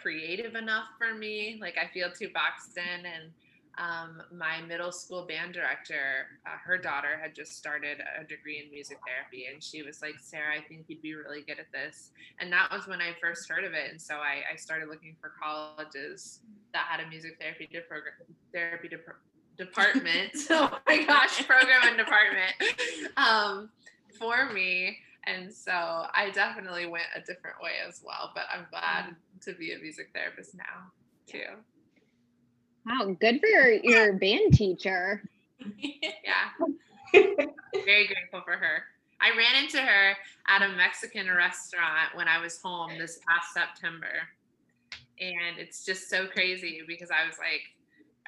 creative 0.02 0.56
enough 0.56 0.86
for 0.98 1.14
me. 1.14 1.58
Like 1.62 1.76
I 1.78 1.92
feel 1.94 2.12
too 2.12 2.30
boxed 2.34 2.78
in. 2.78 3.06
And 3.06 3.32
um, 3.78 4.24
my 4.36 4.62
middle 4.62 4.92
school 4.92 5.26
band 5.28 5.54
director, 5.54 6.26
uh, 6.46 6.58
her 6.64 6.78
daughter 6.78 7.20
had 7.22 7.36
just 7.36 7.58
started 7.58 8.00
a 8.20 8.24
degree 8.24 8.64
in 8.64 8.72
music 8.72 8.98
therapy, 9.06 9.46
and 9.52 9.64
she 9.64 9.84
was 9.84 10.02
like, 10.02 10.16
"Sarah, 10.20 10.56
I 10.58 10.68
think 10.68 10.86
you'd 10.88 11.02
be 11.02 11.14
really 11.14 11.44
good 11.44 11.60
at 11.60 11.72
this." 11.72 12.12
And 12.40 12.52
that 12.52 12.72
was 12.72 12.88
when 12.88 13.02
I 13.02 13.16
first 13.22 13.48
heard 13.48 13.64
of 13.64 13.74
it. 13.74 13.92
And 13.92 14.02
so 14.02 14.16
I, 14.16 14.42
I 14.52 14.56
started 14.56 14.90
looking 14.90 15.16
for 15.22 15.32
colleges 15.42 16.40
that 16.74 16.88
had 16.90 17.06
a 17.06 17.10
music 17.10 17.38
therapy 17.40 17.70
de- 17.72 17.82
program, 17.82 18.14
therapy 18.52 18.88
department. 19.58 20.32
oh 20.50 20.78
my 20.88 21.04
gosh, 21.04 21.46
program 21.46 21.82
and 21.84 21.98
department 21.98 22.54
um, 23.18 23.70
for 24.18 24.52
me. 24.54 24.98
And 25.26 25.54
so 25.54 25.72
I 25.72 26.32
definitely 26.34 26.86
went 26.86 27.08
a 27.16 27.20
different 27.20 27.58
way 27.62 27.72
as 27.86 28.02
well. 28.06 28.32
But 28.34 28.44
I'm 28.54 28.66
glad 28.70 29.16
to 29.42 29.54
be 29.54 29.74
a 29.74 29.80
music 29.80 30.12
therapist 30.14 30.56
now 30.56 30.92
too. 31.26 31.44
Wow, 32.86 33.16
good 33.20 33.42
for 33.42 33.48
your, 33.48 33.72
your 33.84 34.14
band 34.14 34.54
teacher. 34.54 35.22
Yeah. 35.80 36.68
Very 37.14 38.08
grateful 38.08 38.42
for 38.46 38.54
her. 38.54 38.84
I 39.20 39.36
ran 39.36 39.64
into 39.64 39.80
her 39.80 40.14
at 40.48 40.62
a 40.62 40.70
Mexican 40.76 41.28
restaurant 41.28 42.16
when 42.16 42.28
I 42.28 42.40
was 42.40 42.62
home 42.62 42.92
this 42.98 43.20
past 43.28 43.54
September. 43.54 44.30
And 45.20 45.58
it's 45.58 45.84
just 45.84 46.10
so 46.10 46.28
crazy 46.28 46.82
because 46.88 47.10
I 47.10 47.26
was 47.26 47.38
like, 47.40 47.64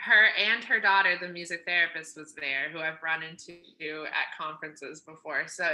her 0.06 0.28
and 0.38 0.64
her 0.64 0.80
daughter, 0.80 1.18
the 1.20 1.28
music 1.28 1.64
therapist, 1.66 2.18
was 2.18 2.34
there 2.34 2.70
who 2.72 2.80
I've 2.80 3.02
run 3.04 3.22
into 3.24 4.06
at 4.06 4.38
conferences 4.40 5.02
before. 5.02 5.44
So 5.48 5.66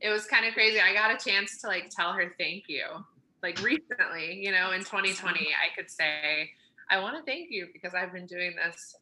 it, 0.00 0.08
was 0.08 0.26
kind 0.26 0.46
of 0.46 0.54
crazy. 0.54 0.80
I 0.80 0.94
got 0.94 1.10
a 1.10 1.22
chance 1.22 1.60
to 1.62 1.66
like 1.66 1.90
tell 1.90 2.12
her 2.12 2.32
thank 2.38 2.64
you. 2.68 2.84
Like 3.42 3.60
recently, 3.60 4.40
you 4.40 4.52
know, 4.52 4.70
in 4.70 4.80
2020, 4.80 5.40
I 5.40 5.76
could 5.76 5.90
say, 5.90 6.50
I 6.90 7.00
want 7.00 7.16
to 7.16 7.22
thank 7.24 7.48
you 7.50 7.68
because 7.72 7.92
I've 7.94 8.12
been 8.12 8.26
doing 8.26 8.54
this 8.54 8.94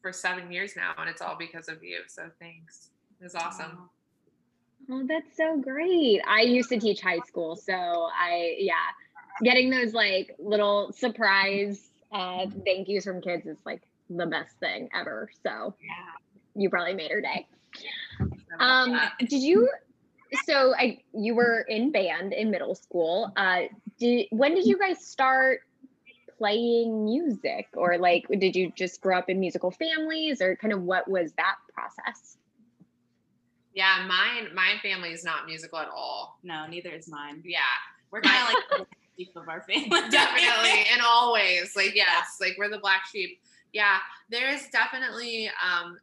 for 0.00 0.12
seven 0.12 0.50
years 0.50 0.72
now 0.76 0.92
and 0.98 1.08
it's 1.10 1.20
all 1.20 1.36
because 1.38 1.68
of 1.68 1.82
you. 1.82 1.98
So 2.08 2.30
thanks. 2.40 2.90
It 3.20 3.24
was 3.24 3.34
awesome. 3.34 3.90
Oh, 4.90 5.04
that's 5.06 5.36
so 5.36 5.58
great. 5.58 6.22
I 6.26 6.40
used 6.40 6.70
to 6.70 6.80
teach 6.80 7.02
high 7.02 7.20
school, 7.26 7.54
so 7.54 7.74
I 7.74 8.56
yeah, 8.58 8.74
getting 9.42 9.68
those 9.68 9.92
like 9.92 10.34
little 10.38 10.90
surprise 10.92 11.90
uh 12.12 12.46
thank 12.64 12.88
yous 12.88 13.04
from 13.04 13.20
kids 13.20 13.46
is 13.46 13.58
like 13.64 13.82
the 14.10 14.26
best 14.26 14.56
thing 14.58 14.88
ever. 14.94 15.30
So 15.42 15.74
Yeah. 15.80 15.92
you 16.54 16.68
probably 16.68 16.94
made 16.94 17.10
her 17.10 17.20
day. 17.20 17.46
Um, 18.58 19.00
did 19.20 19.42
you? 19.42 19.68
So 20.44 20.74
I, 20.76 20.98
you 21.12 21.34
were 21.34 21.62
in 21.62 21.90
band 21.90 22.32
in 22.32 22.50
middle 22.50 22.74
school. 22.74 23.32
Uh, 23.36 23.62
did 23.98 24.26
when 24.30 24.54
did 24.54 24.66
you 24.66 24.78
guys 24.78 25.04
start 25.04 25.60
playing 26.38 27.04
music, 27.04 27.68
or 27.74 27.98
like 27.98 28.26
did 28.38 28.54
you 28.56 28.72
just 28.76 29.00
grow 29.00 29.18
up 29.18 29.28
in 29.28 29.40
musical 29.40 29.70
families, 29.70 30.40
or 30.40 30.56
kind 30.56 30.72
of 30.72 30.82
what 30.82 31.08
was 31.08 31.32
that 31.34 31.56
process? 31.72 32.36
yeah, 33.72 34.04
mine 34.08 34.52
my 34.52 34.74
family 34.82 35.10
is 35.10 35.22
not 35.24 35.46
musical 35.46 35.78
at 35.78 35.88
all. 35.88 36.38
No, 36.42 36.66
neither 36.66 36.90
is 36.90 37.08
mine. 37.08 37.40
Yeah. 37.44 37.60
We're 38.10 38.20
kind 38.20 38.42
of 38.42 38.54
like 38.54 38.64
the 38.70 38.76
black 38.78 38.88
sheep 39.16 39.30
of 39.36 39.48
our 39.48 39.62
family. 39.62 40.10
definitely 40.10 40.80
in 40.92 41.00
all 41.04 41.32
ways 41.32 41.72
like 41.76 41.94
yes 41.94 42.36
like 42.40 42.56
we're 42.58 42.68
the 42.68 42.78
black 42.80 43.02
sheep 43.12 43.40
yeah 43.72 43.98
there 44.30 44.48
is 44.52 44.68
definitely 44.68 45.50
um 45.64 45.96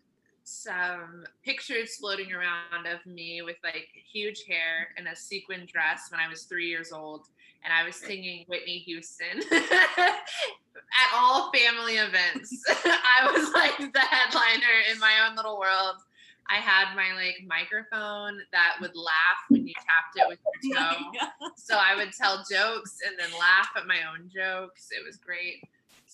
some 0.43 1.25
pictures 1.43 1.97
floating 1.97 2.31
around 2.31 2.87
of 2.87 3.05
me 3.05 3.41
with 3.41 3.57
like 3.63 3.89
huge 4.11 4.43
hair 4.47 4.89
and 4.97 5.07
a 5.07 5.15
sequin 5.15 5.67
dress 5.71 6.09
when 6.09 6.19
i 6.19 6.27
was 6.27 6.43
three 6.43 6.67
years 6.67 6.91
old 6.91 7.27
and 7.63 7.73
i 7.73 7.85
was 7.85 7.95
singing 7.95 8.45
whitney 8.47 8.77
houston 8.79 9.43
at 9.51 11.13
all 11.13 11.51
family 11.51 11.95
events 11.95 12.63
i 12.85 13.29
was 13.31 13.51
like 13.53 13.91
the 13.91 13.99
headliner 13.99 14.75
in 14.91 14.97
my 14.99 15.27
own 15.27 15.35
little 15.35 15.59
world 15.59 15.95
i 16.49 16.55
had 16.55 16.95
my 16.95 17.13
like 17.13 17.43
microphone 17.45 18.39
that 18.53 18.77
would 18.79 18.95
laugh 18.95 19.43
when 19.49 19.67
you 19.67 19.73
tapped 19.73 20.15
it 20.15 20.27
with 20.29 20.39
your 20.63 20.75
toe 20.77 21.27
so 21.55 21.75
I 21.77 21.95
would 21.95 22.13
tell 22.13 22.45
jokes 22.49 22.99
and 23.05 23.17
then 23.19 23.29
laugh 23.37 23.69
at 23.75 23.87
my 23.87 23.99
own 24.11 24.29
jokes. 24.33 24.89
It 24.91 25.05
was 25.05 25.17
great. 25.17 25.61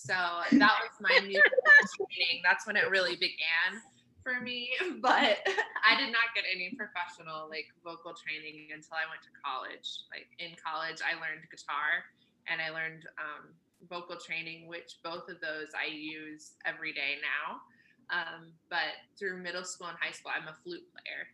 So 0.04 0.12
that 0.60 0.76
was 0.84 0.96
my 1.00 1.16
musical 1.24 1.64
training. 1.96 2.44
That's 2.44 2.66
when 2.68 2.76
it 2.76 2.92
really 2.92 3.16
began 3.16 3.80
for 4.20 4.40
me. 4.40 4.68
But 5.00 5.40
I 5.84 5.96
did 5.96 6.12
not 6.12 6.32
get 6.36 6.44
any 6.44 6.72
professional 6.76 7.48
like 7.48 7.68
vocal 7.84 8.12
training 8.12 8.68
until 8.72 8.96
I 9.00 9.08
went 9.08 9.24
to 9.24 9.32
college. 9.40 10.04
Like 10.12 10.28
in 10.36 10.56
college, 10.60 11.00
I 11.00 11.16
learned 11.16 11.44
guitar 11.48 12.04
and 12.48 12.60
I 12.60 12.68
learned 12.72 13.04
um, 13.16 13.52
vocal 13.88 14.16
training, 14.20 14.68
which 14.68 15.00
both 15.04 15.28
of 15.32 15.40
those 15.40 15.72
I 15.72 15.88
use 15.88 16.56
every 16.64 16.92
day 16.92 17.20
now. 17.20 17.64
Um, 18.12 18.52
but 18.68 18.96
through 19.16 19.40
middle 19.40 19.64
school 19.64 19.88
and 19.88 19.96
high 20.00 20.12
school, 20.12 20.32
I'm 20.36 20.48
a 20.48 20.56
flute 20.64 20.84
player. 20.92 21.24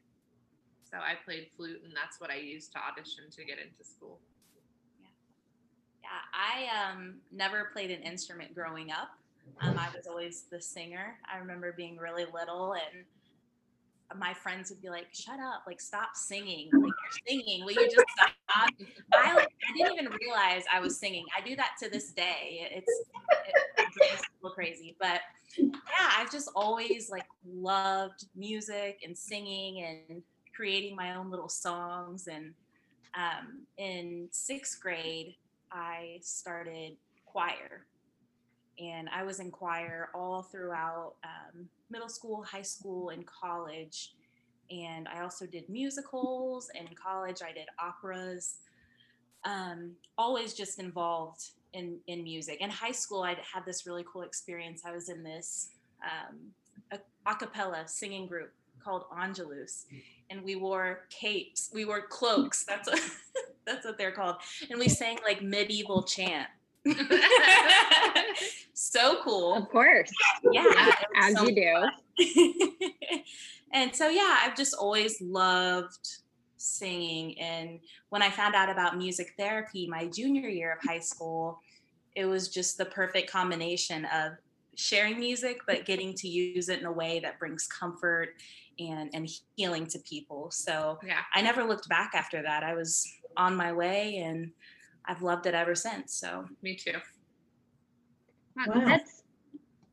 So 0.87 0.99
I 0.99 1.15
played 1.23 1.51
flute, 1.55 1.83
and 1.87 1.95
that's 1.95 2.19
what 2.19 2.31
I 2.31 2.39
used 2.43 2.75
to 2.75 2.79
audition 2.83 3.31
to 3.35 3.47
get 3.47 3.59
into 3.59 3.83
school. 3.83 4.19
I 6.35 6.91
um, 6.93 7.15
never 7.33 7.71
played 7.73 7.91
an 7.91 8.03
instrument 8.03 8.55
growing 8.55 8.91
up. 8.91 9.11
Um, 9.61 9.79
I 9.79 9.89
was 9.95 10.07
always 10.07 10.45
the 10.51 10.61
singer. 10.61 11.17
I 11.33 11.39
remember 11.39 11.73
being 11.73 11.97
really 11.97 12.25
little 12.33 12.75
and 12.75 13.05
my 14.19 14.35
friends 14.35 14.71
would 14.71 14.83
be 14.83 14.89
like, 14.89 15.07
"Shut 15.13 15.39
up! 15.39 15.63
Like, 15.67 15.81
stop 15.81 16.11
singing! 16.15 16.69
Like, 16.73 16.83
you're 16.83 17.21
singing. 17.29 17.65
Will 17.65 17.73
you 17.73 17.85
just 17.85 18.07
stop?" 18.17 18.71
I 19.13 19.47
I 19.47 19.47
didn't 19.77 19.93
even 19.95 20.13
realize 20.21 20.65
I 20.73 20.81
was 20.81 20.99
singing. 20.99 21.27
I 21.37 21.47
do 21.47 21.55
that 21.57 21.73
to 21.83 21.91
this 21.91 22.13
day. 22.13 22.69
It's 22.73 22.93
it's 23.97 24.23
a 24.23 24.27
little 24.43 24.55
crazy, 24.55 24.97
but 25.01 25.21
yeah, 25.57 26.11
I've 26.17 26.31
just 26.31 26.51
always 26.57 27.11
like 27.11 27.27
loved 27.47 28.27
music 28.35 29.01
and 29.05 29.17
singing 29.17 29.85
and 30.09 30.23
creating 30.55 30.97
my 30.97 31.15
own 31.15 31.31
little 31.31 31.49
songs. 31.49 32.27
And 32.27 32.53
um, 33.15 33.67
in 33.79 34.29
sixth 34.31 34.81
grade, 34.81 35.37
I 35.73 36.19
started 36.23 36.97
choir, 37.27 37.87
and 38.79 39.09
I 39.09 39.23
was 39.23 39.41
in 39.41 39.51
choir 39.51 40.11
all 40.15 40.43
throughout. 40.43 41.15
Um, 41.25 41.69
middle 41.91 42.09
school, 42.09 42.43
high 42.43 42.63
school, 42.63 43.11
and 43.11 43.27
college. 43.27 44.13
And 44.71 45.09
I 45.09 45.23
also 45.23 45.47
did 45.47 45.69
musicals. 45.69 46.71
In 46.75 46.89
college, 46.95 47.43
I 47.43 47.53
did 47.53 47.67
operas. 47.79 48.59
Um, 49.45 49.93
always 50.17 50.55
just 50.55 50.79
involved 50.79 51.51
in 51.73 51.99
in 52.07 52.23
music. 52.23 52.61
In 52.61 52.71
high 52.71 52.93
school, 52.93 53.23
I 53.23 53.37
had 53.53 53.65
this 53.67 53.87
really 53.87 54.05
cool 54.11 54.23
experience. 54.23 54.83
I 54.85 54.93
was 54.93 55.09
in 55.09 55.23
this 55.23 55.71
um, 56.03 56.39
a, 56.93 56.99
a 57.31 57.35
cappella 57.35 57.87
singing 57.87 58.27
group 58.27 58.53
called 58.83 59.05
Angelus, 59.17 59.87
and 60.31 60.43
we 60.43 60.57
wore 60.57 61.07
capes. 61.11 61.71
We 61.73 61.85
wore 61.85 62.03
cloaks. 62.07 62.65
That's 62.65 62.89
what 62.89 63.01
that's 63.71 63.87
what 63.87 63.99
they're 63.99 64.13
called. 64.13 64.37
And 64.71 64.79
we 64.79 64.89
sang 64.89 65.19
like 65.25 65.43
medieval 65.43 66.03
chant. 66.03 66.49
so 68.75 69.23
cool. 69.23 69.55
Of 69.55 69.69
course. 69.69 70.11
Yeah. 70.51 70.65
As 71.17 71.35
so 71.35 71.49
you 71.49 71.55
do. 71.55 73.23
and 73.73 73.95
so, 73.95 74.09
yeah, 74.09 74.39
I've 74.43 74.57
just 74.57 74.75
always 74.75 75.21
loved 75.21 76.09
singing. 76.57 77.39
And 77.39 77.81
when 78.11 78.23
I 78.23 78.31
found 78.31 78.55
out 78.55 78.71
about 78.71 78.97
music 78.97 79.35
therapy 79.39 79.87
my 79.87 80.07
junior 80.07 80.49
year 80.49 80.73
of 80.73 80.89
high 80.89 81.01
school, 81.01 81.61
it 82.15 82.25
was 82.25 82.49
just 82.49 82.77
the 82.77 82.87
perfect 82.87 83.31
combination 83.31 84.07
of 84.07 84.33
sharing 84.75 85.19
music, 85.19 85.61
but 85.67 85.85
getting 85.85 86.15
to 86.15 86.29
use 86.29 86.69
it 86.69 86.81
in 86.81 86.87
a 86.87 86.93
way 86.93 87.21
that 87.21 87.39
brings 87.39 87.67
comfort 87.67 88.31
and, 88.79 89.11
and 89.13 89.29
healing 89.57 89.87
to 89.87 89.99
people. 90.01 90.51
So 90.51 90.99
yeah. 91.07 91.21
I 91.35 91.43
never 91.43 91.65
looked 91.65 91.89
back 91.89 92.13
after 92.15 92.43
that. 92.43 92.63
I 92.63 92.75
was 92.75 93.07
on 93.41 93.57
my 93.57 93.73
way 93.73 94.19
and 94.19 94.53
I've 95.05 95.23
loved 95.23 95.47
it 95.47 95.55
ever 95.55 95.75
since. 95.75 96.13
So 96.13 96.47
me 96.63 96.77
too. 96.77 96.99
Wow. 98.55 98.85
That's 98.85 99.23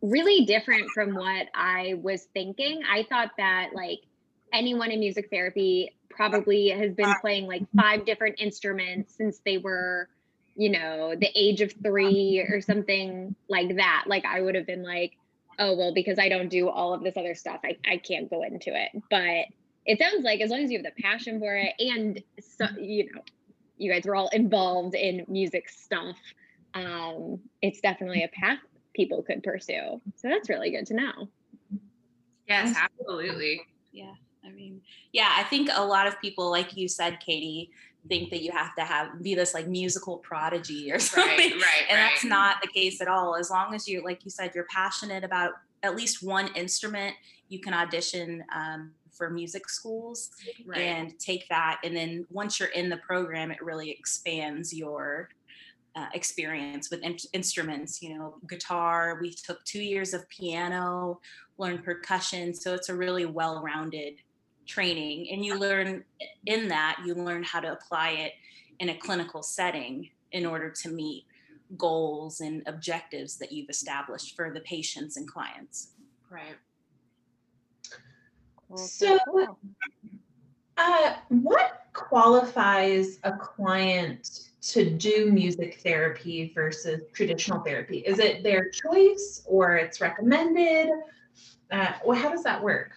really 0.01 0.45
different 0.45 0.89
from 0.93 1.15
what 1.15 1.47
I 1.55 1.95
was 2.01 2.27
thinking. 2.33 2.81
I 2.89 3.05
thought 3.10 3.31
that 3.38 3.69
like 3.73 4.01
anyone 4.51 4.91
in 4.91 4.99
music 4.99 5.29
therapy 5.31 5.95
probably 6.10 6.69
has 6.69 6.93
been 6.93 7.13
playing 7.21 7.47
like 7.47 7.63
five 7.75 8.05
different 8.05 8.36
instruments 8.39 9.15
since 9.15 9.39
they 9.45 9.57
were, 9.57 10.10
you 10.55 10.69
know, 10.69 11.15
the 11.15 11.29
age 11.36 11.62
of 11.62 11.73
three 11.83 12.39
or 12.39 12.60
something 12.62 13.33
like 13.47 13.77
that. 13.77 14.05
Like 14.07 14.25
I 14.25 14.41
would 14.41 14.55
have 14.55 14.67
been 14.67 14.83
like, 14.83 15.13
oh, 15.57 15.75
well, 15.75 15.93
because 15.93 16.19
I 16.19 16.27
don't 16.29 16.49
do 16.49 16.69
all 16.69 16.93
of 16.93 17.03
this 17.03 17.15
other 17.15 17.33
stuff, 17.33 17.62
I, 17.63 17.77
I 17.89 17.97
can't 17.97 18.29
go 18.29 18.43
into 18.43 18.71
it. 18.75 18.91
But 19.10 19.45
it 19.86 19.99
sounds 19.99 20.23
like 20.23 20.41
as 20.41 20.49
long 20.49 20.60
as 20.60 20.69
you 20.69 20.77
have 20.77 20.86
the 20.86 21.01
passion 21.01 21.39
for 21.39 21.55
it 21.55 21.73
and 21.79 22.21
so, 22.41 22.65
you 22.79 23.10
know, 23.13 23.21
you 23.77 23.91
guys 23.91 24.03
were 24.05 24.15
all 24.15 24.29
involved 24.29 24.95
in 24.95 25.25
music 25.27 25.69
stuff 25.69 26.17
um, 26.73 27.39
it's 27.61 27.81
definitely 27.81 28.23
a 28.23 28.27
path 28.27 28.59
people 28.93 29.23
could 29.23 29.43
pursue. 29.43 30.01
So 30.15 30.27
that's 30.27 30.49
really 30.49 30.71
good 30.71 30.85
to 30.87 30.95
know. 30.95 31.29
Yes, 32.47 32.75
absolutely. 32.77 33.61
Yeah. 33.91 34.13
I 34.45 34.49
mean, 34.49 34.81
yeah, 35.11 35.33
I 35.35 35.43
think 35.43 35.69
a 35.73 35.85
lot 35.85 36.07
of 36.07 36.19
people, 36.21 36.49
like 36.49 36.77
you 36.77 36.87
said, 36.87 37.19
Katie, 37.19 37.71
think 38.07 38.29
that 38.29 38.41
you 38.41 38.51
have 38.51 38.73
to 38.75 38.83
have 38.83 39.21
be 39.21 39.35
this 39.35 39.53
like 39.53 39.67
musical 39.67 40.17
prodigy 40.17 40.91
or 40.91 40.99
something. 40.99 41.51
Right, 41.51 41.61
right. 41.61 41.83
And 41.89 41.99
right. 41.99 42.09
that's 42.09 42.23
not 42.23 42.61
the 42.61 42.67
case 42.67 43.01
at 43.01 43.07
all. 43.07 43.35
As 43.35 43.49
long 43.49 43.73
as 43.73 43.87
you, 43.87 44.03
like 44.03 44.23
you 44.23 44.31
said, 44.31 44.51
you're 44.55 44.67
passionate 44.69 45.23
about 45.23 45.53
at 45.83 45.95
least 45.95 46.23
one 46.23 46.47
instrument, 46.55 47.15
you 47.49 47.59
can 47.59 47.73
audition 47.73 48.43
um, 48.55 48.91
for 49.17 49.30
music 49.30 49.69
schools 49.69 50.32
right. 50.65 50.80
and 50.80 51.17
take 51.19 51.47
that. 51.49 51.80
And 51.84 51.95
then 51.95 52.25
once 52.30 52.60
you're 52.60 52.69
in 52.69 52.89
the 52.89 52.97
program, 52.97 53.51
it 53.51 53.62
really 53.62 53.89
expands 53.89 54.73
your 54.73 55.30
uh, 55.95 56.08
experience 56.13 56.91
with 56.91 57.01
in- 57.01 57.17
instruments, 57.34 58.01
you 58.01 58.15
know, 58.15 58.36
guitar. 58.47 59.17
We 59.19 59.34
took 59.34 59.63
two 59.65 59.82
years 59.82 60.13
of 60.13 60.30
piano, 60.30 61.19
learned 61.58 61.84
percussion. 61.84 62.53
So 62.53 62.73
it's 62.75 62.89
a 62.89 62.95
really 62.95 63.25
well 63.25 63.62
rounded 63.63 64.15
training. 64.67 65.30
And 65.32 65.43
you 65.43 65.58
learn 65.58 66.03
in 66.45 66.67
that, 66.67 66.99
you 67.06 67.15
learn 67.15 67.43
how 67.43 67.62
to 67.62 67.71
apply 67.71 68.12
it 68.12 68.34
in 68.80 68.89
a 68.89 68.95
clinical 68.95 69.41
setting 69.41 70.10
in 70.32 70.45
order 70.45 70.69
to 70.69 70.89
meet 70.89 71.25
goals 71.77 72.41
and 72.41 72.62
objectives 72.67 73.38
that 73.38 73.51
you've 73.51 73.69
established 73.69 74.36
for 74.36 74.53
the 74.53 74.62
patients 74.62 75.17
and 75.17 75.27
clients. 75.27 75.93
Right. 76.30 76.56
So, 78.75 79.17
uh, 80.77 81.15
what 81.30 81.82
qualifies 81.93 83.19
a 83.23 83.32
client 83.32 84.49
to 84.62 84.89
do 84.89 85.32
music 85.32 85.80
therapy 85.82 86.51
versus 86.53 87.01
traditional 87.13 87.62
therapy? 87.62 87.99
Is 87.99 88.19
it 88.19 88.43
their 88.43 88.69
choice 88.69 89.43
or 89.45 89.77
it's 89.77 90.01
recommended? 90.01 90.89
Uh, 91.71 91.93
well, 92.06 92.19
how 92.19 92.30
does 92.30 92.43
that 92.43 92.62
work? 92.62 92.91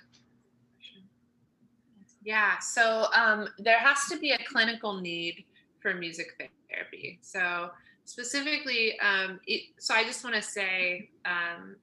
Yeah, 2.22 2.58
so 2.58 3.06
um, 3.14 3.48
there 3.58 3.78
has 3.78 3.98
to 4.10 4.18
be 4.18 4.32
a 4.32 4.38
clinical 4.48 5.00
need 5.00 5.44
for 5.80 5.94
music 5.94 6.50
therapy. 6.68 7.18
So 7.22 7.70
specifically, 8.04 8.98
um, 9.00 9.40
it, 9.46 9.62
so 9.78 9.94
I 9.94 10.04
just 10.04 10.22
want 10.22 10.36
to 10.36 10.42
say, 10.42 11.08
um, 11.24 11.76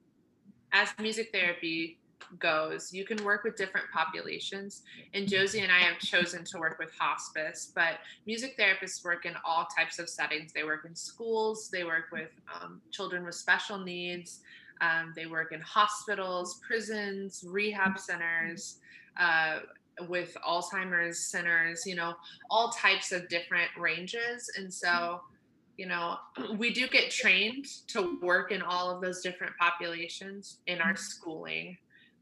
as 0.74 0.90
music 1.00 1.30
therapy 1.32 1.98
goes. 2.40 2.94
You 2.94 3.06
can 3.06 3.24
work 3.24 3.44
with 3.44 3.56
different 3.56 3.88
populations. 3.94 4.84
And 5.14 5.28
Josie 5.28 5.62
and 5.62 5.72
I 5.72 5.80
have 5.80 6.00
chosen 6.00 6.44
to 6.46 6.60
work 6.60 6.78
with 6.80 6.92
hospice, 6.98 7.72
but 7.74 8.00
music 8.26 8.58
therapists 8.58 9.04
work 9.04 9.26
in 9.26 9.34
all 9.46 9.68
types 9.78 10.00
of 10.00 10.10
settings. 10.10 10.54
They 10.54 10.64
work 10.64 10.86
in 10.86 10.96
schools, 10.96 11.70
they 11.70 11.84
work 11.84 12.06
with 12.12 12.30
um, 12.54 12.82
children 12.92 13.26
with 13.26 13.36
special 13.36 13.78
needs, 13.78 14.42
um, 14.82 15.14
they 15.16 15.26
work 15.26 15.52
in 15.52 15.62
hospitals, 15.62 16.60
prisons, 16.66 17.44
rehab 17.48 18.00
centers. 18.00 18.78
Uh, 19.20 19.60
with 20.08 20.38
Alzheimer's 20.48 21.18
centers, 21.26 21.84
you 21.88 21.96
know, 21.96 22.14
all 22.52 22.70
types 22.70 23.12
of 23.12 23.28
different 23.30 23.72
ranges. 23.76 24.48
And 24.56 24.72
so, 24.72 25.22
you 25.76 25.88
know, 25.88 26.18
we 26.60 26.72
do 26.72 26.88
get 26.88 27.10
trained 27.10 27.66
to 27.88 28.20
work 28.22 28.52
in 28.52 28.62
all 28.62 28.92
of 28.92 29.02
those 29.02 29.22
different 29.22 29.54
populations 29.58 30.60
in 30.68 30.82
our 30.82 30.96
schooling 30.96 31.78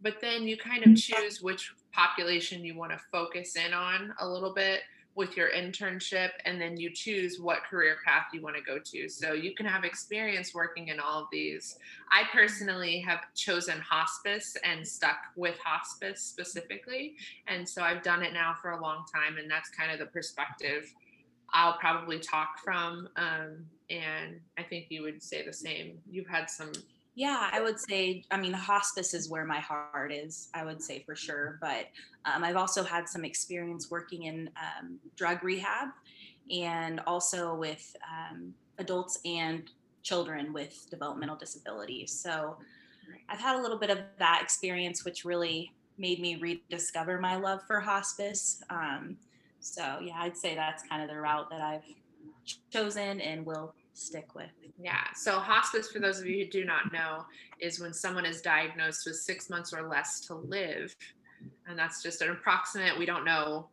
but 0.05 0.21
then 0.21 0.47
you 0.47 0.55
kind 0.55 0.83
of 0.83 0.91
mm-hmm. 0.91 1.21
choose 1.21 1.41
which 1.41 1.73
population 1.91 2.63
you 2.63 2.77
want 2.77 2.91
to 2.91 2.99
focus 3.11 3.55
in 3.55 3.73
on 3.73 4.13
a 4.19 4.29
little 4.29 4.53
bit 4.53 4.81
with 5.15 5.35
your 5.35 5.49
internship 5.49 6.29
and 6.45 6.61
then 6.61 6.77
you 6.77 6.91
choose 6.91 7.39
what 7.39 7.63
career 7.63 7.97
path 8.05 8.25
you 8.31 8.39
want 8.39 8.55
to 8.55 8.61
go 8.61 8.77
to. 8.77 9.09
So 9.09 9.33
you 9.33 9.55
can 9.55 9.65
have 9.65 9.83
experience 9.83 10.53
working 10.53 10.89
in 10.89 10.99
all 10.99 11.23
of 11.23 11.27
these. 11.31 11.79
I 12.11 12.23
personally 12.31 12.99
have 12.99 13.21
chosen 13.33 13.79
hospice 13.79 14.55
and 14.63 14.87
stuck 14.87 15.17
with 15.35 15.57
hospice 15.57 16.21
specifically 16.21 17.15
and 17.47 17.67
so 17.67 17.81
i've 17.81 18.03
done 18.03 18.21
it 18.21 18.33
now 18.33 18.55
for 18.61 18.71
a 18.71 18.81
long 18.81 19.05
time 19.11 19.37
and 19.37 19.49
that's 19.49 19.69
kind 19.69 19.91
of 19.91 19.97
the 19.97 20.05
perspective 20.05 20.93
i'll 21.53 21.77
probably 21.77 22.19
talk 22.19 22.59
from 22.63 23.07
um, 23.15 23.65
and 23.89 24.39
i 24.57 24.63
think 24.63 24.87
you 24.89 25.01
would 25.01 25.23
say 25.23 25.43
the 25.45 25.53
same. 25.53 25.97
You've 26.09 26.27
had 26.27 26.49
some 26.49 26.71
yeah, 27.15 27.49
I 27.51 27.61
would 27.61 27.79
say, 27.79 28.23
I 28.29 28.37
mean, 28.37 28.51
hospice 28.51 29.13
is 29.13 29.29
where 29.29 29.45
my 29.45 29.59
heart 29.59 30.11
is, 30.11 30.49
I 30.53 30.65
would 30.65 30.81
say 30.81 31.01
for 31.05 31.15
sure. 31.15 31.57
But 31.61 31.87
um, 32.25 32.43
I've 32.43 32.57
also 32.57 32.83
had 32.83 33.07
some 33.07 33.23
experience 33.23 33.89
working 33.89 34.23
in 34.23 34.49
um, 34.57 34.99
drug 35.15 35.41
rehab 35.41 35.89
and 36.51 36.99
also 37.07 37.55
with 37.55 37.95
um, 38.05 38.53
adults 38.79 39.19
and 39.23 39.63
children 40.03 40.51
with 40.51 40.87
developmental 40.91 41.37
disabilities. 41.37 42.11
So 42.11 42.57
I've 43.29 43.39
had 43.39 43.55
a 43.55 43.61
little 43.61 43.79
bit 43.79 43.89
of 43.89 43.99
that 44.19 44.41
experience, 44.43 45.05
which 45.05 45.23
really 45.23 45.71
made 45.97 46.19
me 46.19 46.35
rediscover 46.35 47.17
my 47.19 47.37
love 47.37 47.61
for 47.65 47.79
hospice. 47.79 48.61
Um, 48.69 49.15
so, 49.61 49.99
yeah, 50.01 50.15
I'd 50.17 50.37
say 50.37 50.53
that's 50.53 50.83
kind 50.83 51.01
of 51.01 51.09
the 51.09 51.19
route 51.19 51.49
that 51.49 51.61
I've 51.61 51.85
chosen 52.71 53.21
and 53.21 53.45
will 53.45 53.73
stick 53.95 54.35
with. 54.35 54.49
Yeah. 54.81 55.03
So, 55.15 55.39
hospice, 55.39 55.89
for 55.89 55.99
those 55.99 56.19
of 56.19 56.25
you 56.25 56.43
who 56.43 56.51
do 56.51 56.65
not 56.65 56.91
know, 56.91 57.25
is 57.59 57.79
when 57.79 57.93
someone 57.93 58.25
is 58.25 58.41
diagnosed 58.41 59.05
with 59.05 59.15
six 59.15 59.49
months 59.49 59.73
or 59.73 59.87
less 59.87 60.19
to 60.27 60.35
live. 60.35 60.95
And 61.67 61.77
that's 61.77 62.01
just 62.03 62.21
an 62.21 62.31
approximate, 62.31 62.97
we 62.97 63.05
don't 63.05 63.25
know 63.25 63.69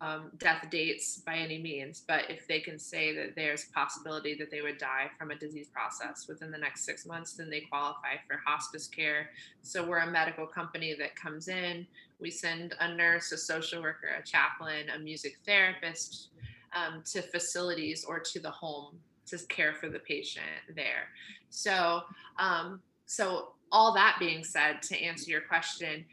um, 0.00 0.30
death 0.38 0.66
dates 0.70 1.18
by 1.18 1.36
any 1.36 1.58
means, 1.58 2.02
but 2.06 2.30
if 2.30 2.46
they 2.46 2.60
can 2.60 2.78
say 2.78 3.14
that 3.14 3.34
there's 3.34 3.64
a 3.64 3.72
possibility 3.72 4.34
that 4.34 4.50
they 4.50 4.60
would 4.60 4.78
die 4.78 5.10
from 5.18 5.30
a 5.30 5.34
disease 5.34 5.68
process 5.68 6.26
within 6.28 6.50
the 6.50 6.58
next 6.58 6.84
six 6.84 7.06
months, 7.06 7.32
then 7.32 7.48
they 7.48 7.60
qualify 7.60 8.16
for 8.26 8.40
hospice 8.44 8.86
care. 8.86 9.30
So 9.62 9.86
we're 9.86 9.98
a 9.98 10.10
medical 10.10 10.46
company 10.46 10.94
that 10.98 11.16
comes 11.16 11.48
in. 11.48 11.86
We 12.20 12.30
send 12.30 12.74
a 12.80 12.94
nurse, 12.94 13.32
a 13.32 13.38
social 13.38 13.82
worker, 13.82 14.08
a 14.18 14.22
chaplain, 14.22 14.90
a 14.94 14.98
music 14.98 15.38
therapist 15.46 16.28
um, 16.74 17.02
to 17.06 17.22
facilities 17.22 18.04
or 18.04 18.20
to 18.20 18.40
the 18.40 18.50
home 18.50 18.98
to 19.26 19.38
care 19.46 19.72
for 19.72 19.88
the 19.88 19.98
patient 20.00 20.44
there. 20.74 21.08
So, 21.50 22.02
um, 22.38 22.80
so 23.06 23.52
all 23.70 23.94
that 23.94 24.16
being 24.18 24.44
said, 24.44 24.82
to 24.82 25.02
answer 25.02 25.30
your 25.30 25.42
question, 25.42 26.04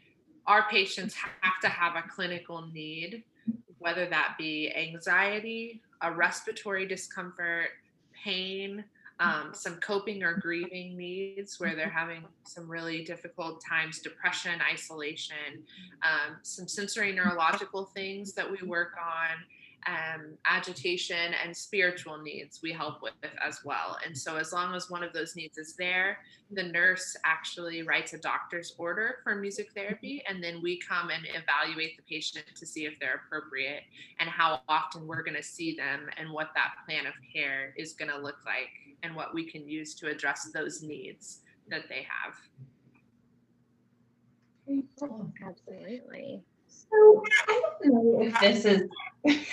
our 0.46 0.68
patients 0.70 1.14
have 1.14 1.60
to 1.62 1.68
have 1.68 1.96
a 1.96 2.08
clinical 2.08 2.66
need 2.72 3.24
whether 3.80 4.06
that 4.06 4.36
be 4.38 4.72
anxiety, 4.76 5.82
a 6.02 6.12
respiratory 6.12 6.86
discomfort, 6.86 7.70
pain, 8.24 8.84
um, 9.18 9.50
some 9.52 9.76
coping 9.76 10.22
or 10.22 10.34
grieving 10.34 10.96
needs 10.96 11.58
where 11.58 11.74
they're 11.74 11.88
having 11.88 12.22
some 12.44 12.70
really 12.70 13.04
difficult 13.04 13.62
times, 13.66 13.98
depression, 13.98 14.52
isolation, 14.70 15.62
um, 16.02 16.36
some 16.42 16.68
sensory 16.68 17.12
neurological 17.12 17.86
things 17.86 18.32
that 18.34 18.50
we 18.50 18.66
work 18.66 18.92
on, 18.98 19.36
um, 19.86 20.36
agitation 20.44 21.34
and 21.44 21.56
spiritual 21.56 22.18
needs 22.18 22.60
we 22.62 22.72
help 22.72 23.02
with 23.02 23.14
as 23.44 23.60
well. 23.64 23.98
And 24.04 24.16
so, 24.16 24.36
as 24.36 24.52
long 24.52 24.74
as 24.74 24.90
one 24.90 25.02
of 25.02 25.12
those 25.12 25.36
needs 25.36 25.58
is 25.58 25.74
there, 25.76 26.18
the 26.50 26.62
nurse 26.62 27.16
actually 27.24 27.82
writes 27.82 28.12
a 28.12 28.18
doctor's 28.18 28.74
order 28.78 29.16
for 29.22 29.34
music 29.34 29.68
therapy, 29.74 30.22
and 30.28 30.42
then 30.42 30.60
we 30.62 30.78
come 30.80 31.10
and 31.10 31.26
evaluate 31.26 31.96
the 31.96 32.02
patient 32.02 32.44
to 32.54 32.66
see 32.66 32.86
if 32.86 32.94
they're 33.00 33.22
appropriate 33.26 33.82
and 34.18 34.28
how 34.28 34.60
often 34.68 35.06
we're 35.06 35.22
going 35.22 35.36
to 35.36 35.42
see 35.42 35.74
them 35.74 36.08
and 36.16 36.30
what 36.30 36.50
that 36.54 36.72
plan 36.86 37.06
of 37.06 37.14
care 37.32 37.72
is 37.76 37.92
going 37.92 38.10
to 38.10 38.18
look 38.18 38.38
like 38.44 38.70
and 39.02 39.14
what 39.14 39.34
we 39.34 39.44
can 39.44 39.66
use 39.68 39.94
to 39.94 40.08
address 40.08 40.50
those 40.52 40.82
needs 40.82 41.40
that 41.68 41.88
they 41.88 42.06
have. 42.08 42.34
Absolutely. 45.46 46.42
So 46.70 47.22
I 47.48 47.62
don't 47.82 47.94
know 47.94 48.22
if 48.22 48.40
this 48.40 48.64
is 48.64 48.88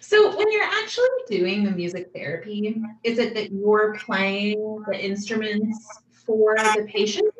so 0.00 0.36
when 0.36 0.52
you're 0.52 0.62
actually 0.62 1.08
doing 1.26 1.64
the 1.64 1.70
music 1.70 2.10
therapy, 2.14 2.80
is 3.02 3.18
it 3.18 3.34
that 3.34 3.50
you're 3.52 3.94
playing 3.98 4.84
the 4.86 5.04
instruments 5.04 5.88
for 6.24 6.54
the 6.56 6.86
patient 6.88 7.32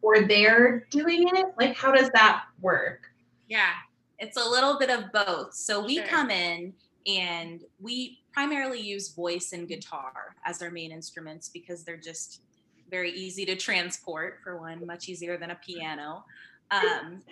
or 0.00 0.22
they're 0.22 0.86
doing 0.90 1.28
it? 1.34 1.46
Like 1.58 1.76
how 1.76 1.92
does 1.92 2.10
that 2.10 2.44
work? 2.60 3.10
Yeah, 3.48 3.72
it's 4.18 4.36
a 4.36 4.48
little 4.48 4.78
bit 4.78 4.90
of 4.90 5.12
both. 5.12 5.54
So 5.54 5.84
we 5.84 5.96
Sure. 5.96 6.06
come 6.06 6.30
in 6.30 6.72
and 7.06 7.64
we 7.80 8.20
primarily 8.32 8.80
use 8.80 9.12
voice 9.12 9.52
and 9.52 9.68
guitar 9.68 10.36
as 10.46 10.62
our 10.62 10.70
main 10.70 10.92
instruments 10.92 11.48
because 11.48 11.84
they're 11.84 11.96
just 11.96 12.42
very 12.90 13.10
easy 13.10 13.44
to 13.46 13.56
transport 13.56 14.38
for 14.42 14.58
one, 14.58 14.86
much 14.86 15.08
easier 15.08 15.36
than 15.36 15.50
a 15.50 15.54
piano. 15.56 16.24
Um, 16.72 17.22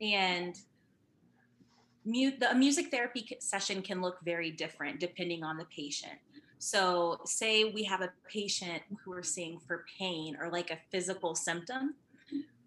and 0.00 0.56
mu- 2.04 2.38
the 2.38 2.54
music 2.54 2.90
therapy 2.90 3.36
session 3.40 3.82
can 3.82 4.00
look 4.00 4.18
very 4.24 4.50
different 4.50 5.00
depending 5.00 5.42
on 5.42 5.56
the 5.56 5.64
patient. 5.64 6.18
So, 6.60 7.20
say 7.24 7.64
we 7.64 7.84
have 7.84 8.00
a 8.00 8.10
patient 8.28 8.82
who 9.02 9.12
we're 9.12 9.22
seeing 9.22 9.58
for 9.60 9.84
pain 9.98 10.36
or 10.40 10.50
like 10.50 10.70
a 10.70 10.78
physical 10.90 11.34
symptom, 11.34 11.94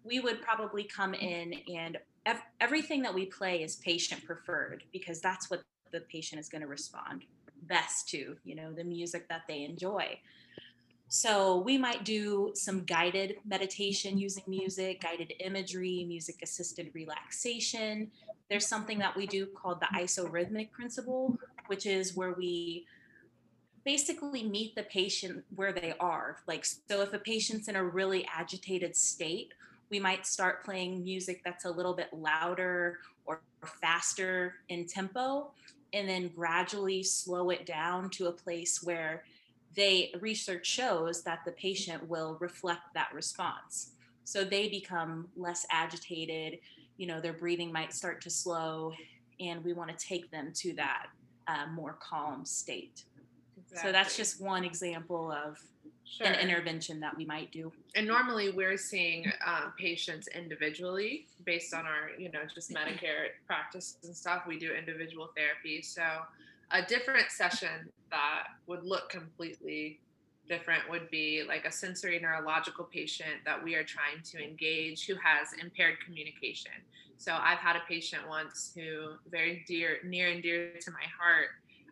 we 0.02 0.18
would 0.18 0.40
probably 0.40 0.84
come 0.84 1.14
in 1.14 1.54
and 1.74 1.98
ev- 2.26 2.42
everything 2.60 3.02
that 3.02 3.14
we 3.14 3.26
play 3.26 3.62
is 3.62 3.76
patient 3.76 4.24
preferred 4.24 4.84
because 4.92 5.20
that's 5.20 5.50
what 5.50 5.62
the 5.92 6.00
patient 6.00 6.40
is 6.40 6.48
going 6.48 6.62
to 6.62 6.68
respond 6.68 7.24
best 7.62 8.08
to, 8.08 8.36
you 8.44 8.54
know, 8.54 8.72
the 8.72 8.84
music 8.84 9.28
that 9.28 9.42
they 9.46 9.64
enjoy. 9.64 10.18
So 11.14 11.58
we 11.58 11.76
might 11.76 12.06
do 12.06 12.52
some 12.54 12.84
guided 12.84 13.36
meditation 13.44 14.16
using 14.16 14.44
music, 14.46 15.02
guided 15.02 15.34
imagery, 15.40 16.06
music 16.08 16.36
assisted 16.42 16.90
relaxation. 16.94 18.10
There's 18.48 18.66
something 18.66 18.98
that 19.00 19.14
we 19.14 19.26
do 19.26 19.44
called 19.44 19.80
the 19.80 19.88
isorhythmic 19.94 20.70
principle, 20.70 21.36
which 21.66 21.84
is 21.84 22.16
where 22.16 22.32
we 22.32 22.86
basically 23.84 24.42
meet 24.42 24.74
the 24.74 24.84
patient 24.84 25.44
where 25.54 25.70
they 25.70 25.92
are. 26.00 26.38
Like, 26.46 26.64
so 26.64 27.02
if 27.02 27.12
a 27.12 27.18
patient's 27.18 27.68
in 27.68 27.76
a 27.76 27.84
really 27.84 28.26
agitated 28.34 28.96
state, 28.96 29.52
we 29.90 30.00
might 30.00 30.24
start 30.26 30.64
playing 30.64 31.04
music 31.04 31.42
that's 31.44 31.66
a 31.66 31.70
little 31.70 31.92
bit 31.92 32.08
louder 32.14 33.00
or 33.26 33.42
faster 33.82 34.54
in 34.70 34.86
tempo, 34.86 35.50
and 35.92 36.08
then 36.08 36.28
gradually 36.28 37.02
slow 37.02 37.50
it 37.50 37.66
down 37.66 38.08
to 38.08 38.28
a 38.28 38.32
place 38.32 38.82
where 38.82 39.24
they 39.74 40.12
research 40.20 40.66
shows 40.66 41.22
that 41.22 41.40
the 41.44 41.52
patient 41.52 42.08
will 42.08 42.36
reflect 42.40 42.82
that 42.94 43.08
response. 43.14 43.92
So 44.24 44.44
they 44.44 44.68
become 44.68 45.28
less 45.36 45.66
agitated, 45.70 46.58
you 46.96 47.06
know, 47.06 47.20
their 47.20 47.32
breathing 47.32 47.72
might 47.72 47.92
start 47.92 48.20
to 48.22 48.30
slow, 48.30 48.92
and 49.40 49.64
we 49.64 49.72
want 49.72 49.96
to 49.96 50.06
take 50.06 50.30
them 50.30 50.52
to 50.56 50.72
that 50.74 51.06
uh, 51.48 51.66
more 51.72 51.98
calm 52.00 52.44
state. 52.44 53.04
So 53.82 53.90
that's 53.92 54.16
just 54.16 54.40
one 54.42 54.64
example 54.64 55.30
of 55.32 55.58
Sure. 56.04 56.26
an 56.26 56.34
intervention 56.34 57.00
that 57.00 57.16
we 57.16 57.24
might 57.24 57.50
do. 57.52 57.72
and 57.96 58.06
normally 58.06 58.50
we're 58.50 58.76
seeing 58.76 59.32
um, 59.46 59.72
patients 59.78 60.28
individually 60.28 61.26
based 61.46 61.72
on 61.72 61.86
our 61.86 62.10
you 62.18 62.30
know 62.30 62.40
just 62.54 62.70
medicare 62.70 63.28
practices 63.46 63.96
and 64.04 64.14
stuff 64.14 64.42
we 64.46 64.58
do 64.58 64.74
individual 64.74 65.30
therapy 65.34 65.80
so 65.80 66.02
a 66.72 66.82
different 66.82 67.30
session 67.30 67.90
that 68.10 68.44
would 68.66 68.84
look 68.84 69.08
completely 69.08 70.00
different 70.48 70.82
would 70.90 71.08
be 71.10 71.44
like 71.46 71.64
a 71.64 71.72
sensory 71.72 72.18
neurological 72.18 72.84
patient 72.84 73.36
that 73.44 73.62
we 73.62 73.74
are 73.74 73.84
trying 73.84 74.22
to 74.24 74.42
engage 74.42 75.06
who 75.06 75.14
has 75.14 75.48
impaired 75.60 75.94
communication. 76.04 76.72
So 77.16 77.38
i've 77.40 77.58
had 77.58 77.76
a 77.76 77.82
patient 77.86 78.22
once 78.28 78.72
who 78.74 79.12
very 79.30 79.64
dear 79.68 79.98
near 80.04 80.28
and 80.28 80.42
dear 80.42 80.72
to 80.80 80.90
my 80.90 81.06
heart 81.16 81.50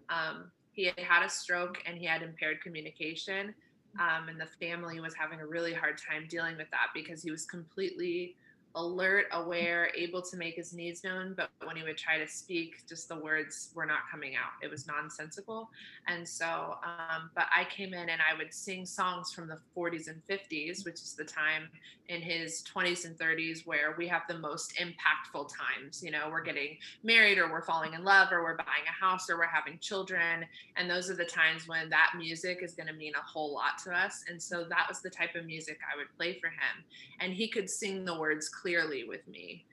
um, 0.08 0.50
he 0.72 0.86
had 0.86 0.98
had 0.98 1.24
a 1.24 1.28
stroke 1.28 1.78
and 1.86 1.96
he 1.96 2.04
had 2.04 2.22
impaired 2.22 2.60
communication 2.60 3.54
um, 4.00 4.28
and 4.28 4.40
the 4.40 4.48
family 4.60 4.98
was 4.98 5.14
having 5.14 5.40
a 5.40 5.46
really 5.46 5.72
hard 5.72 5.98
time 5.98 6.26
dealing 6.28 6.56
with 6.56 6.68
that 6.72 6.88
because 6.94 7.22
he 7.22 7.30
was 7.30 7.44
completely 7.44 8.34
alert, 8.74 9.26
aware, 9.32 9.90
able 9.96 10.22
to 10.22 10.36
make 10.36 10.54
his 10.54 10.72
needs 10.72 11.02
known, 11.02 11.34
but 11.36 11.50
when 11.64 11.76
he 11.76 11.82
would 11.82 11.96
try 11.96 12.18
to 12.18 12.28
speak, 12.28 12.86
just 12.88 13.08
the 13.08 13.16
words 13.16 13.70
were 13.74 13.86
not 13.86 14.00
coming 14.10 14.36
out. 14.36 14.52
It 14.62 14.70
was 14.70 14.86
nonsensical. 14.86 15.70
And 16.06 16.26
so, 16.26 16.76
um, 16.84 17.30
but 17.34 17.46
I 17.54 17.64
came 17.64 17.94
in 17.94 18.08
and 18.08 18.20
I 18.20 18.36
would 18.36 18.52
sing 18.54 18.86
songs 18.86 19.32
from 19.32 19.48
the 19.48 19.58
40s 19.76 20.08
and 20.08 20.22
50s, 20.28 20.84
which 20.84 20.94
is 20.94 21.14
the 21.14 21.24
time 21.24 21.68
in 22.10 22.20
his 22.20 22.64
20s 22.74 23.04
and 23.04 23.16
30s 23.16 23.64
where 23.66 23.94
we 23.96 24.08
have 24.08 24.22
the 24.28 24.38
most 24.38 24.74
impactful 24.74 25.48
times. 25.48 26.02
You 26.02 26.10
know, 26.10 26.28
we're 26.28 26.42
getting 26.42 26.76
married 27.04 27.38
or 27.38 27.50
we're 27.50 27.62
falling 27.62 27.94
in 27.94 28.02
love 28.02 28.32
or 28.32 28.42
we're 28.42 28.56
buying 28.56 28.84
a 28.88 29.04
house 29.04 29.30
or 29.30 29.38
we're 29.38 29.46
having 29.46 29.78
children. 29.78 30.44
And 30.76 30.90
those 30.90 31.08
are 31.08 31.14
the 31.14 31.24
times 31.24 31.68
when 31.68 31.88
that 31.90 32.12
music 32.18 32.60
is 32.62 32.74
going 32.74 32.88
to 32.88 32.92
mean 32.92 33.12
a 33.14 33.22
whole 33.22 33.54
lot 33.54 33.78
to 33.84 33.92
us. 33.92 34.24
And 34.28 34.42
so 34.42 34.64
that 34.68 34.86
was 34.88 35.00
the 35.00 35.10
type 35.10 35.36
of 35.36 35.46
music 35.46 35.78
I 35.92 35.96
would 35.96 36.08
play 36.16 36.40
for 36.40 36.48
him. 36.48 36.84
And 37.20 37.32
he 37.32 37.46
could 37.46 37.70
sing 37.70 38.04
the 38.04 38.18
words 38.18 38.48
clearly 38.60 39.04
with 39.04 39.26
me. 39.28 39.64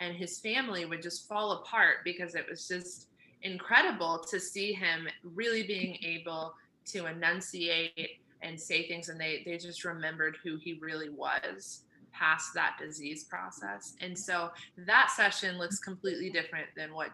And 0.00 0.14
his 0.14 0.38
family 0.38 0.84
would 0.84 1.02
just 1.02 1.26
fall 1.28 1.52
apart 1.52 1.98
because 2.04 2.34
it 2.34 2.46
was 2.48 2.68
just 2.68 3.08
incredible 3.42 4.24
to 4.30 4.38
see 4.38 4.72
him 4.72 5.08
really 5.22 5.62
being 5.62 5.98
able 6.04 6.54
to 6.86 7.06
enunciate 7.06 8.20
and 8.42 8.60
say 8.60 8.86
things. 8.88 9.08
And 9.08 9.20
they, 9.20 9.42
they 9.44 9.56
just 9.56 9.84
remembered 9.84 10.36
who 10.42 10.56
he 10.56 10.78
really 10.80 11.08
was 11.08 11.82
past 12.12 12.54
that 12.54 12.76
disease 12.80 13.24
process. 13.24 13.94
And 14.00 14.18
so 14.18 14.50
that 14.78 15.10
session 15.14 15.58
looks 15.58 15.78
completely 15.78 16.30
different 16.30 16.68
than 16.76 16.94
what 16.94 17.10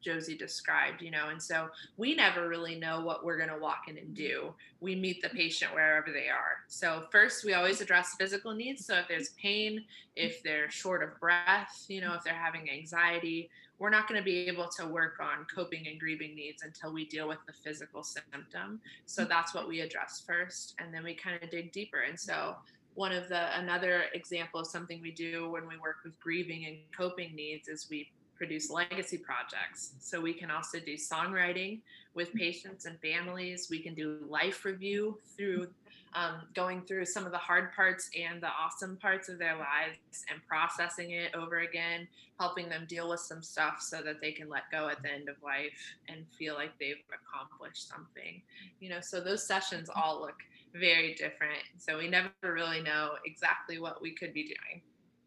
Josie 0.00 0.36
described, 0.36 1.02
you 1.02 1.10
know, 1.10 1.28
and 1.28 1.42
so 1.42 1.68
we 1.96 2.14
never 2.14 2.48
really 2.48 2.76
know 2.76 3.00
what 3.00 3.24
we're 3.24 3.36
going 3.36 3.50
to 3.50 3.58
walk 3.58 3.84
in 3.88 3.98
and 3.98 4.14
do. 4.14 4.54
We 4.80 4.94
meet 4.94 5.22
the 5.22 5.28
patient 5.28 5.74
wherever 5.74 6.10
they 6.12 6.28
are. 6.28 6.64
So, 6.68 7.04
first, 7.10 7.44
we 7.44 7.54
always 7.54 7.80
address 7.80 8.14
physical 8.18 8.52
needs. 8.52 8.86
So, 8.86 8.96
if 8.96 9.08
there's 9.08 9.30
pain, 9.40 9.84
if 10.16 10.42
they're 10.42 10.70
short 10.70 11.02
of 11.02 11.18
breath, 11.20 11.84
you 11.88 12.00
know, 12.00 12.14
if 12.14 12.24
they're 12.24 12.34
having 12.34 12.70
anxiety, 12.70 13.50
we're 13.78 13.90
not 13.90 14.08
going 14.08 14.20
to 14.20 14.24
be 14.24 14.46
able 14.46 14.68
to 14.78 14.86
work 14.86 15.18
on 15.20 15.46
coping 15.54 15.86
and 15.88 15.98
grieving 15.98 16.34
needs 16.34 16.62
until 16.62 16.92
we 16.92 17.06
deal 17.06 17.26
with 17.26 17.38
the 17.46 17.52
physical 17.52 18.02
symptom. 18.02 18.80
So, 19.06 19.24
that's 19.24 19.54
what 19.54 19.68
we 19.68 19.80
address 19.80 20.22
first. 20.26 20.74
And 20.78 20.92
then 20.92 21.04
we 21.04 21.14
kind 21.14 21.42
of 21.42 21.50
dig 21.50 21.72
deeper. 21.72 22.00
And 22.00 22.18
so, 22.18 22.56
one 22.94 23.12
of 23.12 23.28
the 23.28 23.58
another 23.58 24.04
example 24.14 24.60
of 24.60 24.66
something 24.66 25.00
we 25.00 25.12
do 25.12 25.50
when 25.50 25.66
we 25.66 25.78
work 25.78 25.96
with 26.04 26.18
grieving 26.20 26.66
and 26.66 26.76
coping 26.96 27.34
needs 27.34 27.68
is 27.68 27.86
we 27.90 28.10
produce 28.40 28.70
legacy 28.70 29.18
projects. 29.18 29.92
So 30.00 30.18
we 30.18 30.32
can 30.32 30.50
also 30.50 30.80
do 30.80 30.94
songwriting 30.94 31.80
with 32.14 32.32
patients 32.32 32.86
and 32.86 32.98
families. 33.00 33.68
We 33.70 33.80
can 33.80 33.94
do 33.94 34.16
life 34.26 34.64
review 34.64 35.18
through 35.36 35.68
um, 36.14 36.40
going 36.54 36.80
through 36.86 37.04
some 37.04 37.26
of 37.26 37.32
the 37.32 37.38
hard 37.38 37.72
parts 37.74 38.08
and 38.18 38.42
the 38.42 38.48
awesome 38.48 38.96
parts 38.96 39.28
of 39.28 39.38
their 39.38 39.56
lives 39.56 40.24
and 40.32 40.40
processing 40.48 41.10
it 41.10 41.34
over 41.36 41.58
again, 41.58 42.08
helping 42.40 42.70
them 42.70 42.86
deal 42.88 43.10
with 43.10 43.20
some 43.20 43.42
stuff 43.42 43.76
so 43.80 44.00
that 44.02 44.22
they 44.22 44.32
can 44.32 44.48
let 44.48 44.62
go 44.72 44.88
at 44.88 45.02
the 45.02 45.12
end 45.12 45.28
of 45.28 45.36
life 45.44 45.94
and 46.08 46.24
feel 46.36 46.54
like 46.54 46.70
they've 46.80 46.96
accomplished 47.12 47.88
something. 47.88 48.40
You 48.80 48.88
know, 48.88 49.00
so 49.02 49.20
those 49.20 49.46
sessions 49.46 49.90
all 49.94 50.22
look 50.22 50.38
very 50.74 51.14
different. 51.14 51.62
So 51.76 51.98
we 51.98 52.08
never 52.08 52.30
really 52.42 52.80
know 52.80 53.12
exactly 53.26 53.78
what 53.78 54.00
we 54.00 54.12
could 54.12 54.32
be 54.32 54.44
doing. 54.44 54.80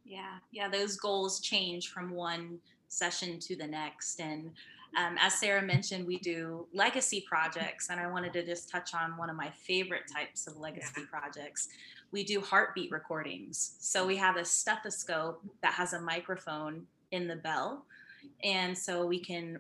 Yeah, 0.03 0.39
yeah, 0.51 0.67
those 0.67 0.97
goals 0.97 1.39
change 1.39 1.89
from 1.89 2.11
one 2.11 2.59
session 2.93 3.39
to 3.39 3.55
the 3.55 3.67
next. 3.67 4.19
And 4.19 4.51
um, 4.97 5.17
as 5.19 5.33
Sarah 5.35 5.61
mentioned, 5.61 6.05
we 6.05 6.19
do 6.19 6.67
legacy 6.73 7.25
projects, 7.27 7.89
and 7.89 7.99
I 7.99 8.07
wanted 8.07 8.33
to 8.33 8.45
just 8.45 8.69
touch 8.69 8.93
on 8.93 9.17
one 9.17 9.29
of 9.29 9.35
my 9.35 9.49
favorite 9.49 10.03
types 10.11 10.47
of 10.47 10.57
legacy 10.57 11.01
yeah. 11.01 11.05
projects. 11.09 11.69
We 12.11 12.23
do 12.23 12.41
heartbeat 12.41 12.91
recordings. 12.91 13.75
So 13.79 14.05
we 14.05 14.15
have 14.17 14.37
a 14.37 14.45
stethoscope 14.45 15.43
that 15.63 15.73
has 15.73 15.93
a 15.93 15.99
microphone 15.99 16.85
in 17.11 17.27
the 17.27 17.35
bell. 17.35 17.85
And 18.43 18.77
so 18.77 19.05
we 19.05 19.19
can 19.19 19.59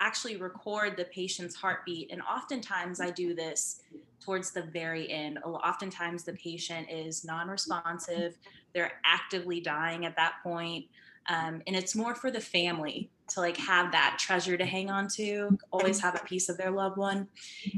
actually 0.00 0.36
record 0.36 0.96
the 0.96 1.04
patient's 1.04 1.54
heartbeat. 1.56 2.12
And 2.12 2.22
oftentimes 2.22 3.00
I 3.00 3.10
do 3.10 3.34
this 3.34 3.82
towards 4.20 4.52
the 4.52 4.62
very 4.62 5.10
end. 5.10 5.38
Oftentimes 5.44 6.24
the 6.24 6.34
patient 6.34 6.88
is 6.90 7.24
non 7.24 7.48
responsive, 7.48 8.36
they're 8.74 8.92
actively 9.04 9.60
dying 9.60 10.06
at 10.06 10.16
that 10.16 10.34
point. 10.42 10.86
Um, 11.28 11.62
and 11.66 11.76
it's 11.76 11.94
more 11.94 12.14
for 12.14 12.30
the 12.30 12.40
family 12.40 13.10
to 13.28 13.40
like 13.40 13.56
have 13.56 13.92
that 13.92 14.16
treasure 14.18 14.56
to 14.56 14.64
hang 14.64 14.90
on 14.90 15.08
to 15.08 15.56
always 15.70 16.00
have 16.00 16.14
a 16.14 16.24
piece 16.24 16.48
of 16.48 16.58
their 16.58 16.70
loved 16.70 16.96
one. 16.96 17.28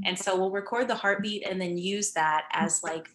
And 0.05 0.18
so 0.18 0.36
we'll 0.36 0.51
record 0.51 0.88
the 0.88 0.95
heartbeat 0.95 1.47
and 1.47 1.61
then 1.61 1.76
use 1.76 2.12
that 2.12 2.47
as 2.53 2.82
like 2.82 3.09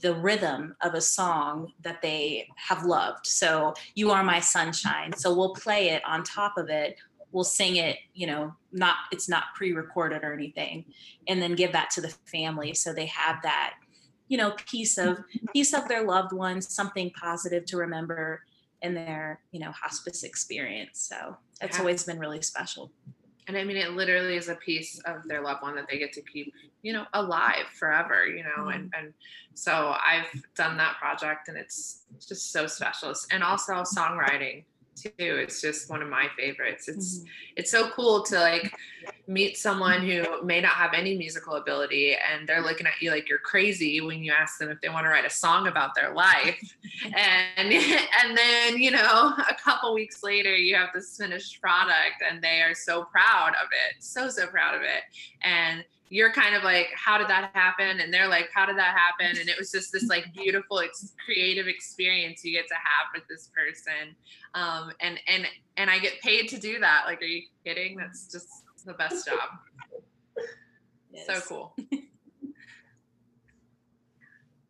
the 0.00 0.14
rhythm 0.14 0.74
of 0.82 0.94
a 0.94 1.00
song 1.00 1.72
that 1.82 2.02
they 2.02 2.48
have 2.56 2.84
loved. 2.84 3.26
So 3.26 3.74
you 3.94 4.10
are 4.10 4.24
my 4.24 4.40
sunshine. 4.40 5.12
So 5.16 5.34
we'll 5.34 5.54
play 5.54 5.90
it 5.90 6.02
on 6.04 6.22
top 6.22 6.56
of 6.56 6.68
it. 6.68 6.96
We'll 7.32 7.44
sing 7.44 7.76
it 7.76 7.98
you 8.14 8.26
know 8.26 8.54
not 8.72 8.96
it's 9.12 9.28
not 9.28 9.44
pre-recorded 9.54 10.22
or 10.22 10.32
anything 10.32 10.86
and 11.28 11.42
then 11.42 11.54
give 11.54 11.72
that 11.72 11.90
to 11.90 12.00
the 12.00 12.08
family 12.24 12.72
so 12.72 12.94
they 12.94 13.04
have 13.06 13.42
that 13.42 13.74
you 14.28 14.38
know 14.38 14.52
piece 14.66 14.96
of 14.96 15.18
piece 15.52 15.74
of 15.74 15.86
their 15.86 16.04
loved 16.04 16.32
ones 16.32 16.72
something 16.72 17.10
positive 17.10 17.66
to 17.66 17.76
remember 17.76 18.42
in 18.82 18.94
their 18.94 19.40
you 19.52 19.60
know 19.60 19.70
hospice 19.70 20.22
experience 20.22 21.08
so 21.10 21.36
it's 21.60 21.76
yeah. 21.76 21.80
always 21.80 22.04
been 22.04 22.18
really 22.18 22.42
special 22.42 22.90
and 23.48 23.56
i 23.56 23.64
mean 23.64 23.76
it 23.76 23.92
literally 23.92 24.36
is 24.36 24.48
a 24.48 24.54
piece 24.56 24.98
of 25.00 25.16
their 25.26 25.42
loved 25.42 25.62
one 25.62 25.74
that 25.74 25.86
they 25.90 25.98
get 25.98 26.12
to 26.12 26.22
keep 26.22 26.52
you 26.82 26.92
know 26.92 27.04
alive 27.14 27.66
forever 27.78 28.26
you 28.26 28.42
know 28.42 28.64
mm-hmm. 28.64 28.70
and 28.70 28.92
and 28.96 29.14
so 29.54 29.94
i've 30.04 30.42
done 30.54 30.76
that 30.76 30.96
project 30.98 31.48
and 31.48 31.56
it's 31.56 32.02
just 32.26 32.52
so 32.52 32.66
special 32.66 33.12
and 33.30 33.42
also 33.42 33.72
songwriting 33.82 34.64
too. 34.96 35.10
It's 35.18 35.60
just 35.60 35.90
one 35.90 36.02
of 36.02 36.08
my 36.08 36.28
favorites. 36.38 36.88
It's 36.88 37.18
mm-hmm. 37.18 37.28
it's 37.56 37.70
so 37.70 37.90
cool 37.90 38.22
to 38.24 38.38
like 38.38 38.74
meet 39.28 39.56
someone 39.56 40.00
who 40.00 40.42
may 40.42 40.60
not 40.60 40.72
have 40.72 40.94
any 40.94 41.16
musical 41.16 41.54
ability 41.54 42.14
and 42.14 42.48
they're 42.48 42.62
looking 42.62 42.86
at 42.86 43.00
you 43.00 43.10
like 43.10 43.28
you're 43.28 43.38
crazy 43.38 44.00
when 44.00 44.22
you 44.22 44.32
ask 44.32 44.58
them 44.58 44.70
if 44.70 44.80
they 44.80 44.88
want 44.88 45.04
to 45.04 45.10
write 45.10 45.24
a 45.24 45.30
song 45.30 45.68
about 45.68 45.94
their 45.94 46.14
life. 46.14 46.76
and 47.04 47.72
and 48.24 48.36
then, 48.36 48.78
you 48.78 48.90
know, 48.90 49.34
a 49.38 49.54
couple 49.62 49.94
weeks 49.94 50.22
later 50.22 50.56
you 50.56 50.74
have 50.74 50.90
this 50.94 51.16
finished 51.16 51.60
product 51.60 52.22
and 52.28 52.42
they 52.42 52.62
are 52.62 52.74
so 52.74 53.04
proud 53.04 53.50
of 53.62 53.68
it. 53.72 54.02
So 54.02 54.28
so 54.28 54.46
proud 54.46 54.74
of 54.74 54.82
it. 54.82 55.02
And 55.42 55.84
you're 56.08 56.32
kind 56.32 56.54
of 56.54 56.62
like 56.62 56.88
how 56.94 57.18
did 57.18 57.28
that 57.28 57.50
happen? 57.54 58.00
And 58.00 58.12
they're 58.12 58.28
like 58.28 58.48
how 58.54 58.66
did 58.66 58.76
that 58.78 58.96
happen? 58.96 59.38
And 59.40 59.48
it 59.48 59.58
was 59.58 59.72
just 59.72 59.92
this 59.92 60.06
like 60.08 60.32
beautiful 60.32 60.80
ex- 60.80 61.14
creative 61.24 61.66
experience 61.66 62.44
you 62.44 62.52
get 62.52 62.68
to 62.68 62.74
have 62.74 63.08
with 63.14 63.24
this 63.28 63.50
person. 63.54 64.14
Um, 64.54 64.92
and 65.00 65.18
and 65.26 65.46
and 65.76 65.90
i 65.90 65.98
get 65.98 66.20
paid 66.20 66.48
to 66.50 66.58
do 66.58 66.78
that. 66.78 67.02
Like 67.06 67.20
are 67.22 67.26
you 67.26 67.42
kidding? 67.64 67.96
That's 67.96 68.30
just 68.30 68.48
the 68.84 68.94
best 68.94 69.26
job. 69.26 69.38
Yes. 71.12 71.26
so 71.26 71.40
cool. 71.40 71.76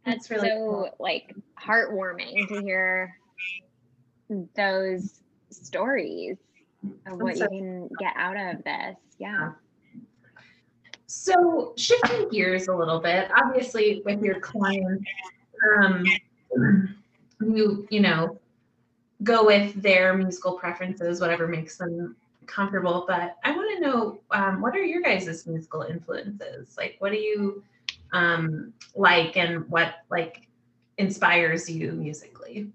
That's 0.07 0.31
really 0.31 0.49
so 0.49 0.57
cool. 0.57 0.91
like 1.01 1.35
heartwarming 1.61 2.49
to 2.49 2.61
hear 2.63 3.19
those 4.55 5.21
stories 5.51 6.39
of 7.07 7.21
what 7.21 7.37
so- 7.37 7.45
you 7.45 7.49
can 7.59 7.89
get 7.99 8.15
out 8.17 8.37
of 8.37 8.65
this. 8.65 8.97
Yeah 9.19 9.53
so 11.17 11.73
shifting 11.77 12.29
gears 12.29 12.69
a 12.69 12.75
little 12.75 13.01
bit, 13.01 13.31
obviously 13.35 14.03
with 14.05 14.23
your 14.23 14.39
clients, 14.39 15.05
um, 15.79 16.05
you 17.41 17.87
you 17.91 18.01
know 18.01 18.39
go 19.23 19.47
with 19.47 19.81
their 19.81 20.15
musical 20.15 20.53
preferences, 20.53 21.21
whatever 21.21 21.49
makes 21.49 21.79
them 21.79 22.15
comfortable. 22.47 23.07
But 23.09 23.37
I 23.45 23.53
want 23.57 23.77
to 23.77 23.81
know 23.81 24.21
um, 24.31 24.61
what 24.61 24.77
are 24.77 24.85
your 24.85 25.01
guys' 25.01 25.47
musical 25.47 25.83
influences? 25.83 26.77
Like, 26.77 26.97
what 26.99 27.13
do 27.13 27.19
you 27.19 27.63
um, 28.13 28.75
like, 28.95 29.39
and 29.39 29.69
what 29.71 29.95
like 30.11 30.47
inspires 30.99 31.69
you 31.69 31.93
musically? 31.93 32.71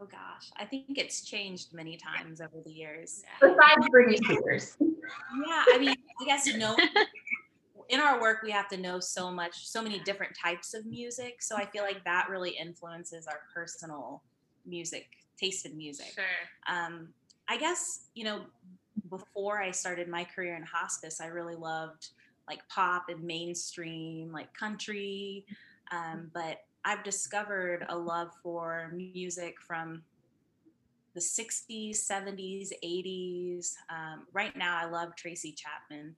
Oh 0.00 0.06
gosh, 0.06 0.50
I 0.56 0.64
think 0.64 0.98
it's 0.98 1.22
changed 1.22 1.72
many 1.72 1.96
times 1.96 2.40
over 2.40 2.60
the 2.64 2.72
years. 2.72 3.22
Besides 3.40 3.86
Britney 3.94 4.16
Spears. 4.16 4.76
Yeah, 5.46 5.64
I 5.72 5.78
mean, 5.78 5.96
I 6.20 6.24
guess 6.24 6.46
no. 6.54 6.76
in 7.88 8.00
our 8.00 8.20
work, 8.20 8.42
we 8.42 8.50
have 8.50 8.68
to 8.68 8.76
know 8.76 9.00
so 9.00 9.30
much, 9.30 9.68
so 9.68 9.82
many 9.82 9.98
different 10.00 10.36
types 10.40 10.74
of 10.74 10.86
music. 10.86 11.42
So 11.42 11.56
I 11.56 11.66
feel 11.66 11.82
like 11.82 12.04
that 12.04 12.28
really 12.30 12.50
influences 12.50 13.26
our 13.26 13.40
personal 13.52 14.22
music 14.66 15.08
taste 15.38 15.66
in 15.66 15.76
music. 15.76 16.12
Sure. 16.14 16.24
Um, 16.68 17.08
I 17.48 17.56
guess 17.56 18.06
you 18.14 18.24
know, 18.24 18.42
before 19.10 19.60
I 19.60 19.70
started 19.70 20.08
my 20.08 20.24
career 20.24 20.56
in 20.56 20.62
hospice, 20.62 21.20
I 21.20 21.26
really 21.26 21.56
loved 21.56 22.08
like 22.48 22.66
pop 22.68 23.06
and 23.08 23.22
mainstream, 23.22 24.32
like 24.32 24.52
country. 24.54 25.44
Um, 25.90 26.30
but 26.32 26.58
I've 26.84 27.04
discovered 27.04 27.86
a 27.88 27.96
love 27.96 28.30
for 28.42 28.92
music 28.94 29.56
from 29.60 30.02
the 31.14 31.20
60s, 31.20 31.96
70s, 31.98 32.70
80s. 32.84 33.74
Um, 33.90 34.26
right 34.32 34.56
now, 34.56 34.78
I 34.78 34.86
love 34.86 35.14
Tracy 35.16 35.52
Chapman. 35.52 36.14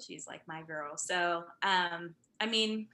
She's 0.00 0.26
like 0.26 0.46
my 0.46 0.62
girl. 0.62 0.96
So, 0.96 1.44
um, 1.62 2.14
I 2.40 2.46
mean, 2.46 2.88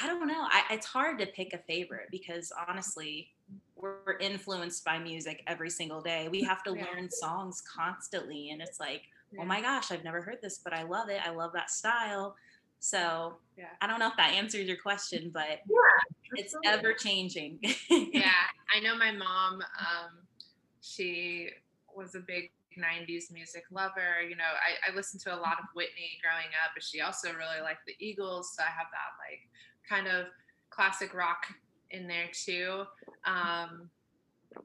I 0.00 0.06
don't 0.06 0.26
know. 0.26 0.46
I, 0.50 0.64
it's 0.70 0.86
hard 0.86 1.18
to 1.20 1.26
pick 1.26 1.52
a 1.52 1.58
favorite 1.58 2.08
because 2.10 2.52
honestly, 2.68 3.30
we're 3.76 4.18
influenced 4.20 4.84
by 4.84 4.98
music 4.98 5.42
every 5.46 5.70
single 5.70 6.00
day. 6.00 6.28
We 6.28 6.42
have 6.42 6.62
to 6.64 6.74
yeah. 6.76 6.84
learn 6.84 7.10
songs 7.10 7.62
constantly. 7.62 8.50
And 8.50 8.60
it's 8.60 8.80
like, 8.80 9.02
oh 9.32 9.36
yeah. 9.36 9.42
oh 9.42 9.46
my 9.46 9.60
gosh, 9.60 9.92
I've 9.92 10.04
never 10.04 10.20
heard 10.20 10.38
this, 10.42 10.58
but 10.62 10.72
I 10.72 10.82
love 10.82 11.08
it. 11.08 11.20
I 11.24 11.30
love 11.30 11.52
that 11.54 11.70
style. 11.70 12.36
So 12.80 13.36
yeah. 13.56 13.66
I 13.80 13.86
don't 13.86 13.98
know 13.98 14.08
if 14.08 14.16
that 14.16 14.34
answers 14.34 14.66
your 14.66 14.76
question, 14.76 15.30
but 15.32 15.60
it's 16.34 16.54
ever 16.64 16.92
changing. 16.92 17.58
yeah. 17.90 18.30
I 18.74 18.80
know 18.80 18.96
my 18.96 19.12
mom, 19.12 19.54
um, 19.54 20.18
she 20.88 21.50
was 21.94 22.14
a 22.14 22.20
big 22.20 22.50
90s 22.78 23.32
music 23.32 23.64
lover. 23.70 24.22
You 24.22 24.36
know, 24.36 24.44
I, 24.44 24.90
I 24.90 24.94
listened 24.94 25.20
to 25.22 25.34
a 25.34 25.36
lot 25.36 25.58
of 25.58 25.66
Whitney 25.74 26.18
growing 26.22 26.52
up, 26.64 26.72
but 26.74 26.82
she 26.82 27.00
also 27.00 27.28
really 27.28 27.60
liked 27.62 27.86
the 27.86 27.94
Eagles. 27.98 28.54
So 28.56 28.62
I 28.62 28.70
have 28.70 28.86
that 28.92 29.18
like 29.18 29.40
kind 29.88 30.06
of 30.06 30.26
classic 30.70 31.14
rock 31.14 31.46
in 31.90 32.06
there 32.06 32.28
too. 32.32 32.84
Um, 33.24 33.90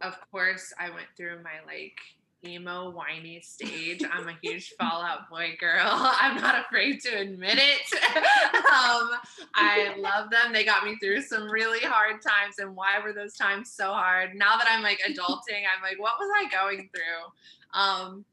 of 0.01 0.17
course, 0.31 0.73
I 0.79 0.89
went 0.89 1.07
through 1.17 1.43
my 1.43 1.59
like 1.65 1.99
emo 2.45 2.91
whiny 2.91 3.41
stage. 3.41 4.03
I'm 4.11 4.27
a 4.27 4.37
huge 4.41 4.73
Fall 4.79 5.01
Out 5.01 5.29
Boy 5.29 5.55
girl. 5.59 5.81
I'm 5.85 6.39
not 6.41 6.65
afraid 6.65 7.01
to 7.01 7.17
admit 7.17 7.57
it. 7.57 8.15
um, 8.55 9.11
I 9.55 9.95
love 9.97 10.29
them. 10.29 10.51
They 10.51 10.63
got 10.63 10.83
me 10.85 10.97
through 11.01 11.21
some 11.21 11.49
really 11.49 11.79
hard 11.79 12.21
times. 12.21 12.59
And 12.59 12.75
why 12.75 12.99
were 13.03 13.13
those 13.13 13.35
times 13.35 13.71
so 13.71 13.93
hard? 13.93 14.35
Now 14.35 14.57
that 14.57 14.67
I'm 14.69 14.83
like 14.83 14.99
adulting, 15.07 15.63
I'm 15.63 15.81
like, 15.81 15.99
what 15.99 16.13
was 16.19 16.29
I 16.35 16.49
going 16.49 16.89
through? 16.93 17.79
Um, 17.79 18.25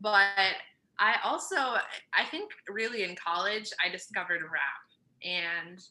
but 0.00 0.26
I 0.98 1.16
also, 1.24 1.56
I 1.56 2.24
think 2.30 2.50
really 2.68 3.04
in 3.04 3.16
college, 3.16 3.70
I 3.84 3.90
discovered 3.90 4.42
rap. 4.42 5.22
And 5.24 5.82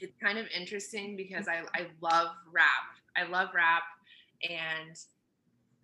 it's 0.00 0.16
kind 0.22 0.38
of 0.38 0.46
interesting 0.56 1.16
because 1.16 1.48
I, 1.48 1.62
I 1.74 1.86
love 2.00 2.28
rap. 2.52 2.66
I 3.16 3.24
love 3.24 3.48
rap. 3.54 3.82
And 4.48 4.96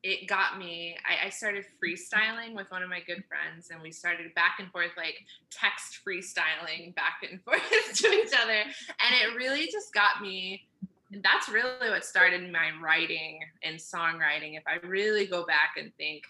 it 0.02 0.28
got 0.28 0.58
me 0.58 0.96
I, 1.08 1.26
I, 1.26 1.30
started 1.30 1.64
freestyling 1.82 2.54
with 2.54 2.70
one 2.70 2.82
of 2.82 2.88
my 2.88 3.00
good 3.00 3.24
friends 3.28 3.70
and 3.70 3.82
we 3.82 3.90
started 3.90 4.32
back 4.34 4.56
and 4.60 4.70
forth 4.70 4.92
like 4.96 5.16
text 5.50 5.98
freestyling 6.06 6.94
back 6.94 7.18
and 7.28 7.42
forth 7.44 7.60
to 7.94 8.08
each 8.08 8.32
other 8.40 8.52
and 8.52 9.14
it 9.22 9.36
really 9.36 9.66
just 9.66 9.92
got 9.92 10.22
me 10.22 10.68
that's 11.22 11.48
really 11.48 11.88
what 11.88 12.04
started 12.04 12.52
my 12.52 12.70
writing 12.82 13.40
and 13.62 13.78
songwriting. 13.78 14.56
If 14.56 14.64
I 14.66 14.86
really 14.86 15.26
go 15.26 15.46
back 15.46 15.74
and 15.78 15.92
think, 15.96 16.24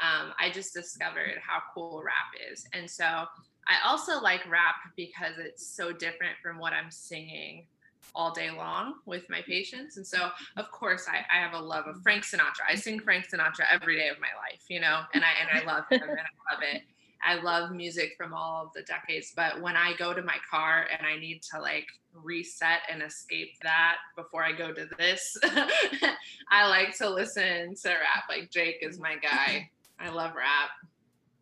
um, 0.00 0.32
I 0.38 0.50
just 0.50 0.72
discovered 0.72 1.38
how 1.44 1.60
cool 1.74 2.02
rap 2.04 2.50
is. 2.52 2.64
And 2.72 2.88
so 2.88 3.04
I 3.04 3.76
also 3.84 4.20
like 4.20 4.48
rap 4.48 4.76
because 4.96 5.34
it's 5.38 5.66
so 5.66 5.92
different 5.92 6.34
from 6.42 6.58
what 6.58 6.72
I'm 6.72 6.90
singing 6.90 7.66
all 8.14 8.32
day 8.32 8.50
long 8.50 8.94
with 9.06 9.28
my 9.30 9.42
patients. 9.42 9.96
And 9.96 10.06
so, 10.06 10.30
of 10.56 10.70
course, 10.70 11.06
I, 11.08 11.18
I 11.34 11.40
have 11.40 11.54
a 11.54 11.64
love 11.64 11.86
of 11.86 12.02
Frank 12.02 12.24
Sinatra. 12.24 12.64
I 12.68 12.74
sing 12.74 13.00
Frank 13.00 13.26
Sinatra 13.28 13.64
every 13.70 13.96
day 13.96 14.08
of 14.08 14.16
my 14.20 14.28
life, 14.38 14.62
you 14.68 14.80
know, 14.80 15.02
and 15.14 15.24
I 15.24 15.28
and 15.40 15.60
I 15.60 15.72
love 15.72 15.84
him 15.90 16.02
and 16.02 16.18
I 16.18 16.54
love 16.54 16.62
it. 16.62 16.82
I 17.22 17.34
love 17.34 17.72
music 17.72 18.14
from 18.16 18.32
all 18.32 18.64
of 18.64 18.72
the 18.74 18.82
decades, 18.82 19.32
but 19.36 19.60
when 19.60 19.76
I 19.76 19.94
go 19.98 20.14
to 20.14 20.22
my 20.22 20.36
car 20.50 20.86
and 20.90 21.06
I 21.06 21.18
need 21.18 21.42
to 21.52 21.60
like 21.60 21.86
reset 22.14 22.80
and 22.90 23.02
escape 23.02 23.50
that 23.62 23.96
before 24.16 24.42
I 24.42 24.52
go 24.52 24.72
to 24.72 24.88
this, 24.98 25.36
I 26.50 26.66
like 26.68 26.96
to 26.98 27.10
listen 27.10 27.74
to 27.82 27.88
rap. 27.88 28.24
Like 28.28 28.50
Drake 28.50 28.78
is 28.80 28.98
my 28.98 29.16
guy. 29.16 29.70
I 30.00 30.08
love 30.08 30.34
rap. 30.34 30.70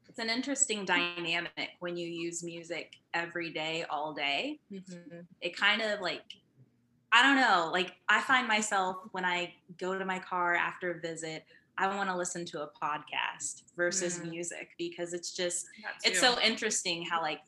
It's 0.08 0.18
an 0.18 0.30
interesting 0.30 0.84
dynamic 0.84 1.70
when 1.78 1.96
you 1.96 2.08
use 2.08 2.42
music 2.42 2.96
every 3.14 3.50
day, 3.50 3.84
all 3.88 4.12
day. 4.12 4.58
Mm-hmm. 4.72 5.20
It 5.40 5.56
kind 5.56 5.80
of 5.80 6.00
like, 6.00 6.22
I 7.12 7.22
don't 7.22 7.36
know, 7.36 7.70
like 7.72 7.92
I 8.08 8.20
find 8.20 8.46
myself 8.46 8.96
when 9.12 9.24
I 9.24 9.54
go 9.78 9.98
to 9.98 10.04
my 10.04 10.18
car 10.18 10.54
after 10.54 10.90
a 10.92 11.00
visit, 11.00 11.44
I 11.78 11.94
want 11.94 12.10
to 12.10 12.16
listen 12.16 12.44
to 12.46 12.62
a 12.62 12.68
podcast 12.82 13.62
versus 13.76 14.18
Mm. 14.18 14.30
music 14.30 14.70
because 14.78 15.12
it's 15.14 15.32
just 15.32 15.66
it's 16.04 16.20
so 16.20 16.38
interesting 16.40 17.04
how 17.04 17.22
like 17.22 17.40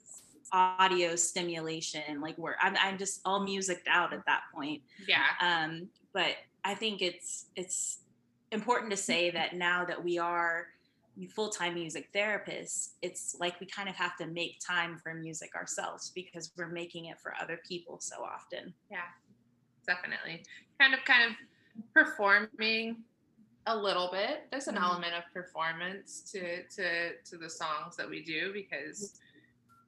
audio 0.53 1.15
stimulation 1.17 2.21
like 2.21 2.37
we're 2.39 2.55
I'm, 2.61 2.77
I'm 2.81 2.99
just 2.99 3.21
all 3.25 3.41
musicked 3.41 3.89
out 3.89 4.13
at 4.13 4.25
that 4.27 4.43
point 4.55 4.83
yeah. 5.07 5.27
um 5.41 5.89
but 6.13 6.35
i 6.65 6.75
think 6.75 7.03
it's 7.03 7.47
it's 7.55 7.99
important 8.51 8.91
to 8.91 8.97
say 8.97 9.31
that 9.39 9.55
now 9.55 9.85
that 9.85 10.03
we 10.03 10.19
are 10.19 10.67
full-time 11.35 11.75
music 11.75 12.09
therapists 12.13 12.91
it's 13.03 13.37
like 13.39 13.61
we 13.61 13.67
kind 13.67 13.89
of 13.89 13.95
have 13.95 14.17
to 14.17 14.27
make 14.27 14.59
time 14.59 14.99
for 15.03 15.15
music 15.15 15.55
ourselves 15.55 16.11
because 16.15 16.51
we're 16.57 16.69
making 16.69 17.07
it 17.07 17.19
for 17.21 17.35
other 17.41 17.61
people 17.69 17.99
so 18.01 18.17
often 18.25 18.73
definitely. 19.95 20.45
Kind 20.81 20.95
of 20.95 21.01
kind 21.05 21.31
of 21.31 21.37
performing 21.95 23.05
a 23.67 23.77
little 23.77 24.11
bit. 24.11 24.49
There's 24.51 24.69
an 24.69 24.77
Mhm. 24.77 24.83
element 24.83 25.15
of 25.15 25.25
performance 25.33 26.23
to 26.33 26.63
to 26.77 27.13
to 27.25 27.39
the 27.39 27.51
songs 27.51 27.97
that 27.97 28.09
we 28.09 28.25
do 28.25 28.53
because 28.53 29.19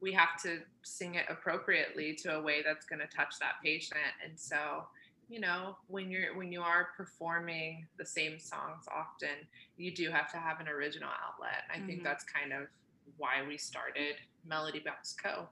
we 0.00 0.12
have 0.12 0.40
to 0.42 0.60
sing 0.84 1.14
it 1.14 1.26
appropriately 1.28 2.14
to 2.22 2.36
a 2.36 2.42
way 2.42 2.62
that's 2.62 2.86
going 2.86 3.00
to 3.00 3.06
touch 3.16 3.34
that 3.40 3.54
patient. 3.64 4.00
And 4.24 4.38
so 4.38 4.86
you 5.28 5.40
know 5.40 5.76
when 5.88 6.10
you're 6.10 6.36
when 6.36 6.52
you 6.52 6.60
are 6.62 6.88
performing 6.96 7.86
the 7.98 8.04
same 8.06 8.38
songs 8.38 8.84
often 8.94 9.48
you 9.76 9.94
do 9.94 10.10
have 10.10 10.30
to 10.32 10.38
have 10.38 10.60
an 10.60 10.68
original 10.68 11.10
outlet. 11.10 11.64
I 11.74 11.80
think 11.80 12.02
Mhm. 12.02 12.04
that's 12.04 12.24
kind 12.24 12.52
of 12.52 12.68
why 13.16 13.42
we 13.46 13.58
started 13.58 14.16
melody 14.44 14.80
box 14.80 15.14
co. 15.14 15.48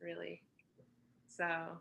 Really. 0.00 0.42
So 1.28 1.80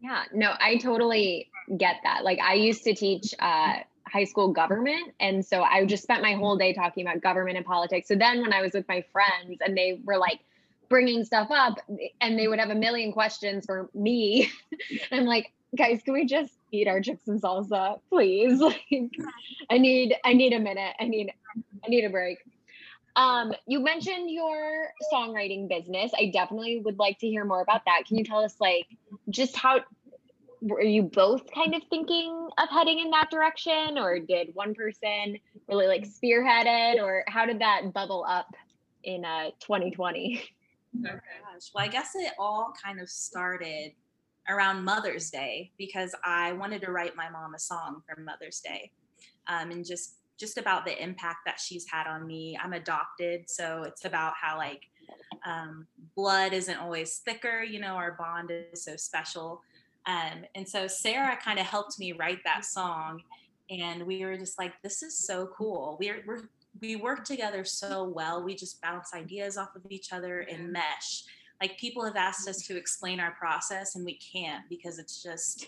Yeah, 0.00 0.24
no, 0.32 0.54
I 0.58 0.76
totally 0.78 1.50
get 1.76 1.96
that. 2.04 2.24
Like 2.24 2.38
I 2.40 2.54
used 2.54 2.84
to 2.84 2.94
teach 2.94 3.34
uh, 3.38 3.74
high 4.06 4.24
school 4.24 4.48
government, 4.52 5.14
and 5.20 5.44
so 5.44 5.62
I 5.62 5.84
just 5.84 6.02
spent 6.02 6.22
my 6.22 6.34
whole 6.34 6.56
day 6.56 6.72
talking 6.72 7.06
about 7.06 7.20
government 7.20 7.56
and 7.56 7.66
politics. 7.66 8.08
So 8.08 8.14
then 8.14 8.40
when 8.40 8.52
I 8.52 8.62
was 8.62 8.72
with 8.72 8.88
my 8.88 9.04
friends 9.12 9.58
and 9.64 9.76
they 9.76 10.00
were 10.04 10.16
like 10.16 10.40
bringing 10.88 11.24
stuff 11.24 11.48
up, 11.50 11.78
and 12.20 12.38
they 12.38 12.48
would 12.48 12.58
have 12.58 12.70
a 12.70 12.74
million 12.74 13.12
questions 13.12 13.66
for 13.66 13.90
me, 13.94 14.50
I'm 15.12 15.26
like, 15.26 15.52
guys, 15.76 16.00
can 16.02 16.14
we 16.14 16.24
just 16.24 16.52
eat 16.72 16.88
our 16.88 17.00
chips 17.00 17.28
and 17.28 17.40
salsa, 17.40 18.00
please? 18.08 18.60
Like, 18.90 19.10
I 19.70 19.78
need, 19.78 20.16
I 20.24 20.32
need 20.32 20.52
a 20.52 20.58
minute. 20.58 20.94
I 20.98 21.04
need, 21.04 21.32
I 21.84 21.88
need 21.88 22.04
a 22.04 22.10
break. 22.10 22.38
Um, 23.16 23.52
you 23.66 23.80
mentioned 23.80 24.30
your 24.30 24.88
songwriting 25.12 25.68
business. 25.68 26.12
I 26.16 26.30
definitely 26.32 26.80
would 26.84 26.98
like 26.98 27.18
to 27.20 27.26
hear 27.26 27.44
more 27.44 27.60
about 27.60 27.82
that. 27.86 28.02
Can 28.06 28.16
you 28.16 28.24
tell 28.24 28.44
us 28.44 28.54
like 28.60 28.86
just 29.28 29.56
how 29.56 29.80
were 30.62 30.82
you 30.82 31.02
both 31.02 31.50
kind 31.52 31.74
of 31.74 31.82
thinking 31.90 32.48
of 32.58 32.68
heading 32.68 33.00
in 33.00 33.10
that 33.10 33.30
direction 33.30 33.96
or 33.96 34.18
did 34.18 34.54
one 34.54 34.74
person 34.74 35.38
really 35.68 35.86
like 35.86 36.04
spearhead 36.04 36.66
it 36.68 37.00
or 37.00 37.24
how 37.28 37.46
did 37.46 37.58
that 37.60 37.94
bubble 37.94 38.26
up 38.28 38.54
in 39.04 39.24
uh 39.24 39.48
2020 39.60 40.42
Gosh. 41.02 41.70
Well, 41.74 41.84
I 41.84 41.88
guess 41.88 42.12
it 42.14 42.32
all 42.38 42.72
kind 42.82 43.00
of 43.00 43.08
started 43.08 43.92
around 44.48 44.84
Mother's 44.84 45.30
Day 45.30 45.70
because 45.78 46.14
I 46.24 46.52
wanted 46.52 46.82
to 46.82 46.90
write 46.90 47.14
my 47.14 47.28
mom 47.28 47.54
a 47.54 47.58
song 47.58 48.02
for 48.08 48.20
Mother's 48.20 48.60
Day, 48.60 48.90
um, 49.46 49.70
and 49.70 49.84
just 49.84 50.16
just 50.40 50.58
about 50.58 50.84
the 50.84 51.00
impact 51.00 51.40
that 51.46 51.60
she's 51.60 51.86
had 51.86 52.06
on 52.06 52.26
me. 52.26 52.58
I'm 52.60 52.72
adopted, 52.72 53.48
so 53.48 53.82
it's 53.82 54.04
about 54.04 54.32
how 54.40 54.56
like 54.56 54.88
um, 55.46 55.86
blood 56.16 56.52
isn't 56.52 56.78
always 56.78 57.18
thicker. 57.18 57.62
You 57.62 57.80
know, 57.80 57.94
our 57.94 58.12
bond 58.12 58.50
is 58.50 58.82
so 58.84 58.96
special, 58.96 59.60
um, 60.06 60.44
and 60.54 60.68
so 60.68 60.86
Sarah 60.86 61.38
kind 61.42 61.58
of 61.58 61.66
helped 61.66 61.98
me 61.98 62.12
write 62.12 62.40
that 62.44 62.64
song, 62.64 63.22
and 63.68 64.04
we 64.04 64.24
were 64.24 64.36
just 64.36 64.58
like, 64.58 64.72
this 64.82 65.02
is 65.02 65.16
so 65.16 65.50
cool. 65.56 65.98
We're 66.00 66.24
we're 66.26 66.48
we 66.80 66.96
work 66.96 67.24
together 67.24 67.64
so 67.64 68.04
well. 68.04 68.42
We 68.42 68.54
just 68.54 68.80
bounce 68.80 69.12
ideas 69.14 69.56
off 69.56 69.74
of 69.76 69.82
each 69.90 70.12
other 70.12 70.40
and 70.40 70.72
mesh. 70.72 71.24
Like 71.60 71.78
people 71.78 72.04
have 72.04 72.16
asked 72.16 72.48
us 72.48 72.66
to 72.66 72.76
explain 72.76 73.20
our 73.20 73.32
process 73.32 73.96
and 73.96 74.04
we 74.04 74.14
can't 74.14 74.66
because 74.68 74.98
it's 74.98 75.22
just 75.22 75.66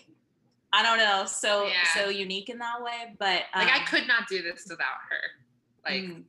I 0.73 0.81
don't 0.83 0.97
know, 0.97 1.25
so 1.25 1.65
Yeah. 1.65 1.83
so 1.93 2.09
unique 2.09 2.49
in 2.49 2.57
that 2.57 2.81
way. 2.81 3.15
But 3.17 3.43
like 3.55 3.69
I 3.69 3.79
um, 3.79 3.85
could 3.85 4.07
not 4.07 4.27
do 4.27 4.41
this 4.41 4.65
without 4.67 4.97
her. 5.09 5.89
Like 5.89 6.01
mm, 6.03 6.23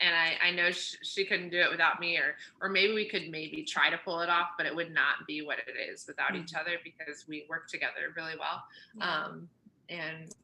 and 0.00 0.14
I, 0.14 0.48
I 0.48 0.50
know 0.52 0.70
sh- 0.70 0.96
she 1.02 1.24
couldn't 1.24 1.50
do 1.50 1.58
it 1.58 1.70
without 1.70 2.00
me 2.00 2.16
or 2.16 2.34
or 2.60 2.68
maybe 2.68 2.94
we 2.94 3.08
could 3.08 3.30
maybe 3.30 3.62
try 3.62 3.90
to 3.90 3.98
pull 3.98 4.20
it 4.20 4.28
off 4.28 4.50
but 4.56 4.66
it 4.66 4.74
would 4.74 4.92
not 4.92 5.26
be 5.26 5.42
what 5.42 5.58
it 5.58 5.74
is 5.92 6.06
without 6.06 6.36
each 6.36 6.54
other 6.54 6.76
because 6.84 7.26
we 7.28 7.46
work 7.48 7.68
together 7.68 8.12
really 8.16 8.34
well 8.38 8.62
yeah. 8.96 9.24
um 9.24 9.48
and 9.88 10.34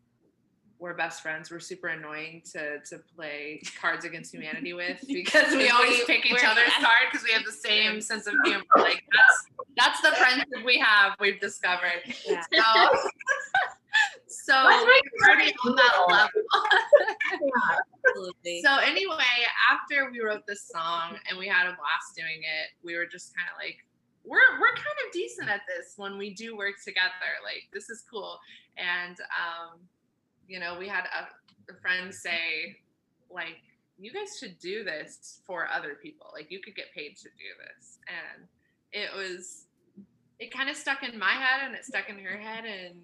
we're 0.78 0.94
best 0.94 1.22
friends 1.22 1.50
we're 1.50 1.60
super 1.60 1.88
annoying 1.88 2.42
to 2.52 2.78
to 2.80 2.98
play 3.16 3.62
cards 3.80 4.04
against 4.04 4.32
humanity 4.34 4.72
with 4.72 5.00
because 5.08 5.50
we 5.52 5.58
We- 5.64 5.68
always 5.70 6.04
pick 6.04 6.26
each 6.26 6.44
other's 6.44 6.72
card 6.80 7.06
because 7.10 7.24
we 7.24 7.32
have 7.32 7.44
the 7.44 7.52
same 7.52 8.00
sense 8.00 8.26
of 8.26 8.34
humor 8.44 8.64
like 8.76 9.02
that's 9.12 9.46
that's 9.76 10.00
the 10.02 10.12
friendship 10.16 10.48
we 10.64 10.78
have 10.78 11.12
we've 11.20 11.40
discovered 11.40 12.02
Yeah. 12.26 12.42
so 12.52 12.98
so 14.28 14.52
That's 14.52 14.84
right. 14.84 15.00
we're 15.20 15.30
already 15.34 15.52
on 15.64 15.76
that 15.76 16.04
level 16.08 16.42
absolutely. 18.06 18.62
so 18.62 18.76
anyway, 18.78 19.24
after 19.70 20.10
we 20.10 20.20
wrote 20.20 20.46
this 20.46 20.68
song 20.68 21.16
and 21.28 21.38
we 21.38 21.46
had 21.48 21.66
a 21.66 21.76
blast 21.76 22.14
doing 22.16 22.40
it, 22.42 22.70
we 22.84 22.96
were 22.96 23.06
just 23.06 23.34
kind 23.36 23.48
of 23.48 23.56
like, 23.58 23.78
we're 24.24 24.58
we're 24.60 24.74
kind 24.74 24.98
of 25.06 25.12
decent 25.12 25.48
at 25.48 25.60
this 25.68 25.94
when 25.96 26.18
we 26.18 26.34
do 26.34 26.56
work 26.56 26.74
together. 26.84 27.40
Like 27.42 27.68
this 27.72 27.88
is 27.90 28.02
cool. 28.10 28.38
And 28.76 29.16
um, 29.20 29.78
you 30.48 30.60
know, 30.60 30.76
we 30.78 30.88
had 30.88 31.04
a, 31.04 31.26
friend 31.80 32.12
say, 32.14 32.76
like, 33.30 33.62
you 33.98 34.12
guys 34.12 34.36
should 34.38 34.58
do 34.58 34.84
this 34.84 35.40
for 35.46 35.68
other 35.68 35.96
people. 36.02 36.26
Like 36.32 36.50
you 36.50 36.60
could 36.60 36.74
get 36.74 36.92
paid 36.94 37.16
to 37.18 37.24
do 37.24 37.50
this. 37.64 37.98
And 38.08 38.46
it 38.92 39.08
was 39.16 39.66
it 40.38 40.52
kind 40.52 40.68
of 40.68 40.76
stuck 40.76 41.02
in 41.02 41.18
my 41.18 41.32
head 41.32 41.64
and 41.64 41.74
it 41.74 41.84
stuck 41.84 42.08
in 42.08 42.18
her 42.18 42.36
head 42.36 42.64
and 42.64 42.96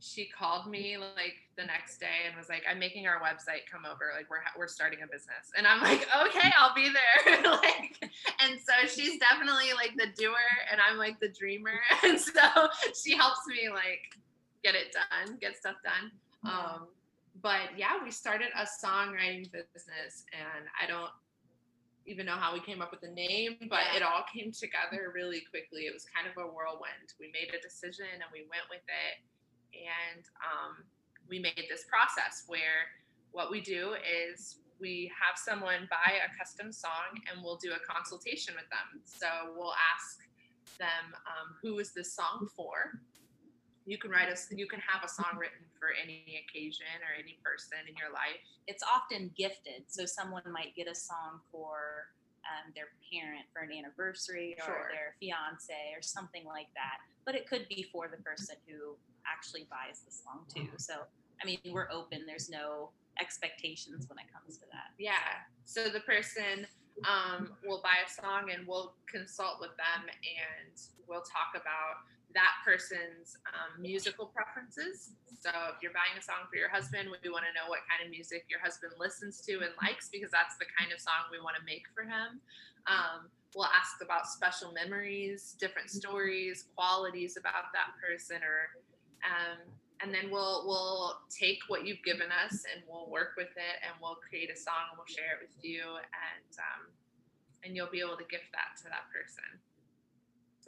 she 0.00 0.26
called 0.26 0.66
me 0.66 0.96
like 0.96 1.34
the 1.56 1.64
next 1.64 1.98
day 1.98 2.24
and 2.26 2.36
was 2.36 2.48
like, 2.48 2.62
"I'm 2.68 2.78
making 2.78 3.06
our 3.06 3.20
website. 3.20 3.68
Come 3.70 3.84
over. 3.84 4.12
Like 4.16 4.30
we're 4.30 4.40
we're 4.56 4.66
starting 4.66 5.00
a 5.02 5.06
business." 5.06 5.52
And 5.56 5.66
I'm 5.66 5.82
like, 5.82 6.08
"Okay, 6.26 6.50
I'll 6.58 6.74
be 6.74 6.88
there." 6.88 7.42
like, 7.50 8.10
and 8.40 8.58
so 8.58 8.88
she's 8.88 9.18
definitely 9.18 9.72
like 9.74 9.92
the 9.96 10.06
doer, 10.16 10.36
and 10.72 10.80
I'm 10.80 10.96
like 10.96 11.20
the 11.20 11.28
dreamer. 11.28 11.78
And 12.02 12.18
so 12.18 12.40
she 13.04 13.14
helps 13.14 13.46
me 13.46 13.68
like 13.68 14.16
get 14.64 14.74
it 14.74 14.94
done, 14.94 15.36
get 15.40 15.56
stuff 15.56 15.76
done. 15.84 16.10
Um, 16.44 16.88
but 17.42 17.76
yeah, 17.76 18.02
we 18.02 18.10
started 18.10 18.48
a 18.56 18.66
songwriting 18.66 19.50
business, 19.52 20.24
and 20.32 20.66
I 20.80 20.86
don't 20.86 21.10
even 22.06 22.26
know 22.26 22.34
how 22.34 22.52
we 22.52 22.60
came 22.60 22.82
up 22.82 22.90
with 22.90 23.00
the 23.00 23.08
name, 23.10 23.56
but 23.68 23.80
Yeah. 23.92 23.96
it 23.96 24.02
all 24.02 24.24
came 24.32 24.52
together 24.52 25.12
really 25.14 25.42
quickly. 25.42 25.86
It 25.86 25.92
was 25.94 26.04
kind 26.06 26.26
of 26.26 26.36
a 26.36 26.46
whirlwind. 26.46 27.14
We 27.20 27.30
made 27.30 27.54
a 27.54 27.60
decision 27.60 28.06
and 28.12 28.24
we 28.32 28.40
went 28.50 28.68
with 28.68 28.82
it 28.88 29.22
and 29.76 30.24
um, 30.42 30.84
we 31.28 31.38
made 31.38 31.66
this 31.68 31.84
process 31.84 32.44
where 32.48 32.88
what 33.30 33.50
we 33.50 33.60
do 33.60 33.94
is 34.02 34.58
we 34.80 35.12
have 35.14 35.38
someone 35.38 35.86
buy 35.90 36.18
a 36.18 36.36
custom 36.36 36.72
song 36.72 37.14
and 37.30 37.44
we'll 37.44 37.56
do 37.58 37.72
a 37.72 37.78
consultation 37.86 38.54
with 38.56 38.68
them 38.70 39.00
so 39.04 39.54
we'll 39.56 39.74
ask 39.94 40.18
them 40.78 41.14
um, 41.28 41.54
who 41.62 41.78
is 41.78 41.92
this 41.92 42.12
song 42.12 42.48
for 42.56 42.98
you 43.90 43.98
can 43.98 44.10
write 44.14 44.30
us 44.30 44.46
you 44.54 44.68
can 44.70 44.78
have 44.78 45.02
a 45.02 45.10
song 45.10 45.34
written 45.34 45.66
for 45.78 45.90
any 45.90 46.22
occasion 46.46 46.94
or 47.02 47.10
any 47.18 47.34
person 47.42 47.82
in 47.90 47.94
your 47.98 48.12
life 48.14 48.38
it's 48.70 48.84
often 48.86 49.32
gifted. 49.36 49.82
So 49.88 50.06
someone 50.06 50.42
might 50.46 50.76
get 50.76 50.86
a 50.86 50.94
song 50.94 51.40
for 51.50 52.06
um, 52.46 52.72
their 52.74 52.94
parent 53.10 53.46
for 53.52 53.62
an 53.62 53.70
anniversary 53.72 54.54
or 54.60 54.64
Sure. 54.64 54.88
their 54.92 55.14
fiance 55.18 55.74
or 55.94 56.02
something 56.02 56.44
like 56.46 56.68
that. 56.74 57.02
But 57.26 57.34
it 57.34 57.48
could 57.48 57.66
be 57.68 57.82
for 57.92 58.06
the 58.06 58.22
person 58.22 58.56
who 58.68 58.96
actually 59.26 59.66
buys 59.68 60.00
the 60.06 60.12
song 60.12 60.46
too. 60.54 60.70
So, 60.78 61.02
I 61.42 61.46
mean, 61.46 61.58
we're 61.66 61.90
open. 61.90 62.22
There's 62.26 62.48
no 62.48 62.90
expectations 63.20 64.08
when 64.08 64.18
it 64.18 64.26
comes 64.32 64.56
to 64.58 64.66
that. 64.70 64.94
Yeah. 64.98 65.42
So 65.64 65.88
the 65.88 66.00
person 66.00 66.66
um, 67.04 67.52
will 67.66 67.82
buy 67.82 68.06
a 68.06 68.08
song 68.08 68.50
and 68.54 68.66
we'll 68.66 68.94
consult 69.10 69.58
with 69.60 69.74
them 69.76 70.06
and 70.06 70.72
we'll 71.08 71.26
talk 71.26 71.58
about 71.58 72.06
that 72.34 72.62
person's 72.64 73.34
um, 73.50 73.80
musical 73.82 74.26
preferences. 74.30 75.16
So 75.40 75.50
if 75.74 75.82
you're 75.82 75.94
buying 75.96 76.14
a 76.14 76.22
song 76.22 76.46
for 76.46 76.56
your 76.56 76.70
husband, 76.70 77.10
we 77.10 77.30
want 77.30 77.42
to 77.48 77.52
know 77.56 77.66
what 77.66 77.82
kind 77.90 78.04
of 78.04 78.10
music 78.10 78.46
your 78.46 78.60
husband 78.60 78.94
listens 78.98 79.40
to 79.50 79.64
and 79.64 79.74
likes 79.82 80.08
because 80.12 80.30
that's 80.30 80.54
the 80.62 80.68
kind 80.78 80.92
of 80.92 81.00
song 81.00 81.26
we 81.32 81.42
want 81.42 81.58
to 81.58 81.64
make 81.66 81.88
for 81.90 82.06
him. 82.06 82.38
Um, 82.86 83.32
we'll 83.54 83.70
ask 83.70 83.98
about 84.02 84.30
special 84.30 84.72
memories, 84.72 85.56
different 85.58 85.90
stories, 85.90 86.70
qualities 86.76 87.36
about 87.36 87.74
that 87.74 87.98
person, 87.98 88.42
or 88.46 88.78
um, 89.26 89.58
and 90.02 90.14
then 90.14 90.30
we'll 90.30 90.64
we'll 90.66 91.20
take 91.28 91.60
what 91.68 91.84
you've 91.84 92.02
given 92.04 92.28
us 92.32 92.64
and 92.72 92.82
we'll 92.88 93.10
work 93.10 93.36
with 93.36 93.52
it 93.52 93.76
and 93.84 93.92
we'll 94.00 94.16
create 94.16 94.48
a 94.48 94.56
song 94.56 94.88
and 94.92 94.96
we'll 94.96 95.10
share 95.10 95.36
it 95.36 95.44
with 95.44 95.56
you 95.60 95.82
and 96.00 96.52
um, 96.56 96.82
and 97.64 97.76
you'll 97.76 97.92
be 97.92 98.00
able 98.00 98.16
to 98.16 98.28
gift 98.30 98.48
that 98.52 98.80
to 98.80 98.88
that 98.88 99.04
person. 99.12 99.60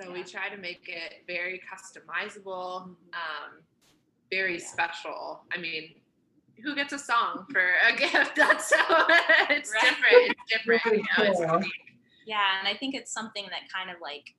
So 0.04 0.12
we 0.12 0.24
try 0.24 0.48
to 0.48 0.56
make 0.56 0.88
it 0.88 1.24
very 1.26 1.60
customizable, 1.70 2.82
um, 2.86 3.62
very 4.30 4.58
Yeah. 4.58 4.66
special. 4.66 5.44
I 5.52 5.58
mean, 5.58 6.00
who 6.62 6.74
gets 6.74 6.92
a 6.92 6.98
song 6.98 7.46
for 7.50 7.74
a 7.86 7.94
gift? 7.96 8.36
That's 8.36 8.68
so 8.68 8.76
it's 9.50 9.72
Right. 9.72 9.80
different. 9.82 10.12
It's 10.30 10.52
different. 10.52 10.84
You 10.84 11.02
know, 11.18 11.30
it's 11.30 11.40
cool. 11.40 11.60
Yeah, 12.24 12.58
and 12.58 12.68
I 12.68 12.74
think 12.74 12.94
it's 12.94 13.12
something 13.12 13.44
that 13.50 13.62
kind 13.72 13.90
of 13.90 13.96
like 14.00 14.34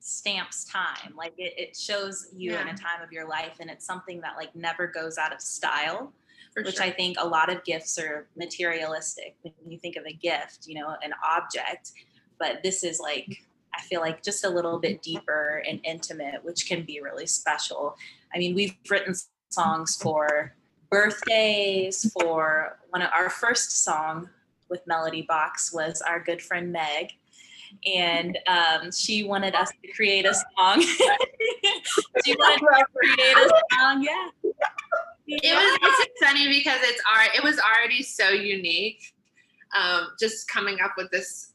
stamps 0.00 0.64
time. 0.64 1.14
Like 1.16 1.32
it, 1.38 1.54
it 1.56 1.76
shows 1.76 2.28
you 2.34 2.56
in 2.56 2.68
a 2.68 2.74
time 2.76 3.02
of 3.02 3.12
your 3.12 3.28
life, 3.28 3.58
and 3.60 3.70
it's 3.70 3.86
something 3.86 4.20
that 4.20 4.36
like 4.36 4.54
never 4.54 4.86
goes 4.86 5.18
out 5.18 5.32
of 5.32 5.40
style. 5.40 6.12
For 6.54 6.62
which 6.62 6.76
sure. 6.76 6.84
I 6.84 6.90
think 6.90 7.16
a 7.18 7.26
lot 7.26 7.50
of 7.50 7.64
gifts 7.64 7.98
are 7.98 8.28
materialistic. 8.36 9.36
When 9.42 9.54
you 9.66 9.78
think 9.78 9.96
of 9.96 10.04
a 10.06 10.12
gift, 10.12 10.66
you 10.66 10.74
know, 10.78 10.94
an 11.02 11.14
object, 11.24 11.92
but 12.38 12.62
this 12.62 12.84
is 12.84 13.00
like 13.00 13.42
I 13.74 13.80
feel 13.82 14.00
like 14.00 14.22
just 14.22 14.44
a 14.44 14.48
little 14.48 14.78
bit 14.78 15.02
deeper 15.02 15.62
and 15.68 15.80
intimate, 15.84 16.44
which 16.44 16.66
can 16.66 16.82
be 16.82 17.00
really 17.00 17.26
special. 17.26 17.96
I 18.34 18.38
mean, 18.38 18.54
we've 18.54 18.74
written 18.90 19.14
songs 19.48 19.96
for 19.96 20.54
birthdays, 20.90 22.10
for 22.12 22.78
one 22.90 23.02
of 23.02 23.10
our 23.16 23.30
first 23.30 23.82
song 23.84 24.28
with 24.68 24.86
Melody 24.86 25.22
Box 25.22 25.72
was 25.72 26.02
our 26.02 26.20
good 26.20 26.42
friend 26.42 26.72
Meg. 26.72 27.12
And 27.86 28.38
um, 28.46 28.92
she 28.92 29.22
wanted 29.22 29.54
us 29.54 29.70
to 29.70 29.92
create 29.92 30.26
a 30.26 30.34
song. 30.34 30.80
she 32.24 32.34
wanted 32.36 32.68
us 32.68 32.78
to 32.78 32.86
create 32.94 33.36
a 33.36 33.50
song, 33.74 34.02
yeah. 34.02 34.28
it 35.26 35.54
was 35.54 36.06
it's 36.06 36.20
funny 36.20 36.48
because 36.48 36.78
it's 36.82 37.00
our 37.14 37.24
it 37.34 37.42
was 37.42 37.58
already 37.58 38.02
so 38.02 38.28
unique 38.28 39.14
um, 39.74 40.08
just 40.20 40.48
coming 40.48 40.78
up 40.84 40.92
with 40.96 41.10
this 41.10 41.51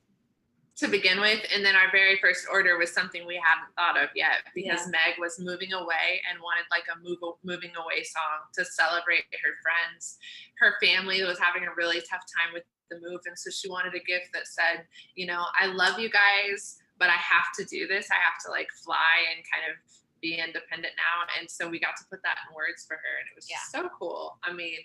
to 0.78 0.88
begin 0.88 1.20
with 1.20 1.42
and 1.54 1.66
then 1.66 1.76
our 1.76 1.90
very 1.92 2.18
first 2.22 2.46
order 2.52 2.78
was 2.78 2.92
something 2.92 3.26
we 3.26 3.42
hadn't 3.44 3.74
thought 3.76 3.98
of 4.02 4.10
yet 4.16 4.46
because 4.54 4.88
meg 4.88 5.18
was 5.20 5.40
moving 5.40 5.74
away 5.74 6.22
and 6.30 6.40
wanted 6.42 6.66
like 6.70 6.86
a 6.94 6.98
move 7.02 7.18
moving 7.44 7.72
away 7.76 8.04
song 8.04 8.46
to 8.54 8.64
celebrate 8.64 9.26
her 9.44 9.58
friends 9.66 10.18
her 10.60 10.76
family 10.82 11.24
was 11.24 11.40
having 11.40 11.64
a 11.68 11.74
really 11.76 12.00
tough 12.02 12.22
time 12.30 12.54
with 12.54 12.64
the 12.90 13.00
move 13.02 13.20
and 13.26 13.38
so 13.38 13.50
she 13.50 13.68
wanted 13.70 13.94
a 13.96 14.04
gift 14.06 14.30
that 14.34 14.48
said 14.48 14.86
you 15.16 15.26
know 15.26 15.46
i 15.60 15.66
love 15.66 16.00
you 16.00 16.10
guys 16.10 16.78
but 17.00 17.10
i 17.10 17.18
have 17.18 17.50
to 17.58 17.66
do 17.66 17.88
this 17.88 18.08
i 18.12 18.16
have 18.22 18.38
to 18.44 18.52
like 18.52 18.70
fly 18.86 19.26
and 19.36 19.44
kind 19.52 19.66
of 19.70 19.76
be 20.22 20.36
independent 20.36 20.94
now. 20.98 21.30
And 21.40 21.50
so 21.50 21.70
we 21.70 21.80
got 21.80 21.96
to 21.98 22.04
put 22.10 22.22
that 22.24 22.38
in 22.50 22.56
words 22.56 22.86
for 22.88 22.96
her 22.96 23.14
and 23.22 23.28
it 23.32 23.36
was 23.36 23.48
Yeah. 23.50 23.58
so 23.70 23.90
cool. 24.00 24.38
I 24.44 24.52
mean, 24.54 24.80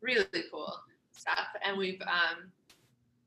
really 0.00 0.26
cool 0.50 0.80
stuff. 1.12 1.46
And 1.64 1.78
we've 1.78 2.00
um 2.02 2.50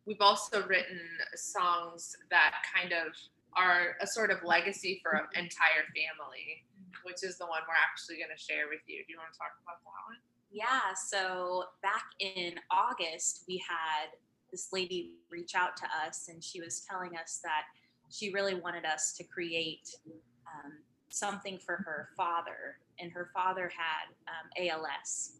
we've 0.08 0.22
also 0.22 0.66
written 0.66 1.02
songs 1.36 2.16
that 2.32 2.54
kind 2.74 2.94
of 2.94 3.14
are 3.56 3.98
a 4.02 4.08
sort 4.08 4.32
of 4.32 4.38
legacy 4.44 5.02
for 5.04 5.12
an 5.12 5.26
entire 5.36 5.84
family, 5.92 6.64
which 7.04 7.24
is 7.24 7.38
the 7.38 7.46
one 7.46 7.60
we're 7.68 7.76
actually 7.76 8.16
going 8.16 8.32
to 8.36 8.42
share 8.42 8.70
with 8.70 8.80
you. 8.88 9.04
Do 9.06 9.12
you 9.12 9.18
want 9.20 9.34
to 9.34 9.38
talk 9.38 9.52
about 9.62 9.84
that 9.84 10.04
one? 10.08 10.18
Yeah, 10.50 10.94
so 10.96 11.66
back 11.84 12.06
in 12.20 12.56
August, 12.72 13.44
we 13.48 13.62
had 13.68 14.16
this 14.50 14.70
lady 14.72 15.12
reach 15.30 15.56
out 15.56 15.76
to 15.78 15.84
us, 16.06 16.30
and 16.30 16.42
she 16.42 16.62
was 16.62 16.86
telling 16.90 17.18
us 17.18 17.42
that 17.44 17.64
she 18.10 18.32
really 18.32 18.56
wanted 18.56 18.86
us 18.86 19.14
to 19.18 19.26
create 19.26 19.90
um, 20.08 20.72
something 21.10 21.58
for 21.58 21.76
her 21.76 22.10
father, 22.16 22.78
and 23.00 23.12
her 23.12 23.30
father 23.34 23.70
had 23.76 24.08
um, 24.30 24.70
ALS, 24.70 25.34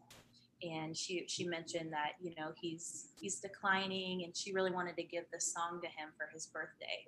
and 0.62 0.96
she 0.96 1.24
she 1.28 1.46
mentioned 1.46 1.92
that 1.92 2.12
you 2.20 2.34
know 2.36 2.52
he's 2.60 3.08
he's 3.20 3.36
declining, 3.36 4.24
and 4.24 4.36
she 4.36 4.52
really 4.52 4.70
wanted 4.70 4.96
to 4.96 5.02
give 5.02 5.24
this 5.32 5.52
song 5.52 5.80
to 5.82 5.86
him 5.88 6.10
for 6.16 6.28
his 6.32 6.46
birthday, 6.46 7.06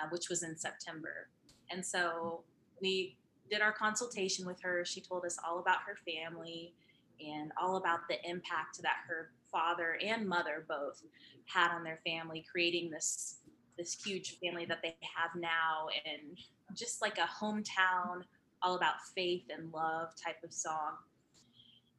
uh, 0.00 0.08
which 0.10 0.28
was 0.28 0.42
in 0.42 0.56
September, 0.56 1.28
and 1.70 1.84
so 1.84 2.44
we 2.80 3.16
did 3.50 3.60
our 3.60 3.72
consultation 3.72 4.46
with 4.46 4.60
her. 4.62 4.84
She 4.84 5.00
told 5.00 5.24
us 5.24 5.36
all 5.46 5.58
about 5.58 5.78
her 5.86 5.96
family 6.06 6.72
and 7.20 7.52
all 7.60 7.76
about 7.76 8.00
the 8.08 8.16
impact 8.28 8.80
that 8.82 8.96
her 9.08 9.32
father 9.50 9.98
and 10.04 10.26
mother 10.26 10.64
both 10.68 11.02
had 11.46 11.74
on 11.74 11.82
their 11.82 12.00
family, 12.06 12.44
creating 12.50 12.90
this 12.90 13.36
this 13.76 13.96
huge 14.04 14.38
family 14.44 14.66
that 14.66 14.80
they 14.82 14.94
have 15.16 15.30
now, 15.40 15.88
and 16.04 16.36
just 16.76 17.00
like 17.00 17.18
a 17.18 17.44
hometown, 17.44 18.22
all 18.62 18.74
about 18.74 18.96
faith 19.14 19.44
and 19.50 19.72
love 19.72 20.10
type 20.22 20.36
of 20.44 20.52
song. 20.52 20.92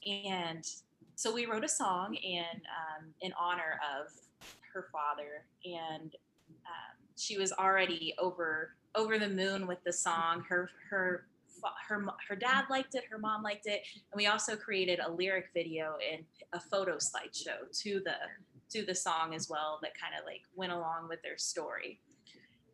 And 0.06 0.64
so 1.16 1.34
we 1.34 1.46
wrote 1.46 1.64
a 1.64 1.70
song 1.70 2.18
and 2.18 2.62
um, 2.66 3.14
in 3.22 3.32
honor 3.40 3.80
of 4.00 4.12
her 4.74 4.88
father, 4.92 5.46
and 5.66 6.16
um, 6.66 6.98
she 7.18 7.38
was 7.38 7.52
already 7.52 8.14
over 8.20 8.76
over 8.96 9.18
the 9.18 9.30
moon 9.30 9.68
with 9.68 9.84
the 9.86 9.94
song. 9.94 10.44
Her 10.48 10.70
her 10.90 11.28
her 11.88 12.06
her 12.28 12.36
dad 12.36 12.66
liked 12.70 12.96
it, 12.96 13.04
her 13.10 13.18
mom 13.18 13.44
liked 13.44 13.68
it, 13.68 13.82
and 14.12 14.18
we 14.18 14.28
also 14.28 14.56
created 14.56 15.00
a 15.00 15.12
lyric 15.12 15.50
video 15.54 15.98
and 16.12 16.24
a 16.54 16.60
photo 16.60 16.96
slideshow 16.96 17.70
to 17.82 18.02
the 18.04 18.16
to 18.72 18.86
the 18.86 18.96
song 18.96 19.36
as 19.36 19.50
well 19.50 19.80
that 19.82 19.92
kind 20.00 20.14
of 20.18 20.26
like 20.26 20.42
went 20.56 20.72
along 20.72 21.08
with 21.10 21.22
their 21.22 21.38
story. 21.38 22.00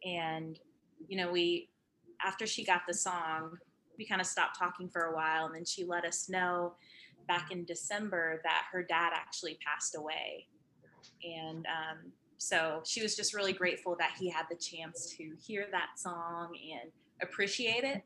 And 0.05 0.59
you 1.07 1.17
know, 1.17 1.31
we 1.31 1.69
after 2.25 2.47
she 2.47 2.63
got 2.63 2.81
the 2.87 2.93
song, 2.93 3.57
we 3.97 4.05
kind 4.05 4.21
of 4.21 4.27
stopped 4.27 4.57
talking 4.57 4.89
for 4.89 5.05
a 5.05 5.15
while, 5.15 5.45
and 5.45 5.55
then 5.55 5.65
she 5.65 5.83
let 5.83 6.05
us 6.05 6.29
know 6.29 6.75
back 7.27 7.51
in 7.51 7.65
December 7.65 8.41
that 8.43 8.65
her 8.71 8.83
dad 8.83 9.11
actually 9.13 9.57
passed 9.65 9.95
away, 9.95 10.47
and 11.23 11.65
um, 11.65 12.11
so 12.37 12.81
she 12.85 13.01
was 13.01 13.15
just 13.15 13.33
really 13.33 13.53
grateful 13.53 13.95
that 13.99 14.11
he 14.19 14.29
had 14.29 14.45
the 14.49 14.55
chance 14.55 15.15
to 15.17 15.31
hear 15.41 15.67
that 15.71 15.97
song 15.97 16.55
and 16.55 16.91
appreciate 17.21 17.83
it. 17.83 18.03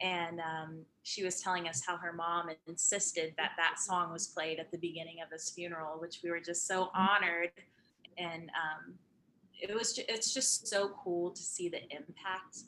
And 0.00 0.40
um, 0.40 0.84
she 1.02 1.24
was 1.24 1.40
telling 1.40 1.68
us 1.68 1.82
how 1.86 1.96
her 1.96 2.12
mom 2.12 2.50
insisted 2.66 3.32
that 3.38 3.52
that 3.56 3.78
song 3.78 4.12
was 4.12 4.26
played 4.26 4.58
at 4.58 4.70
the 4.70 4.78
beginning 4.78 5.16
of 5.24 5.30
his 5.30 5.50
funeral, 5.50 5.98
which 6.00 6.20
we 6.22 6.30
were 6.30 6.40
just 6.40 6.66
so 6.66 6.90
honored. 6.94 7.50
And 8.18 8.50
um, 8.50 8.94
it 9.58 9.74
was 9.74 9.94
ju- 9.94 10.02
it's 10.08 10.34
just 10.34 10.66
so 10.66 10.90
cool 11.02 11.30
to 11.30 11.42
see 11.42 11.68
the 11.68 11.82
impact 11.84 12.64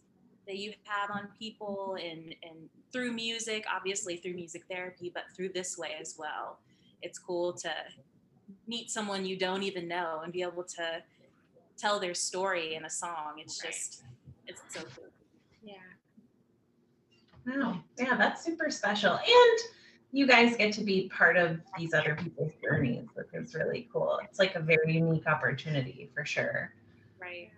that 0.46 0.58
you 0.58 0.72
have 0.84 1.10
on 1.10 1.28
people 1.38 1.96
and 2.02 2.34
and 2.42 2.68
through 2.92 3.12
music, 3.12 3.64
obviously 3.72 4.16
through 4.16 4.34
music 4.34 4.62
therapy, 4.70 5.10
but 5.12 5.24
through 5.34 5.50
this 5.50 5.76
way 5.76 5.96
as 6.00 6.16
well. 6.18 6.60
It's 7.02 7.18
cool 7.18 7.52
to 7.54 7.70
meet 8.66 8.90
someone 8.90 9.26
you 9.26 9.36
don't 9.36 9.62
even 9.62 9.88
know 9.88 10.20
and 10.22 10.32
be 10.32 10.42
able 10.42 10.64
to 10.64 11.02
tell 11.76 12.00
their 12.00 12.14
story 12.14 12.74
in 12.74 12.84
a 12.84 12.90
song. 12.90 13.34
It's 13.38 13.58
just 13.58 14.04
it's 14.46 14.62
so 14.68 14.80
cool. 14.80 15.10
Yeah. 15.62 15.74
Wow. 17.46 17.80
Yeah, 17.98 18.16
that's 18.16 18.44
super 18.44 18.70
special. 18.70 19.12
And 19.12 19.58
you 20.12 20.26
guys 20.26 20.56
get 20.56 20.72
to 20.74 20.82
be 20.82 21.10
part 21.14 21.36
of 21.36 21.60
these 21.76 21.92
other 21.92 22.14
people's 22.14 22.52
journeys, 22.62 23.06
which 23.14 23.28
is 23.34 23.54
really 23.54 23.88
cool. 23.92 24.18
It's 24.24 24.38
like 24.38 24.54
a 24.54 24.60
very 24.60 24.94
unique 24.94 25.26
opportunity 25.26 26.10
for 26.14 26.24
sure. 26.24 26.72
Right. 27.20 27.50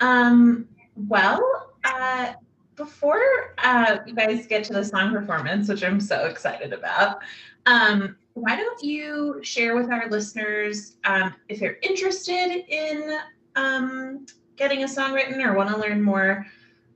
Um, 0.00 0.68
well, 0.96 1.67
uh, 1.88 2.32
before 2.76 3.54
uh, 3.58 3.98
you 4.06 4.14
guys 4.14 4.46
get 4.46 4.64
to 4.64 4.72
the 4.72 4.84
song 4.84 5.12
performance, 5.12 5.68
which 5.68 5.82
I'm 5.82 6.00
so 6.00 6.26
excited 6.26 6.72
about, 6.72 7.18
um, 7.66 8.16
why 8.34 8.56
don't 8.56 8.82
you 8.82 9.40
share 9.42 9.76
with 9.76 9.90
our 9.90 10.08
listeners 10.08 10.96
um, 11.04 11.34
if 11.48 11.58
they're 11.58 11.78
interested 11.82 12.64
in 12.68 13.18
um, 13.56 14.26
getting 14.56 14.84
a 14.84 14.88
song 14.88 15.12
written 15.12 15.40
or 15.42 15.54
want 15.54 15.70
to 15.70 15.76
learn 15.76 16.00
more 16.02 16.46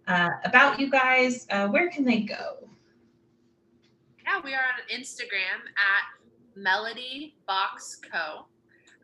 uh, 0.06 0.30
about 0.44 0.78
you 0.78 0.88
guys, 0.90 1.46
uh, 1.50 1.66
where 1.68 1.90
can 1.90 2.04
they 2.04 2.20
go? 2.20 2.68
Yeah, 4.24 4.40
we 4.44 4.54
are 4.54 4.58
on 4.58 5.00
Instagram 5.00 5.60
at 5.76 6.54
Melody 6.54 7.34
Box 7.46 8.00
Co. 8.10 8.46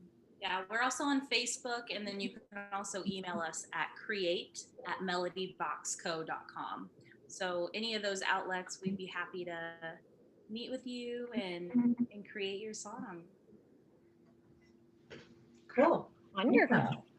yeah, 0.42 0.62
we're 0.70 0.82
also 0.82 1.04
on 1.04 1.28
Facebook, 1.28 1.84
and 1.94 2.06
then 2.06 2.20
you 2.20 2.30
can 2.30 2.60
also 2.74 3.04
email 3.08 3.40
us 3.40 3.66
at 3.74 3.88
create 3.96 4.66
at 4.88 5.00
melodyboxco.com. 5.00 6.90
So, 7.28 7.70
any 7.74 7.96
of 7.96 8.04
those 8.04 8.22
outlets, 8.22 8.80
we'd 8.84 8.98
be 8.98 9.08
happy 9.08 9.44
to 9.46 9.58
meet 10.50 10.72
with 10.72 10.86
you 10.86 11.28
and, 11.34 11.72
and 12.14 12.30
create 12.32 12.62
your 12.62 12.74
song. 12.74 13.24
Cool. 15.68 16.10
Wonderful. 16.36 17.04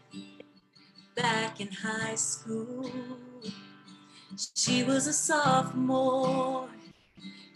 back 1.13 1.59
in 1.59 1.67
high 1.67 2.15
school. 2.15 2.89
She 4.55 4.85
was 4.85 5.07
a 5.07 5.13
sophomore 5.13 6.69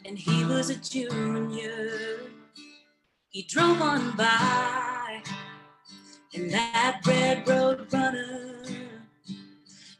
and 0.03 0.17
he 0.17 0.43
was 0.43 0.69
a 0.69 0.75
junior. 0.75 2.19
He 3.29 3.43
drove 3.43 3.81
on 3.81 4.17
by 4.17 5.23
in 6.33 6.49
that 6.49 6.99
red 7.07 7.47
road 7.47 7.87
runner. 7.93 8.61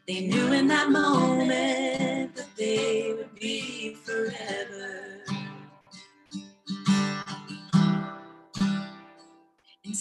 They 0.06 0.20
knew 0.26 0.52
in 0.52 0.66
that 0.66 0.90
moment 0.90 2.36
that 2.36 2.54
they 2.58 3.14
would 3.16 3.34
be 3.36 3.94
forever. 3.94 5.35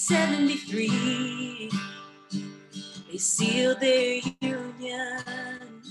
73, 0.08 1.72
they 3.12 3.18
sealed 3.18 3.80
their 3.80 4.22
union, 4.39 5.82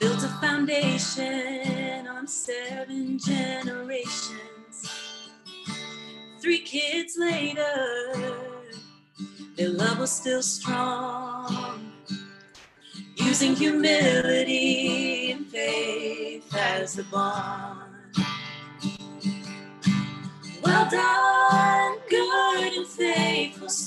built 0.00 0.24
a 0.24 0.28
foundation 0.40 2.08
on 2.08 2.26
seven 2.26 3.20
generations. 3.20 4.90
Three 6.40 6.62
kids 6.62 7.16
later, 7.16 8.34
their 9.56 9.70
love 9.70 10.00
was 10.00 10.10
still 10.10 10.42
strong, 10.42 11.92
using 13.14 13.54
humility 13.54 15.30
and 15.30 15.46
faith 15.46 16.52
as 16.56 16.94
the 16.94 17.04
bond. 17.04 18.01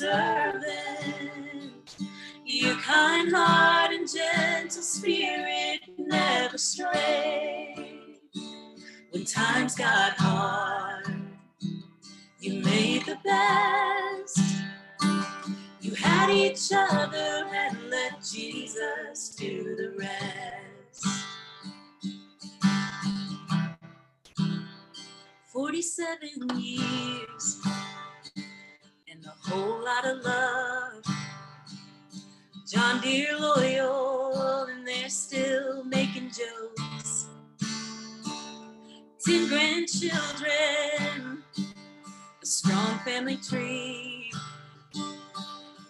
Servant. 0.05 1.95
Your 2.45 2.75
kind 2.75 3.33
heart 3.33 3.91
and 3.91 4.07
gentle 4.07 4.83
spirit 4.83 5.79
never 5.97 6.57
stray. 6.57 8.19
When 9.09 9.25
times 9.25 9.75
got 9.75 10.13
hard, 10.17 11.07
you 12.39 12.61
made 12.61 13.05
the 13.05 13.17
best. 13.23 14.39
You 15.81 15.95
had 15.95 16.29
each 16.29 16.71
other 16.71 17.47
and 17.51 17.89
let 17.89 18.23
Jesus 18.23 19.29
do 19.29 19.75
the 19.75 19.95
rest. 19.97 21.05
47 25.51 26.59
years 26.59 27.61
whole 29.55 29.83
lot 29.83 30.05
of 30.05 30.23
love. 30.23 31.03
John 32.67 32.99
Deere 33.01 33.37
loyal, 33.39 34.65
and 34.69 34.85
they're 34.85 35.09
still 35.09 35.83
making 35.85 36.31
jokes. 36.31 37.27
Ten 39.25 39.47
grandchildren, 39.47 41.43
a 42.43 42.45
strong 42.45 42.99
family 43.05 43.37
tree. 43.37 44.31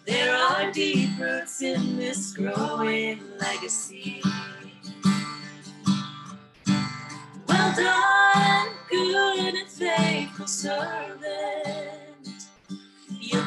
There 0.06 0.34
are 0.34 0.70
deep 0.70 1.18
roots 1.18 1.60
in 1.62 1.96
this 1.96 2.32
growing 2.34 3.20
legacy. 3.38 4.22
Well 7.48 7.74
done, 7.74 8.68
good 8.90 9.54
and 9.54 9.68
faithful 9.68 10.46
servant. 10.46 12.05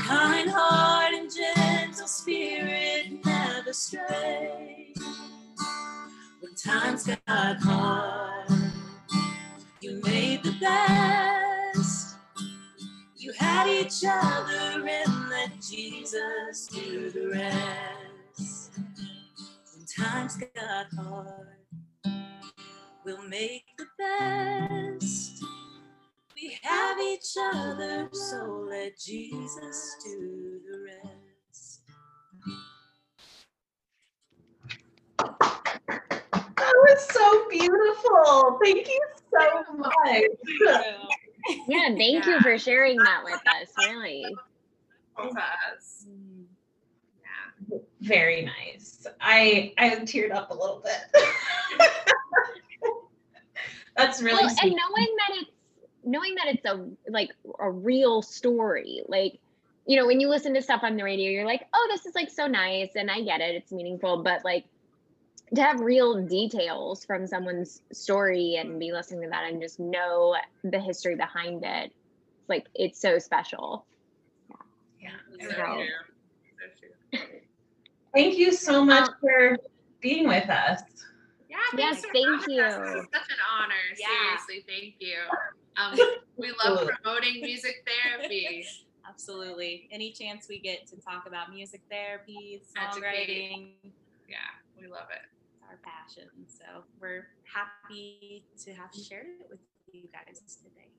Kind 0.09 0.49
heart 0.49 1.13
and 1.13 1.29
gentle 1.31 2.07
spirit 2.07 3.23
never 3.23 3.71
stray. 3.71 4.91
When 6.39 6.55
times 6.55 7.05
got 7.05 7.57
hard, 7.61 8.49
you 9.81 10.01
made 10.03 10.41
the 10.41 10.55
best. 10.59 12.15
You 13.17 13.33
had 13.37 13.67
each 13.67 14.03
other 14.03 14.83
and 14.83 15.29
let 15.29 15.51
Jesus 15.61 16.65
do 16.73 17.11
the 17.11 17.27
rest. 17.27 18.79
When 19.75 19.85
times 19.95 20.37
got 20.37 20.87
hard, 20.97 21.55
we'll 23.05 23.27
make 23.27 23.65
the 23.77 23.85
best. 23.99 25.43
We 26.41 26.57
have 26.61 26.97
each 27.01 27.35
other, 27.37 28.09
so 28.13 28.65
let 28.69 28.97
Jesus 28.97 29.97
do 30.05 30.61
the 30.69 30.85
rest. 30.85 31.81
That 36.55 36.73
was 36.87 37.07
so 37.09 37.47
beautiful. 37.49 38.59
Thank 38.63 38.87
you 38.87 39.01
so 39.33 39.63
much. 39.75 40.23
Yeah, 41.67 41.95
thank 41.95 42.25
you 42.25 42.39
for 42.41 42.57
sharing 42.57 42.97
that 42.97 43.23
with 43.23 43.41
us. 43.47 43.73
Really. 43.89 44.23
Both 45.17 45.31
of 45.31 45.37
us. 45.37 46.05
Yeah. 47.69 47.79
Very 48.01 48.43
nice. 48.43 49.05
I 49.19 49.73
I 49.77 49.89
teared 50.01 50.33
up 50.33 50.51
a 50.51 50.53
little 50.53 50.81
bit. 50.83 51.23
That's 53.97 54.21
really 54.21 54.45
well, 54.45 54.55
sweet. 54.55 54.71
and 54.71 54.79
knowing 54.79 55.15
that 55.17 55.41
it's 55.41 55.51
knowing 56.03 56.35
that 56.35 56.47
it's 56.47 56.65
a 56.65 56.87
like 57.09 57.31
a 57.59 57.69
real 57.69 58.21
story, 58.21 59.01
like 59.07 59.39
you 59.85 59.97
know, 59.97 60.05
when 60.05 60.19
you 60.19 60.29
listen 60.29 60.53
to 60.53 60.61
stuff 60.61 60.81
on 60.83 60.95
the 60.97 61.03
radio, 61.03 61.31
you're 61.31 61.45
like, 61.45 61.65
oh, 61.73 61.87
this 61.91 62.05
is 62.05 62.13
like 62.13 62.29
so 62.29 62.45
nice, 62.47 62.89
and 62.95 63.09
I 63.09 63.21
get 63.21 63.41
it, 63.41 63.55
it's 63.55 63.71
meaningful, 63.71 64.21
but 64.23 64.43
like 64.45 64.65
to 65.55 65.61
have 65.63 65.79
real 65.79 66.21
details 66.27 67.03
from 67.05 67.25
someone's 67.25 67.81
story 67.91 68.57
and 68.57 68.79
be 68.79 68.91
listening 68.91 69.23
to 69.23 69.29
that 69.29 69.45
and 69.51 69.59
just 69.59 69.79
know 69.79 70.35
the 70.63 70.79
history 70.79 71.15
behind 71.15 71.63
it, 71.65 71.85
it's 72.39 72.49
like 72.49 72.67
it's 72.75 72.99
so 73.01 73.17
special. 73.17 73.85
yeah. 75.01 75.09
So 75.41 75.49
So- 75.49 75.55
true. 75.55 77.19
Thank 78.13 78.37
you 78.37 78.51
so 78.51 78.83
much 78.85 79.07
Um, 79.07 79.15
for 79.21 79.57
being 80.01 80.27
with 80.27 80.49
us. 80.49 80.81
Yeah, 81.73 81.79
Yes, 81.79 82.01
thank 82.13 82.15
having. 82.27 82.37
This 82.39 82.47
you. 82.47 82.63
is 82.99 83.05
such 83.13 83.29
an 83.29 83.41
honor. 83.59 83.73
Yeah. 83.97 84.07
Seriously, 84.47 84.65
thank 84.67 84.95
you. 84.99 85.17
Um, 85.77 85.97
we 86.37 86.51
love 86.63 86.87
promoting 87.03 87.41
music 87.41 87.85
therapy. 87.87 88.65
Absolutely. 89.07 89.87
Any 89.91 90.11
chance 90.11 90.47
we 90.47 90.59
get 90.59 90.85
to 90.87 90.95
talk 90.97 91.25
about 91.27 91.51
music 91.51 91.81
therapy, 91.89 92.61
Educate. 92.77 93.01
songwriting, 93.01 93.91
Yeah, 94.29 94.37
we 94.79 94.87
love 94.87 95.07
it. 95.11 95.21
it's 95.55 95.63
our 95.67 95.79
passion. 95.83 96.29
So 96.47 96.83
we're 97.01 97.27
happy 97.43 98.43
to 98.65 98.73
have 98.73 98.89
shared 98.93 99.25
it 99.41 99.47
with 99.49 99.59
you 99.91 100.03
guys 100.13 100.41
today. 100.61 100.89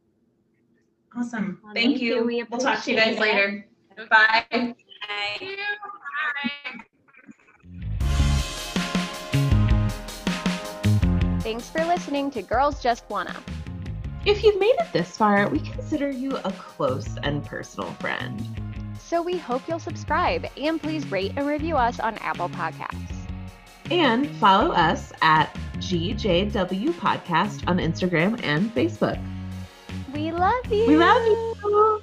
Awesome. 1.17 1.61
Well, 1.63 1.73
Thank, 1.75 1.91
thank 1.93 2.03
you. 2.03 2.15
you. 2.17 2.25
We 2.27 2.45
We'll 2.51 2.61
talk 2.61 2.83
to 2.85 2.91
you 2.91 2.97
guys 2.97 3.17
it. 3.17 3.21
later. 3.21 3.67
Bye. 4.11 4.45
Thank 4.51 4.77
you. 5.41 5.57
Bye. 6.43 6.81
Thanks 11.51 11.69
for 11.69 11.85
listening 11.85 12.31
to 12.31 12.43
Girls 12.43 12.81
Just 12.81 13.03
Wanna. 13.11 13.35
If 14.25 14.45
you've 14.45 14.61
made 14.61 14.77
it 14.79 14.93
this 14.93 15.17
far, 15.17 15.49
we 15.49 15.59
consider 15.59 16.09
you 16.09 16.37
a 16.37 16.53
close 16.53 17.17
and 17.25 17.45
personal 17.45 17.91
friend. 17.95 18.41
So 19.01 19.21
we 19.21 19.37
hope 19.37 19.67
you'll 19.67 19.81
subscribe 19.81 20.47
and 20.57 20.81
please 20.81 21.11
rate 21.11 21.33
and 21.35 21.49
review 21.49 21.77
us 21.77 21.99
on 21.99 22.17
Apple 22.19 22.51
Podcasts. 22.51 23.27
And 23.91 24.31
follow 24.37 24.71
us 24.71 25.13
at 25.23 25.53
GJW 25.79 26.93
Podcast 26.93 27.67
on 27.67 27.79
Instagram 27.79 28.39
and 28.45 28.73
Facebook. 28.73 29.21
We 30.15 30.31
love 30.31 30.73
you. 30.73 30.87
We 30.87 30.97
love 30.97 31.27
you. 31.27 32.01